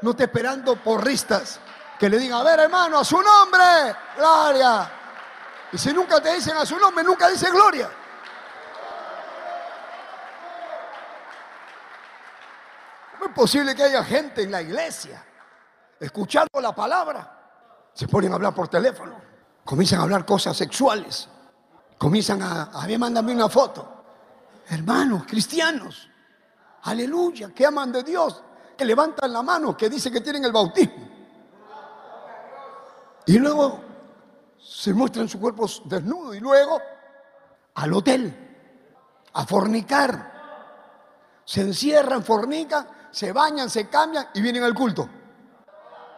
No 0.00 0.14
te 0.14 0.24
esperando 0.24 0.76
porristas 0.76 1.60
que 2.00 2.08
le 2.08 2.18
digan, 2.18 2.40
a 2.40 2.42
ver 2.42 2.60
hermano, 2.60 3.00
a 3.00 3.04
su 3.04 3.20
nombre, 3.20 3.94
gloria. 4.16 4.90
Y 5.70 5.76
si 5.76 5.92
nunca 5.92 6.18
te 6.18 6.32
dicen 6.32 6.56
a 6.56 6.64
su 6.64 6.78
nombre, 6.78 7.04
nunca 7.04 7.28
dice 7.28 7.50
gloria. 7.50 7.90
¿Cómo 13.12 13.26
es 13.26 13.34
posible 13.34 13.74
que 13.74 13.82
haya 13.82 14.02
gente 14.02 14.42
en 14.42 14.50
la 14.50 14.62
iglesia 14.62 15.22
escuchando 16.00 16.58
la 16.58 16.74
palabra? 16.74 17.38
Se 17.92 18.08
ponen 18.08 18.32
a 18.32 18.36
hablar 18.36 18.54
por 18.54 18.68
teléfono, 18.68 19.20
comienzan 19.62 20.00
a 20.00 20.04
hablar 20.04 20.24
cosas 20.24 20.56
sexuales, 20.56 21.28
comienzan 21.98 22.40
a, 22.40 22.62
a 22.62 22.86
ver, 22.86 22.98
mándame 22.98 23.34
una 23.34 23.50
foto. 23.50 24.04
Hermanos, 24.70 25.24
cristianos, 25.26 26.08
aleluya, 26.84 27.50
que 27.54 27.66
aman 27.66 27.92
de 27.92 28.02
Dios, 28.04 28.42
que 28.78 28.86
levantan 28.86 29.30
la 29.30 29.42
mano, 29.42 29.76
que 29.76 29.90
dicen 29.90 30.10
que 30.14 30.22
tienen 30.22 30.46
el 30.46 30.52
bautismo. 30.52 31.09
Y 33.30 33.38
luego 33.38 33.80
se 34.58 34.92
muestran 34.92 35.28
su 35.28 35.38
cuerpo 35.38 35.64
desnudo 35.84 36.34
y 36.34 36.40
luego 36.40 36.82
al 37.74 37.92
hotel, 37.92 38.34
a 39.32 39.46
fornicar. 39.46 40.32
Se 41.44 41.60
encierran, 41.60 42.24
fornican, 42.24 42.88
se 43.12 43.30
bañan, 43.30 43.70
se 43.70 43.88
cambian 43.88 44.26
y 44.34 44.42
vienen 44.42 44.64
al 44.64 44.74
culto. 44.74 45.08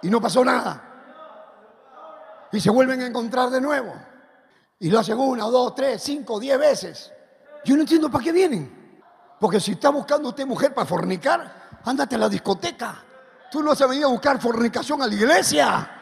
Y 0.00 0.08
no 0.08 0.22
pasó 0.22 0.42
nada. 0.42 2.48
Y 2.50 2.58
se 2.58 2.70
vuelven 2.70 3.02
a 3.02 3.06
encontrar 3.08 3.50
de 3.50 3.60
nuevo. 3.60 3.92
Y 4.78 4.88
lo 4.88 4.98
hacen 4.98 5.18
una, 5.18 5.44
dos, 5.44 5.74
tres, 5.74 6.02
cinco, 6.02 6.40
diez 6.40 6.58
veces. 6.58 7.12
Yo 7.62 7.74
no 7.74 7.82
entiendo 7.82 8.10
para 8.10 8.24
qué 8.24 8.32
vienen. 8.32 9.04
Porque 9.38 9.60
si 9.60 9.72
está 9.72 9.90
buscando 9.90 10.30
usted 10.30 10.46
mujer 10.46 10.72
para 10.72 10.86
fornicar, 10.86 11.78
ándate 11.84 12.14
a 12.14 12.20
la 12.20 12.30
discoteca. 12.30 13.04
Tú 13.50 13.62
no 13.62 13.72
has 13.72 13.86
venido 13.86 14.08
a 14.08 14.12
buscar 14.12 14.40
fornicación 14.40 15.02
a 15.02 15.06
la 15.06 15.14
iglesia. 15.14 15.98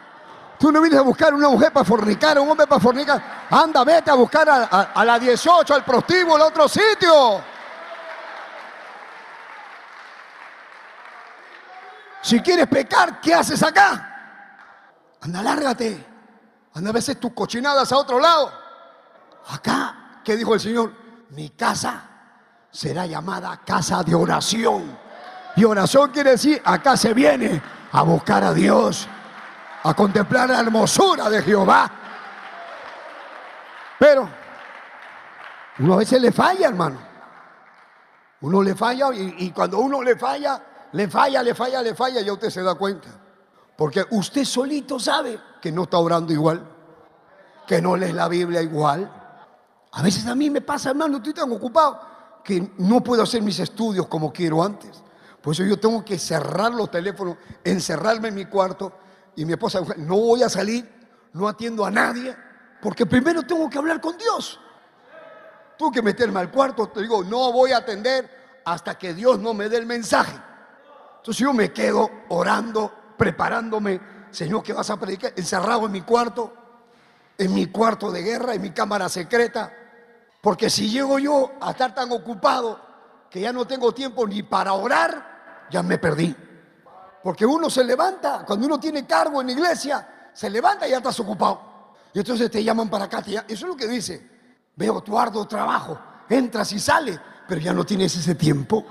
Tú 0.61 0.71
no 0.71 0.83
vienes 0.83 1.01
a 1.01 1.03
buscar 1.03 1.33
una 1.33 1.49
mujer 1.49 1.73
para 1.73 1.87
fornicar, 1.87 2.39
un 2.39 2.51
hombre 2.51 2.67
para 2.67 2.79
fornicar. 2.79 3.47
Anda, 3.49 3.83
vete 3.83 4.11
a 4.11 4.15
buscar 4.15 4.47
a, 4.47 5.05
la 5.07 5.19
18, 5.19 5.75
al 5.75 5.83
prostíbulo, 5.83 6.35
al 6.35 6.43
otro 6.43 6.69
sitio. 6.69 7.43
Si 12.21 12.41
quieres 12.41 12.67
pecar, 12.67 13.23
¿qué 13.23 13.33
haces 13.33 13.63
acá? 13.63 15.17
Anda, 15.23 15.43
lárgate. 15.43 16.07
Anda 16.75 16.91
a 16.91 16.93
veces 16.93 17.19
tus 17.19 17.33
cochinadas 17.33 17.91
a 17.91 17.97
otro 17.97 18.21
lado. 18.21 18.53
Acá, 19.49 20.21
¿qué 20.23 20.37
dijo 20.37 20.53
el 20.53 20.61
Señor? 20.61 20.93
Mi 21.31 21.49
casa 21.49 22.03
será 22.71 23.07
llamada 23.07 23.63
casa 23.65 24.03
de 24.03 24.15
oración. 24.15 24.95
Y 25.57 25.65
oración 25.65 26.11
quiere 26.11 26.33
decir, 26.33 26.61
acá 26.67 26.99
se 26.99 27.15
viene 27.15 27.63
a 27.93 28.03
buscar 28.03 28.45
a 28.45 28.53
Dios, 28.53 29.09
a 29.83 29.95
contemplar 29.95 30.49
la 30.51 30.61
hermosura 30.61 31.31
de 31.31 31.43
Jehová. 31.43 31.91
Pero 33.99 34.29
uno 35.79 35.95
a 35.95 35.97
veces 35.99 36.21
le 36.21 36.33
falla, 36.33 36.69
hermano. 36.69 36.99
Uno 38.43 38.63
le 38.63 38.75
falla 38.75 39.11
y, 39.13 39.51
cuando 39.51 39.79
uno 39.81 40.03
le 40.03 40.17
falla, 40.17 40.63
le 40.93 41.09
falla, 41.09 41.43
le 41.43 41.55
falla, 41.55 41.83
le 41.83 41.95
falla, 41.95 42.21
ya 42.21 42.33
usted 42.33 42.51
se 42.51 42.63
da 42.63 42.75
cuenta. 42.75 43.09
Porque 43.77 44.05
usted 44.11 44.45
solito 44.45 44.99
sabe 44.99 45.39
que 45.61 45.71
no 45.73 45.85
está 45.85 45.99
orando 45.99 46.33
igual, 46.33 46.63
que 47.67 47.81
no 47.81 47.97
lee 47.97 48.13
la 48.13 48.29
Biblia 48.29 48.63
igual. 48.63 49.11
A 49.93 50.03
veces 50.03 50.27
a 50.27 50.35
mí 50.35 50.49
me 50.51 50.61
pasa, 50.61 50.91
hermano, 50.91 51.19
estoy 51.19 51.35
tan 51.35 51.51
ocupado 51.53 52.01
que 52.43 52.73
no 52.79 53.03
puedo 53.03 53.23
hacer 53.23 53.43
mis 53.43 53.59
estudios 53.59 54.07
como 54.07 54.33
quiero 54.33 54.63
antes. 54.63 55.03
Por 55.43 55.55
eso 55.55 55.65
yo 55.65 55.79
tengo 55.79 56.05
que 56.05 56.19
cerrar 56.19 56.73
los 56.73 56.91
teléfonos, 56.91 57.37
encerrarme 57.65 58.29
en 58.29 58.35
mi 58.35 58.45
cuarto 58.47 58.93
y 59.41 59.47
mi 59.47 59.55
esposa, 59.55 59.81
no 59.97 60.17
voy 60.17 60.43
a 60.43 60.51
salir, 60.51 60.87
no 61.33 61.49
atiendo 61.49 61.87
a 61.87 61.91
nadie, 61.91 62.37
porque 62.83 63.07
primero 63.07 63.43
tengo 63.43 63.71
que 63.71 63.79
hablar 63.79 63.99
con 63.99 64.19
Dios. 64.19 64.61
Tengo 65.79 65.91
que 65.91 66.03
meterme 66.03 66.41
al 66.41 66.51
cuarto, 66.51 66.91
te 66.91 67.01
digo, 67.01 67.25
no 67.25 67.51
voy 67.51 67.73
a 67.73 67.79
atender 67.79 68.61
hasta 68.67 68.99
que 68.99 69.15
Dios 69.15 69.39
no 69.39 69.55
me 69.55 69.71
dé 69.71 69.79
el 69.79 69.87
mensaje. 69.87 70.39
Entonces 71.17 71.39
yo 71.39 71.55
me 71.55 71.73
quedo 71.73 72.11
orando, 72.29 72.93
preparándome, 73.17 73.99
Señor, 74.31 74.63
que 74.63 74.75
vas 74.75 74.91
a 74.91 75.01
predicar? 75.01 75.33
Encerrado 75.35 75.87
en 75.87 75.93
mi 75.93 76.03
cuarto. 76.03 76.53
en 77.39 77.55
mi 77.55 77.65
cuarto 77.69 78.11
de 78.11 78.21
guerra, 78.21 78.53
en 78.53 78.61
mi 78.61 78.73
cámara 78.73 79.09
secreta. 79.09 79.73
Porque 80.43 80.69
si 80.69 80.91
llego 80.91 81.19
yo 81.19 81.53
a 81.63 81.71
estar 81.71 81.95
tan 81.95 82.13
ocupado 82.13 82.79
que 83.31 83.41
ya 83.41 83.55
no 83.55 83.67
tengo 83.67 83.93
tiempo 83.93 84.27
ni 84.27 84.43
para 84.43 84.75
orar, 84.75 85.67
ya 85.71 85.83
me 85.83 85.97
perdí. 85.97 86.37
Porque 87.23 87.45
uno 87.45 87.69
se 87.69 87.85
levanta, 87.85 88.45
cuando 88.47 88.67
uno 88.67 88.81
tiene 88.81 89.07
cargo 89.07 89.41
en 89.41 89.49
la 89.49 89.53
iglesia, 89.53 90.31
se 90.33 90.49
levanta 90.49 90.87
y 90.87 90.91
ya 90.91 90.99
estás 90.99 91.19
ocupado. 91.21 91.71
Y 92.13 92.19
entonces 92.19 92.51
te 92.51 92.63
llaman 92.65 92.89
para 92.89 93.05
acá. 93.05 93.23
Eso 93.27 93.45
es 93.49 93.63
lo 93.63 93.77
que 93.77 93.87
dice. 93.87 94.29
Veo 94.77 95.01
tu 95.03 95.19
arduo 95.19 95.47
trabajo. 95.47 95.99
Entras 96.29 96.73
y 96.73 96.79
sales, 96.79 97.19
pero 97.47 97.61
ya 97.61 97.73
no 97.73 97.85
tienes 97.85 98.17
ese 98.17 98.35
tiempo. 98.35 98.85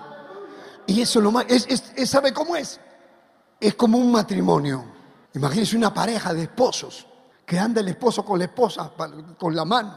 Y 0.86 1.02
eso 1.02 1.22
lo 1.22 1.32
más. 1.32 1.46
Es, 1.48 2.10
¿Sabe 2.10 2.34
cómo 2.34 2.56
es? 2.56 2.80
Es 3.60 3.76
como 3.76 3.98
un 3.98 4.12
matrimonio. 4.12 4.86
Imagínense 5.34 5.78
una 5.78 5.94
pareja 5.94 6.34
de 6.34 6.44
esposos 6.44 7.06
que 7.46 7.58
anda 7.58 7.82
el 7.82 7.88
esposo 7.88 8.24
con 8.24 8.38
la 8.38 8.46
esposa 8.46 8.92
con 9.38 9.56
la 9.56 9.66
mano, 9.66 9.92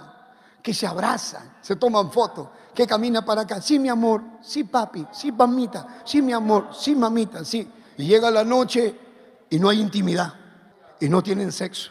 que 0.63 0.73
se 0.73 0.87
abrazan, 0.87 1.57
se 1.61 1.77
toman 1.77 2.11
fotos, 2.11 2.49
que 2.75 2.87
camina 2.87 3.25
para 3.25 3.43
acá. 3.43 3.61
Sí, 3.61 3.79
mi 3.79 3.89
amor, 3.89 4.23
sí, 4.41 4.65
papi, 4.65 5.07
sí, 5.13 5.33
mamita, 5.33 6.01
sí, 6.05 6.23
mi 6.23 6.33
amor, 6.33 6.69
sí, 6.73 6.95
mamita, 6.95 7.45
sí. 7.45 7.71
Y 7.97 8.07
llega 8.07 8.31
la 8.31 8.45
noche 8.45 8.95
y 9.51 9.59
no 9.59 9.69
hay 9.69 9.81
intimidad 9.81 10.35
y 11.01 11.09
no 11.09 11.23
tienen 11.23 11.51
sexo. 11.53 11.91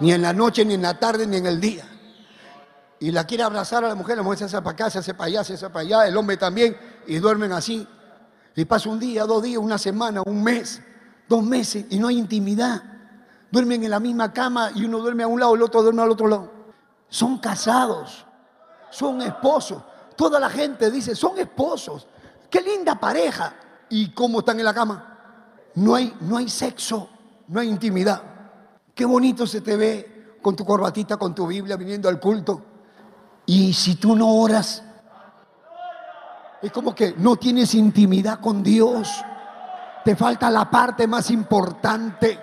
Ni 0.00 0.12
en 0.12 0.22
la 0.22 0.32
noche, 0.32 0.64
ni 0.64 0.74
en 0.74 0.82
la 0.82 0.98
tarde, 0.98 1.26
ni 1.26 1.36
en 1.36 1.46
el 1.46 1.60
día. 1.60 1.84
Y 3.00 3.10
la 3.10 3.24
quiere 3.24 3.42
abrazar 3.42 3.84
a 3.84 3.88
la 3.88 3.94
mujer, 3.94 4.16
la 4.16 4.22
mujer 4.22 4.38
se 4.38 4.44
hace 4.44 4.58
para 4.58 4.70
acá, 4.70 4.90
se 4.90 4.98
hace 4.98 5.14
para 5.14 5.26
allá, 5.26 5.44
se 5.44 5.54
hace 5.54 5.68
para 5.70 5.80
allá, 5.80 6.06
el 6.06 6.16
hombre 6.16 6.36
también, 6.36 6.76
y 7.06 7.18
duermen 7.18 7.52
así. 7.52 7.86
Y 8.54 8.64
pasa 8.64 8.88
un 8.88 8.98
día, 8.98 9.24
dos 9.24 9.42
días, 9.42 9.58
una 9.58 9.78
semana, 9.78 10.22
un 10.24 10.42
mes, 10.42 10.80
dos 11.28 11.42
meses, 11.42 11.86
y 11.90 11.98
no 11.98 12.08
hay 12.08 12.18
intimidad. 12.18 12.82
Duermen 13.50 13.82
en 13.82 13.90
la 13.90 14.00
misma 14.00 14.32
cama 14.32 14.70
y 14.74 14.84
uno 14.84 14.98
duerme 14.98 15.22
a 15.22 15.26
un 15.26 15.40
lado, 15.40 15.54
el 15.54 15.62
otro 15.62 15.82
duerme 15.82 16.02
al 16.02 16.10
otro 16.10 16.28
lado. 16.28 16.52
Son 17.08 17.38
casados, 17.38 18.26
son 18.90 19.22
esposos. 19.22 19.82
Toda 20.16 20.38
la 20.38 20.50
gente 20.50 20.90
dice, 20.90 21.14
son 21.14 21.38
esposos. 21.38 22.06
Qué 22.50 22.60
linda 22.60 22.94
pareja. 22.98 23.54
¿Y 23.90 24.10
cómo 24.10 24.40
están 24.40 24.58
en 24.58 24.64
la 24.64 24.74
cama? 24.74 25.18
No 25.74 25.94
hay, 25.94 26.14
no 26.20 26.36
hay 26.36 26.48
sexo, 26.48 27.08
no 27.48 27.60
hay 27.60 27.68
intimidad. 27.68 28.22
Qué 28.94 29.04
bonito 29.04 29.46
se 29.46 29.60
te 29.60 29.76
ve 29.76 30.36
con 30.42 30.56
tu 30.56 30.64
corbatita, 30.64 31.16
con 31.16 31.34
tu 31.34 31.46
Biblia, 31.46 31.76
viniendo 31.76 32.08
al 32.08 32.18
culto. 32.18 32.62
Y 33.46 33.72
si 33.72 33.94
tú 33.94 34.14
no 34.16 34.28
oras, 34.34 34.82
es 36.60 36.72
como 36.72 36.94
que 36.94 37.14
no 37.16 37.36
tienes 37.36 37.74
intimidad 37.74 38.40
con 38.40 38.62
Dios. 38.62 39.24
Te 40.04 40.16
falta 40.16 40.50
la 40.50 40.70
parte 40.70 41.06
más 41.06 41.30
importante. 41.30 42.38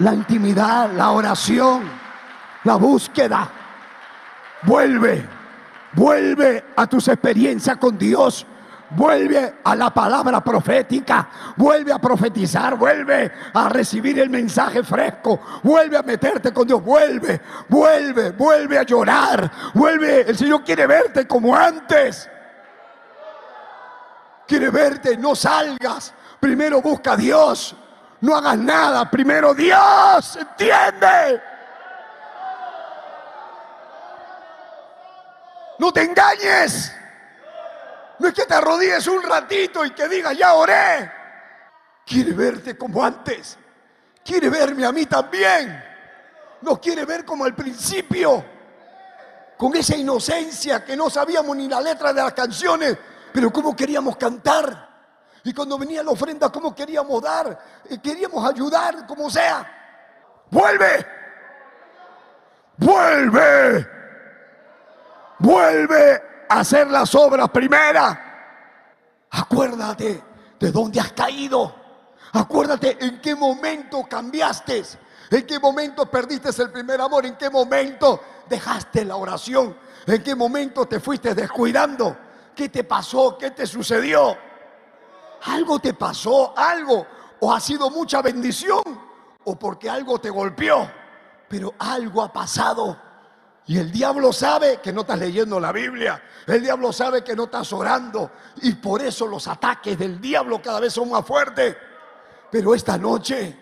La 0.00 0.14
intimidad, 0.14 0.92
la 0.92 1.10
oración, 1.10 1.90
la 2.64 2.76
búsqueda. 2.76 3.50
Vuelve, 4.62 5.28
vuelve 5.92 6.64
a 6.76 6.86
tus 6.86 7.08
experiencias 7.08 7.76
con 7.76 7.98
Dios. 7.98 8.46
Vuelve 8.90 9.56
a 9.64 9.76
la 9.76 9.90
palabra 9.92 10.42
profética, 10.42 11.28
vuelve 11.56 11.92
a 11.92 11.98
profetizar, 11.98 12.74
vuelve 12.74 13.30
a 13.52 13.68
recibir 13.68 14.18
el 14.18 14.30
mensaje 14.30 14.82
fresco, 14.82 15.38
vuelve 15.62 15.98
a 15.98 16.02
meterte 16.02 16.54
con 16.54 16.66
Dios, 16.66 16.82
vuelve, 16.82 17.38
vuelve, 17.68 18.30
vuelve 18.30 18.78
a 18.78 18.84
llorar, 18.84 19.52
vuelve, 19.74 20.22
el 20.22 20.38
Señor 20.38 20.64
quiere 20.64 20.86
verte 20.86 21.26
como 21.26 21.54
antes. 21.54 22.30
Quiere 24.46 24.70
verte, 24.70 25.18
no 25.18 25.34
salgas, 25.34 26.14
primero 26.40 26.80
busca 26.80 27.12
a 27.12 27.16
Dios, 27.18 27.76
no 28.22 28.34
hagas 28.34 28.56
nada, 28.56 29.10
primero 29.10 29.52
Dios, 29.52 30.36
¿entiende? 30.36 31.42
No 35.78 35.92
te 35.92 36.02
engañes. 36.02 36.92
No 38.18 38.28
es 38.28 38.34
que 38.34 38.44
te 38.44 38.54
arrodilles 38.54 39.06
un 39.06 39.22
ratito 39.22 39.84
y 39.84 39.90
que 39.92 40.08
digas, 40.08 40.36
ya 40.36 40.54
oré. 40.54 41.10
Quiere 42.04 42.32
verte 42.32 42.76
como 42.76 43.04
antes. 43.04 43.56
Quiere 44.24 44.50
verme 44.50 44.84
a 44.84 44.92
mí 44.92 45.06
también. 45.06 45.84
Nos 46.62 46.80
quiere 46.80 47.04
ver 47.04 47.24
como 47.24 47.44
al 47.44 47.54
principio. 47.54 48.44
Con 49.56 49.74
esa 49.76 49.96
inocencia 49.96 50.84
que 50.84 50.96
no 50.96 51.10
sabíamos 51.10 51.56
ni 51.56 51.68
la 51.68 51.80
letra 51.80 52.12
de 52.12 52.22
las 52.22 52.32
canciones, 52.32 52.96
pero 53.32 53.52
cómo 53.52 53.74
queríamos 53.74 54.16
cantar. 54.16 54.88
Y 55.44 55.52
cuando 55.52 55.78
venía 55.78 56.02
la 56.02 56.10
ofrenda, 56.10 56.50
cómo 56.50 56.74
queríamos 56.74 57.22
dar. 57.22 57.58
Y 57.88 57.98
queríamos 57.98 58.48
ayudar, 58.48 59.06
como 59.06 59.30
sea. 59.30 59.66
Vuelve. 60.50 61.06
Vuelve. 62.76 63.97
Vuelve 65.38 66.22
hacer 66.48 66.90
las 66.90 67.14
obras 67.14 67.48
primeras. 67.50 68.18
Acuérdate 69.30 70.22
de 70.58 70.72
dónde 70.72 71.00
has 71.00 71.12
caído. 71.12 71.74
Acuérdate 72.32 72.96
en 73.00 73.20
qué 73.20 73.34
momento 73.34 74.04
cambiaste. 74.08 74.84
En 75.30 75.46
qué 75.46 75.58
momento 75.58 76.10
perdiste 76.10 76.50
el 76.62 76.70
primer 76.70 77.00
amor. 77.00 77.26
En 77.26 77.36
qué 77.36 77.50
momento 77.50 78.20
dejaste 78.48 79.04
la 79.04 79.16
oración. 79.16 79.76
En 80.06 80.22
qué 80.22 80.34
momento 80.34 80.86
te 80.86 81.00
fuiste 81.00 81.34
descuidando. 81.34 82.16
¿Qué 82.54 82.68
te 82.68 82.84
pasó? 82.84 83.36
¿Qué 83.38 83.52
te 83.52 83.66
sucedió? 83.66 84.36
Algo 85.44 85.78
te 85.78 85.94
pasó, 85.94 86.52
algo. 86.56 87.06
O 87.40 87.52
ha 87.52 87.60
sido 87.60 87.90
mucha 87.90 88.20
bendición. 88.22 88.82
O 89.44 89.56
porque 89.56 89.88
algo 89.88 90.18
te 90.18 90.30
golpeó. 90.30 90.90
Pero 91.48 91.74
algo 91.78 92.22
ha 92.22 92.32
pasado 92.32 93.07
y 93.68 93.76
el 93.76 93.92
diablo 93.92 94.32
sabe 94.32 94.80
que 94.82 94.94
no 94.94 95.02
estás 95.02 95.18
leyendo 95.18 95.60
la 95.60 95.72
Biblia. 95.72 96.22
El 96.46 96.62
diablo 96.62 96.90
sabe 96.90 97.22
que 97.22 97.36
no 97.36 97.44
estás 97.44 97.70
orando. 97.74 98.30
Y 98.62 98.72
por 98.76 99.02
eso 99.02 99.26
los 99.26 99.46
ataques 99.46 99.98
del 99.98 100.18
diablo 100.18 100.62
cada 100.62 100.80
vez 100.80 100.94
son 100.94 101.10
más 101.10 101.24
fuertes. 101.24 101.76
Pero 102.50 102.74
esta 102.74 102.96
noche, 102.96 103.54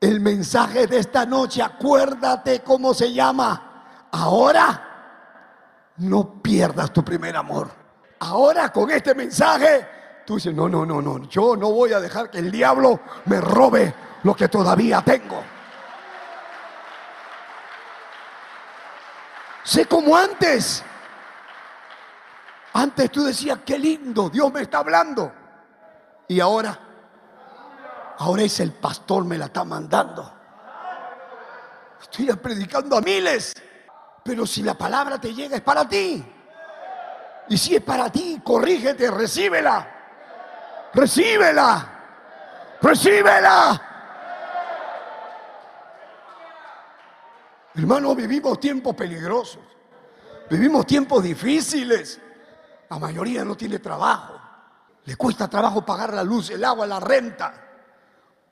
el 0.00 0.18
mensaje 0.18 0.88
de 0.88 0.98
esta 0.98 1.24
noche, 1.24 1.62
acuérdate 1.62 2.62
cómo 2.64 2.92
se 2.92 3.12
llama. 3.12 4.08
Ahora, 4.10 5.92
no 5.98 6.42
pierdas 6.42 6.92
tu 6.92 7.04
primer 7.04 7.36
amor. 7.36 7.70
Ahora 8.18 8.72
con 8.72 8.90
este 8.90 9.14
mensaje, 9.14 9.86
tú 10.26 10.34
dices, 10.34 10.52
no, 10.52 10.68
no, 10.68 10.84
no, 10.84 11.00
no. 11.00 11.28
Yo 11.28 11.54
no 11.54 11.70
voy 11.70 11.92
a 11.92 12.00
dejar 12.00 12.28
que 12.28 12.38
el 12.38 12.50
diablo 12.50 12.98
me 13.26 13.40
robe 13.40 13.94
lo 14.24 14.34
que 14.34 14.48
todavía 14.48 15.00
tengo. 15.02 15.57
Sé 19.68 19.84
como 19.84 20.16
antes. 20.16 20.82
Antes 22.72 23.12
tú 23.12 23.24
decías, 23.24 23.58
qué 23.66 23.78
lindo, 23.78 24.30
Dios 24.30 24.50
me 24.50 24.62
está 24.62 24.78
hablando. 24.78 25.30
Y 26.26 26.40
ahora, 26.40 26.78
ahora 28.16 28.42
es 28.44 28.60
el 28.60 28.72
pastor 28.72 29.26
me 29.26 29.36
la 29.36 29.44
está 29.44 29.64
mandando. 29.64 30.32
Estoy 32.00 32.34
predicando 32.36 32.96
a 32.96 33.02
miles. 33.02 33.52
Pero 34.24 34.46
si 34.46 34.62
la 34.62 34.72
palabra 34.72 35.20
te 35.20 35.34
llega 35.34 35.56
es 35.56 35.62
para 35.62 35.86
ti. 35.86 36.24
Y 37.50 37.58
si 37.58 37.76
es 37.76 37.82
para 37.82 38.08
ti, 38.08 38.40
corrígete, 38.42 39.10
recíbela. 39.10 39.86
Recíbela. 40.94 41.90
Recíbela. 42.80 43.87
Hermano, 47.78 48.12
vivimos 48.16 48.58
tiempos 48.58 48.92
peligrosos. 48.96 49.60
Vivimos 50.50 50.84
tiempos 50.84 51.22
difíciles. 51.22 52.20
La 52.90 52.98
mayoría 52.98 53.44
no 53.44 53.56
tiene 53.56 53.78
trabajo. 53.78 54.34
Le 55.04 55.14
cuesta 55.14 55.46
trabajo 55.46 55.86
pagar 55.86 56.12
la 56.12 56.24
luz, 56.24 56.50
el 56.50 56.64
agua, 56.64 56.88
la 56.88 56.98
renta. 56.98 57.54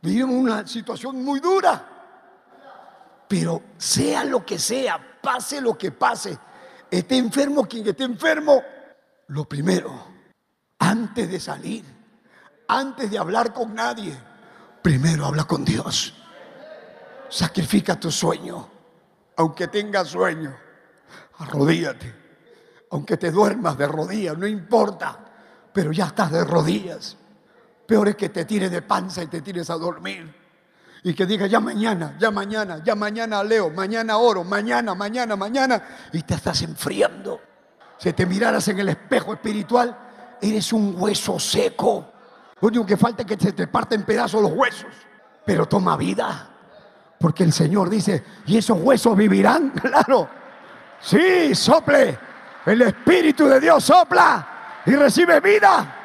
Vivimos 0.00 0.36
una 0.36 0.64
situación 0.64 1.24
muy 1.24 1.40
dura. 1.40 3.24
Pero 3.26 3.62
sea 3.76 4.22
lo 4.22 4.46
que 4.46 4.60
sea, 4.60 5.18
pase 5.20 5.60
lo 5.60 5.76
que 5.76 5.90
pase, 5.90 6.38
esté 6.88 7.16
enfermo 7.16 7.66
quien 7.66 7.84
esté 7.88 8.04
enfermo, 8.04 8.62
lo 9.26 9.44
primero, 9.48 10.06
antes 10.78 11.28
de 11.28 11.40
salir, 11.40 11.84
antes 12.68 13.10
de 13.10 13.18
hablar 13.18 13.52
con 13.52 13.74
nadie, 13.74 14.16
primero 14.80 15.26
habla 15.26 15.42
con 15.42 15.64
Dios. 15.64 16.14
Sacrifica 17.28 17.98
tu 17.98 18.12
sueño 18.12 18.75
aunque 19.36 19.68
tengas 19.68 20.08
sueño, 20.08 20.56
arrodíate. 21.38 22.14
Aunque 22.90 23.16
te 23.16 23.30
duermas 23.30 23.76
de 23.76 23.86
rodillas, 23.86 24.38
no 24.38 24.46
importa, 24.46 25.18
pero 25.72 25.92
ya 25.92 26.06
estás 26.06 26.30
de 26.32 26.44
rodillas. 26.44 27.16
Peor 27.86 28.08
es 28.08 28.16
que 28.16 28.28
te 28.30 28.44
tires 28.44 28.70
de 28.70 28.82
panza 28.82 29.22
y 29.22 29.26
te 29.26 29.42
tires 29.42 29.68
a 29.70 29.74
dormir. 29.74 30.34
Y 31.02 31.14
que 31.14 31.26
digas, 31.26 31.50
ya 31.50 31.60
mañana, 31.60 32.16
ya 32.18 32.30
mañana, 32.30 32.82
ya 32.82 32.94
mañana 32.94 33.44
leo, 33.44 33.70
mañana 33.70 34.18
oro, 34.18 34.42
mañana, 34.42 34.94
mañana, 34.94 35.36
mañana. 35.36 35.82
Y 36.12 36.22
te 36.22 36.34
estás 36.34 36.62
enfriando. 36.62 37.40
Si 37.98 38.12
te 38.12 38.26
miraras 38.26 38.66
en 38.68 38.80
el 38.80 38.88
espejo 38.88 39.34
espiritual, 39.34 39.96
eres 40.40 40.72
un 40.72 40.94
hueso 40.98 41.38
seco. 41.38 42.12
Lo 42.60 42.68
único 42.68 42.86
que 42.86 42.96
falta 42.96 43.22
es 43.22 43.28
que 43.28 43.36
se 43.36 43.52
te 43.52 43.66
parten 43.66 44.04
pedazos 44.04 44.42
los 44.42 44.52
huesos. 44.52 44.90
Pero 45.44 45.66
toma 45.66 45.96
vida. 45.96 46.55
Porque 47.18 47.44
el 47.44 47.52
Señor 47.52 47.88
dice, 47.88 48.24
¿y 48.46 48.58
esos 48.58 48.78
huesos 48.80 49.16
vivirán? 49.16 49.70
Claro. 49.80 50.28
Sí, 51.00 51.54
sople. 51.54 52.18
El 52.64 52.82
Espíritu 52.82 53.46
de 53.46 53.60
Dios 53.60 53.84
sopla 53.84 54.82
y 54.86 54.94
recibe 54.94 55.40
vida. 55.40 55.96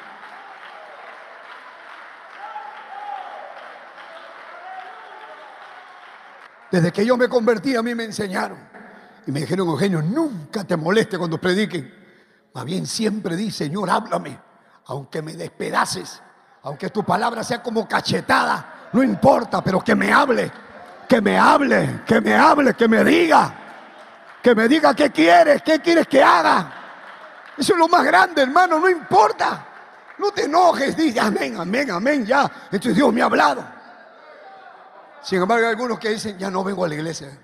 Desde 6.72 6.92
que 6.92 7.06
yo 7.06 7.18
me 7.18 7.28
convertí, 7.28 7.76
a 7.76 7.82
mí 7.82 7.94
me 7.94 8.06
enseñaron. 8.06 8.58
Y 9.28 9.32
me 9.32 9.42
dijeron, 9.42 9.68
Eugenio, 9.68 10.02
nunca 10.02 10.64
te 10.64 10.78
moleste 10.78 11.18
cuando 11.18 11.40
prediquen. 11.40 11.94
Más 12.54 12.66
bien 12.66 12.86
siempre 12.86 13.36
di, 13.36 13.52
Señor, 13.52 13.90
háblame. 13.90 14.40
Aunque 14.86 15.22
me 15.22 15.34
despedaces, 15.34 16.22
aunque 16.64 16.90
tu 16.90 17.04
palabra 17.04 17.44
sea 17.44 17.62
como 17.62 17.88
cachetada, 17.88 18.90
no 18.94 19.04
importa, 19.04 19.64
pero 19.64 19.82
que 19.82 19.96
me 19.96 20.12
hable. 20.12 20.52
Que 21.12 21.20
me 21.20 21.38
hable, 21.38 22.04
que 22.08 22.22
me 22.22 22.34
hable, 22.34 22.74
que 22.74 22.88
me 22.88 23.04
diga. 23.04 23.54
Que 24.42 24.56
me 24.56 24.66
diga 24.70 24.94
qué 24.94 25.12
quieres, 25.12 25.62
qué 25.62 25.82
quieres 25.82 26.08
que 26.08 26.24
haga. 26.24 26.72
Eso 27.58 27.74
es 27.74 27.80
lo 27.80 27.90
más 27.90 28.06
grande, 28.06 28.44
hermano, 28.44 28.80
no 28.80 28.90
importa. 28.90 29.68
No 30.20 30.32
te 30.32 30.46
enojes, 30.46 30.96
di 30.96 31.20
amén, 31.20 31.58
amén, 31.60 31.92
amén, 31.92 32.26
ya. 32.26 32.50
Entonces 32.64 32.96
Dios 32.96 33.12
me 33.12 33.22
ha 33.22 33.26
hablado. 33.26 33.62
Sin 35.22 35.42
embargo, 35.42 35.66
hay 35.66 35.72
algunos 35.72 36.00
que 36.00 36.12
dicen, 36.12 36.38
ya 36.38 36.50
no 36.50 36.64
vengo 36.64 36.86
a 36.86 36.88
la 36.88 36.96
iglesia. 36.96 37.38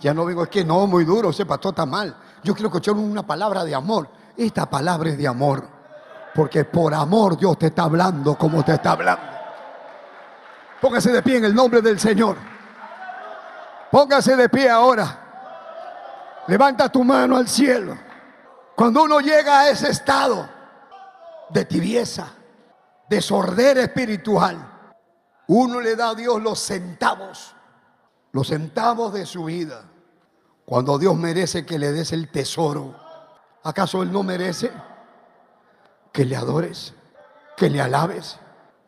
Ya 0.00 0.14
no 0.14 0.24
vengo, 0.24 0.44
es 0.44 0.48
que 0.48 0.64
no, 0.64 0.86
muy 0.86 1.04
duro, 1.04 1.28
ese 1.28 1.44
pastor 1.44 1.72
está 1.72 1.84
mal. 1.84 2.16
Yo 2.42 2.54
quiero 2.54 2.68
escuchar 2.68 2.94
una 2.94 3.22
palabra 3.22 3.66
de 3.66 3.74
amor. 3.74 4.08
Esta 4.34 4.64
palabra 4.64 5.10
es 5.10 5.18
de 5.18 5.28
amor. 5.28 5.62
Porque 6.34 6.64
por 6.64 6.94
amor 6.94 7.36
Dios 7.36 7.58
te 7.58 7.66
está 7.66 7.82
hablando 7.82 8.34
como 8.34 8.64
te 8.64 8.72
está 8.72 8.92
hablando. 8.92 9.22
Póngase 10.80 11.12
de 11.12 11.20
pie 11.20 11.36
en 11.36 11.44
el 11.44 11.54
nombre 11.54 11.82
del 11.82 12.00
Señor. 12.00 12.51
Póngase 13.92 14.36
de 14.36 14.48
pie 14.48 14.70
ahora. 14.70 16.44
Levanta 16.48 16.88
tu 16.88 17.04
mano 17.04 17.36
al 17.36 17.46
cielo. 17.46 17.94
Cuando 18.74 19.02
uno 19.02 19.20
llega 19.20 19.60
a 19.60 19.68
ese 19.68 19.90
estado 19.90 20.48
de 21.50 21.66
tibieza, 21.66 22.32
de 23.06 23.20
sordera 23.20 23.82
espiritual, 23.82 24.56
uno 25.48 25.78
le 25.78 25.94
da 25.94 26.08
a 26.08 26.14
Dios 26.14 26.40
los 26.40 26.58
centavos, 26.58 27.54
los 28.32 28.48
centavos 28.48 29.12
de 29.12 29.26
su 29.26 29.44
vida, 29.44 29.84
cuando 30.64 30.98
Dios 30.98 31.14
merece 31.14 31.66
que 31.66 31.78
le 31.78 31.92
des 31.92 32.12
el 32.12 32.30
tesoro. 32.30 32.96
¿Acaso 33.62 34.02
Él 34.02 34.10
no 34.10 34.22
merece 34.22 34.72
que 36.12 36.24
le 36.24 36.34
adores, 36.34 36.94
que 37.58 37.68
le 37.68 37.82
alabes, 37.82 38.38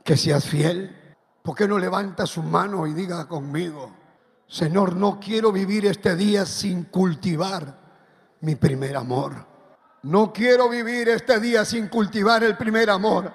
que 0.03 0.17
seas 0.17 0.47
fiel? 0.47 1.15
¿Por 1.43 1.55
qué 1.55 1.69
no 1.69 1.79
levanta 1.79 2.25
su 2.25 2.43
mano 2.43 2.87
y 2.87 2.95
diga 2.95 3.29
conmigo, 3.29 4.04
Señor, 4.55 4.95
no 4.95 5.19
quiero 5.19 5.51
vivir 5.51 5.85
este 5.87 6.15
día 6.15 6.47
sin 6.47 6.85
cultivar 6.85 7.77
mi 8.43 8.55
primer 8.55 8.97
amor? 8.97 9.35
No 10.05 10.33
quiero 10.33 10.69
vivir 10.69 11.09
este 11.09 11.41
día 11.41 11.65
sin 11.65 11.89
cultivar 11.89 12.45
el 12.45 12.57
primer 12.57 12.89
amor 12.89 13.33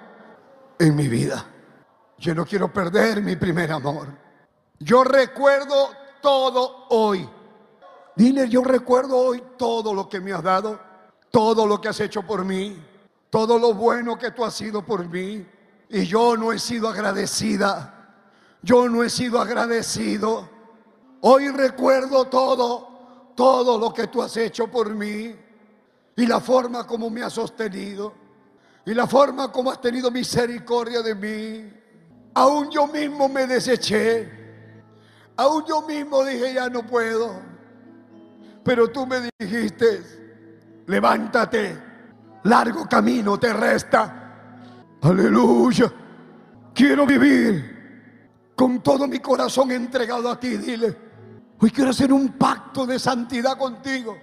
en 0.78 0.96
mi 0.96 1.08
vida. 1.08 1.44
Yo 2.16 2.34
no 2.34 2.46
quiero 2.46 2.72
perder 2.72 3.20
mi 3.20 3.36
primer 3.36 3.70
amor. 3.70 4.08
Yo 4.78 5.04
recuerdo 5.04 5.90
todo 6.22 6.86
hoy. 6.88 7.28
Dile, 8.16 8.48
yo 8.48 8.64
recuerdo 8.64 9.18
hoy 9.18 9.42
todo 9.58 9.92
lo 9.92 10.08
que 10.08 10.20
me 10.20 10.32
has 10.32 10.42
dado, 10.42 10.80
todo 11.30 11.66
lo 11.66 11.82
que 11.82 11.90
has 11.90 12.00
hecho 12.00 12.22
por 12.22 12.46
mí, 12.46 12.82
todo 13.28 13.58
lo 13.58 13.74
bueno 13.74 14.18
que 14.18 14.30
tú 14.30 14.42
has 14.42 14.54
sido 14.54 14.86
por 14.86 15.06
mí. 15.06 15.46
Y 15.90 16.06
yo 16.06 16.38
no 16.38 16.50
he 16.50 16.58
sido 16.58 16.88
agradecida. 16.88 18.16
Yo 18.62 18.88
no 18.88 19.04
he 19.04 19.10
sido 19.10 19.38
agradecido. 19.38 20.59
Hoy 21.22 21.48
recuerdo 21.48 22.26
todo, 22.26 23.32
todo 23.34 23.78
lo 23.78 23.92
que 23.92 24.06
tú 24.06 24.22
has 24.22 24.36
hecho 24.36 24.68
por 24.68 24.94
mí 24.94 25.34
y 26.16 26.26
la 26.26 26.40
forma 26.40 26.86
como 26.86 27.10
me 27.10 27.22
has 27.22 27.34
sostenido 27.34 28.14
y 28.86 28.94
la 28.94 29.06
forma 29.06 29.52
como 29.52 29.70
has 29.70 29.80
tenido 29.80 30.10
misericordia 30.10 31.02
de 31.02 31.14
mí. 31.14 31.72
Aún 32.34 32.70
yo 32.70 32.86
mismo 32.86 33.28
me 33.28 33.46
deseché. 33.46 34.40
Aún 35.36 35.64
yo 35.66 35.82
mismo 35.82 36.24
dije, 36.24 36.54
ya 36.54 36.68
no 36.68 36.86
puedo. 36.86 37.40
Pero 38.62 38.88
tú 38.88 39.06
me 39.06 39.28
dijiste, 39.38 40.82
levántate, 40.86 41.78
largo 42.44 42.88
camino 42.88 43.38
te 43.38 43.52
resta. 43.52 44.96
Aleluya. 45.02 45.92
Quiero 46.74 47.04
vivir 47.04 48.52
con 48.54 48.82
todo 48.82 49.06
mi 49.06 49.18
corazón 49.18 49.70
entregado 49.70 50.30
a 50.30 50.38
ti. 50.38 50.56
Dile, 50.56 51.09
hoy 51.60 51.70
quiero 51.70 51.90
hacer 51.90 52.12
un 52.12 52.30
pacto 52.30 52.86
de 52.86 52.98
santidad 52.98 53.56
contigo. 53.58 54.16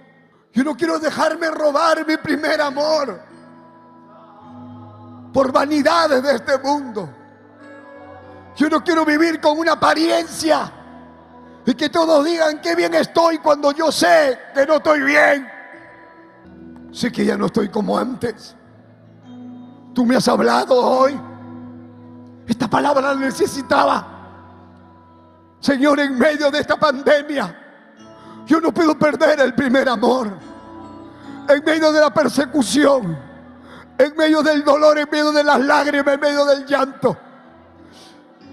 Yo 0.52 0.64
no 0.64 0.76
quiero 0.76 0.98
dejarme 0.98 1.50
robar 1.50 2.06
mi 2.06 2.16
primer 2.16 2.60
amor 2.60 3.20
por 5.32 5.52
vanidades 5.52 6.22
de 6.22 6.34
este 6.34 6.58
mundo. 6.58 7.08
Yo 8.56 8.68
no 8.68 8.82
quiero 8.82 9.04
vivir 9.04 9.40
con 9.40 9.58
una 9.58 9.72
apariencia 9.72 10.72
y 11.64 11.74
que 11.74 11.90
todos 11.90 12.24
digan 12.24 12.60
qué 12.60 12.74
bien 12.74 12.94
estoy 12.94 13.38
cuando 13.38 13.70
yo 13.72 13.92
sé 13.92 14.38
que 14.54 14.66
no 14.66 14.76
estoy 14.76 15.00
bien. 15.02 15.46
Sé 16.90 17.12
que 17.12 17.24
ya 17.24 17.36
no 17.36 17.46
estoy 17.46 17.68
como 17.68 17.98
antes. 17.98 18.56
Tú 19.94 20.04
me 20.06 20.16
has 20.16 20.26
hablado 20.26 20.74
hoy. 20.74 21.20
Esta 22.46 22.68
palabra 22.68 23.14
la 23.14 23.20
necesitaba. 23.20 24.17
Señor, 25.60 26.00
en 26.00 26.16
medio 26.18 26.50
de 26.50 26.60
esta 26.60 26.76
pandemia, 26.76 27.56
yo 28.46 28.60
no 28.60 28.72
puedo 28.72 28.98
perder 28.98 29.40
el 29.40 29.54
primer 29.54 29.88
amor. 29.88 30.30
En 31.48 31.64
medio 31.64 31.92
de 31.92 32.00
la 32.00 32.12
persecución, 32.12 33.18
en 33.96 34.16
medio 34.16 34.42
del 34.42 34.64
dolor, 34.64 34.98
en 34.98 35.08
medio 35.10 35.32
de 35.32 35.42
las 35.42 35.60
lágrimas, 35.60 36.14
en 36.14 36.20
medio 36.20 36.44
del 36.44 36.66
llanto 36.66 37.16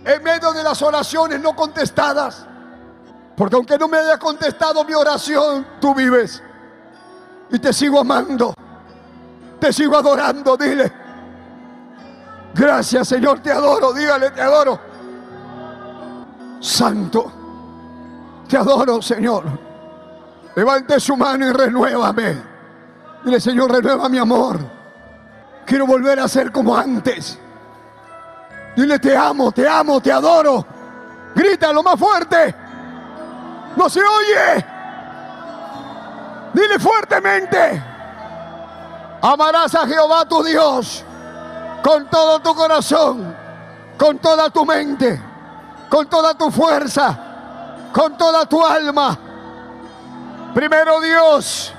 en 0.06 0.24
medio 0.24 0.53
de 0.53 0.64
las 0.64 0.82
oraciones 0.82 1.41
no 1.41 1.56
contestadas. 1.56 2.45
Porque 3.36 3.56
aunque 3.56 3.78
no 3.78 3.88
me 3.88 3.97
haya 3.97 4.18
contestado 4.18 4.86
mi 4.86 4.93
oración, 4.93 5.66
tú 5.82 5.93
vives. 5.95 6.41
Y 7.49 7.60
te 7.60 7.74
sigo 7.74 7.99
amando. 7.99 8.53
Te 9.60 9.74
sigo 9.74 9.97
adorando, 9.97 10.56
dile. 10.56 10.93
Gracias 12.53 13.08
Señor, 13.08 13.39
te 13.39 13.51
adoro. 13.51 13.93
Dígale, 13.93 14.30
te 14.30 14.41
adoro. 14.41 14.80
Santo. 16.60 17.32
Te 18.47 18.58
adoro, 18.58 19.01
Señor. 19.01 19.43
Levante 20.56 20.99
su 20.99 21.18
mano 21.18 21.47
y 21.47 21.51
renuévame. 21.51 22.38
Dile, 23.24 23.39
Señor, 23.39 23.72
renueva 23.72 24.08
mi 24.08 24.18
amor. 24.18 24.60
Quiero 25.66 25.86
volver 25.88 26.20
a 26.20 26.28
ser 26.28 26.51
como 26.51 26.76
antes. 26.76 27.39
Dile, 28.76 28.99
te 28.99 29.16
amo, 29.16 29.51
te 29.51 29.68
amo, 29.68 29.99
te 29.99 30.12
adoro. 30.12 30.66
Grita 31.34 31.74
lo 31.74 31.84
más 31.84 31.99
fuerte. 31.99 32.56
No 33.76 33.89
se 33.89 33.99
oye. 33.99 34.66
Dile 36.53 36.80
fuertemente. 36.80 37.84
Amarás 39.22 39.74
a 39.76 39.88
Jehová 39.88 40.26
tu 40.26 40.43
Dios 40.43 41.03
con 41.86 42.10
todo 42.10 42.39
tu 42.39 42.56
corazón, 42.56 43.36
con 43.95 44.18
toda 44.18 44.49
tu 44.49 44.66
mente, 44.66 45.22
con 45.89 46.07
toda 46.07 46.33
tu 46.33 46.51
fuerza, 46.51 47.17
con 47.93 48.17
toda 48.17 48.45
tu 48.45 48.63
alma. 48.65 49.17
Primero 50.53 50.99
Dios, 51.01 51.73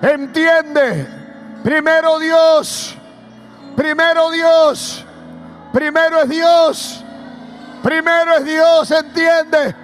entiende. 0.00 1.20
Primero 1.62 2.18
Dios, 2.18 2.96
primero 3.76 4.30
Dios 4.30 5.06
Primero 5.72 6.20
es 6.20 6.28
Dios. 6.28 7.04
Primero 7.82 8.36
es 8.36 8.44
Dios, 8.44 8.90
¿entiende? 8.90 9.74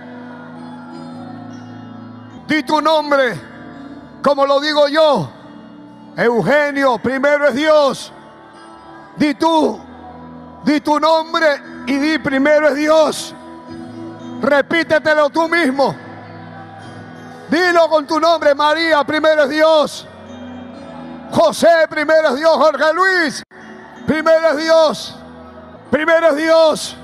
Di 2.46 2.62
tu 2.62 2.80
nombre, 2.80 3.40
como 4.22 4.46
lo 4.46 4.61
digo 4.61 4.86
yo. 4.88 5.30
Eugenio, 6.16 6.98
primero 6.98 7.48
es 7.48 7.54
Dios. 7.54 8.12
Di 9.16 9.34
tú, 9.34 9.80
di 10.64 10.80
tu 10.80 11.00
nombre 11.00 11.61
y 11.86 11.96
di 11.96 12.18
primero 12.18 12.68
es 12.68 12.74
Dios. 12.76 13.34
Repítetelo 14.41 15.30
tú 15.30 15.49
mismo. 15.49 15.95
Dilo 17.49 17.89
con 17.89 18.07
tu 18.07 18.20
nombre, 18.20 18.55
María, 18.55 19.03
primero 19.05 19.45
es 19.45 19.51
Dios. 19.51 20.07
José, 21.30 21.86
primero 21.89 22.28
es 22.30 22.36
Dios. 22.36 22.57
Jorge 22.57 22.93
Luis, 22.95 23.43
primero 24.07 24.51
es 24.51 24.57
Dios. 24.59 25.14
Primero 25.91 26.28
es 26.28 26.36
Dios. 26.36 26.97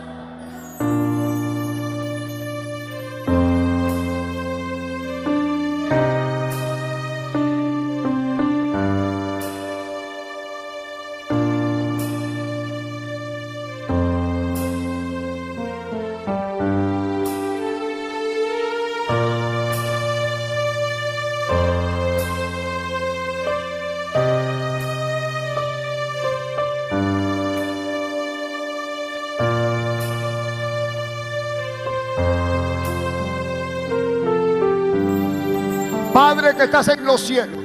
Estás 36.64 36.88
en 36.88 37.04
los 37.04 37.20
cielos, 37.20 37.64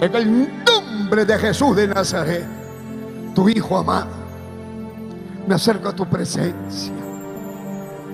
en 0.00 0.14
el 0.14 0.64
nombre 0.64 1.24
de 1.24 1.38
Jesús 1.38 1.76
de 1.76 1.88
Nazaret, 1.88 2.46
tu 3.34 3.48
Hijo 3.48 3.78
amado, 3.78 4.10
me 5.46 5.54
acerco 5.54 5.88
a 5.88 5.92
tu 5.92 6.06
presencia 6.06 6.92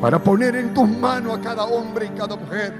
para 0.01 0.19
poner 0.19 0.55
en 0.57 0.75
tus 0.75 0.89
manos 0.89 1.39
a 1.39 1.41
cada 1.41 1.65
hombre 1.65 2.07
y 2.07 2.09
cada 2.11 2.37
mujer 2.37 2.75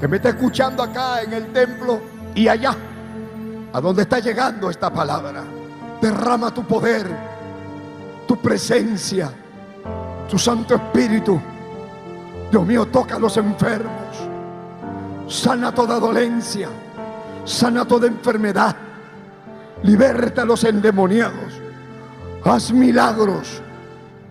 que 0.00 0.08
me 0.08 0.16
está 0.16 0.30
escuchando 0.30 0.82
acá 0.82 1.22
en 1.22 1.34
el 1.34 1.52
templo 1.52 2.00
y 2.34 2.48
allá, 2.48 2.74
a 3.72 3.80
donde 3.80 4.02
está 4.02 4.18
llegando 4.18 4.70
esta 4.70 4.90
palabra. 4.90 5.44
Derrama 6.00 6.52
tu 6.52 6.64
poder, 6.64 7.06
tu 8.26 8.36
presencia, 8.38 9.30
tu 10.28 10.38
Santo 10.38 10.74
Espíritu. 10.74 11.38
Dios 12.50 12.66
mío, 12.66 12.86
toca 12.86 13.16
a 13.16 13.18
los 13.18 13.36
enfermos, 13.36 14.16
sana 15.30 15.72
toda 15.72 16.00
dolencia, 16.00 16.68
sana 17.44 17.84
toda 17.86 18.08
enfermedad, 18.08 18.74
liberta 19.84 20.42
a 20.42 20.44
los 20.44 20.64
endemoniados, 20.64 21.54
haz 22.44 22.72
milagros 22.72 23.62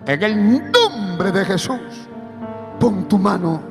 en 0.06 0.24
el 0.24 0.72
nombre 0.72 1.32
de 1.32 1.46
Jesús. 1.46 2.08
Pon 2.80 3.08
tu 3.08 3.18
mano, 3.18 3.62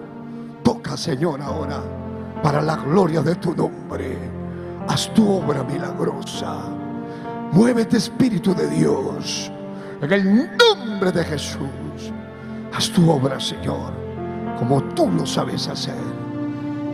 toca 0.63 0.97
Señor 0.97 1.41
ahora, 1.43 1.83
para 2.43 2.63
la 2.63 2.77
gloria 2.77 3.21
de 3.21 3.35
tu 3.37 3.55
nombre. 3.55 4.17
Haz 4.89 5.13
tu 5.13 5.31
obra 5.31 5.63
milagrosa. 5.63 6.61
Muévete 7.53 7.99
Espíritu 7.99 8.55
de 8.55 8.69
Dios. 8.69 9.53
En 10.01 10.13
el 10.13 10.51
nombre 10.57 11.13
de 11.13 11.25
Jesús. 11.25 12.13
Haz 12.75 12.91
tu 12.91 13.11
obra, 13.11 13.39
Señor, 13.39 13.93
como 14.59 14.83
tú 14.95 15.11
lo 15.11 15.27
sabes 15.27 15.69
hacer. 15.69 16.18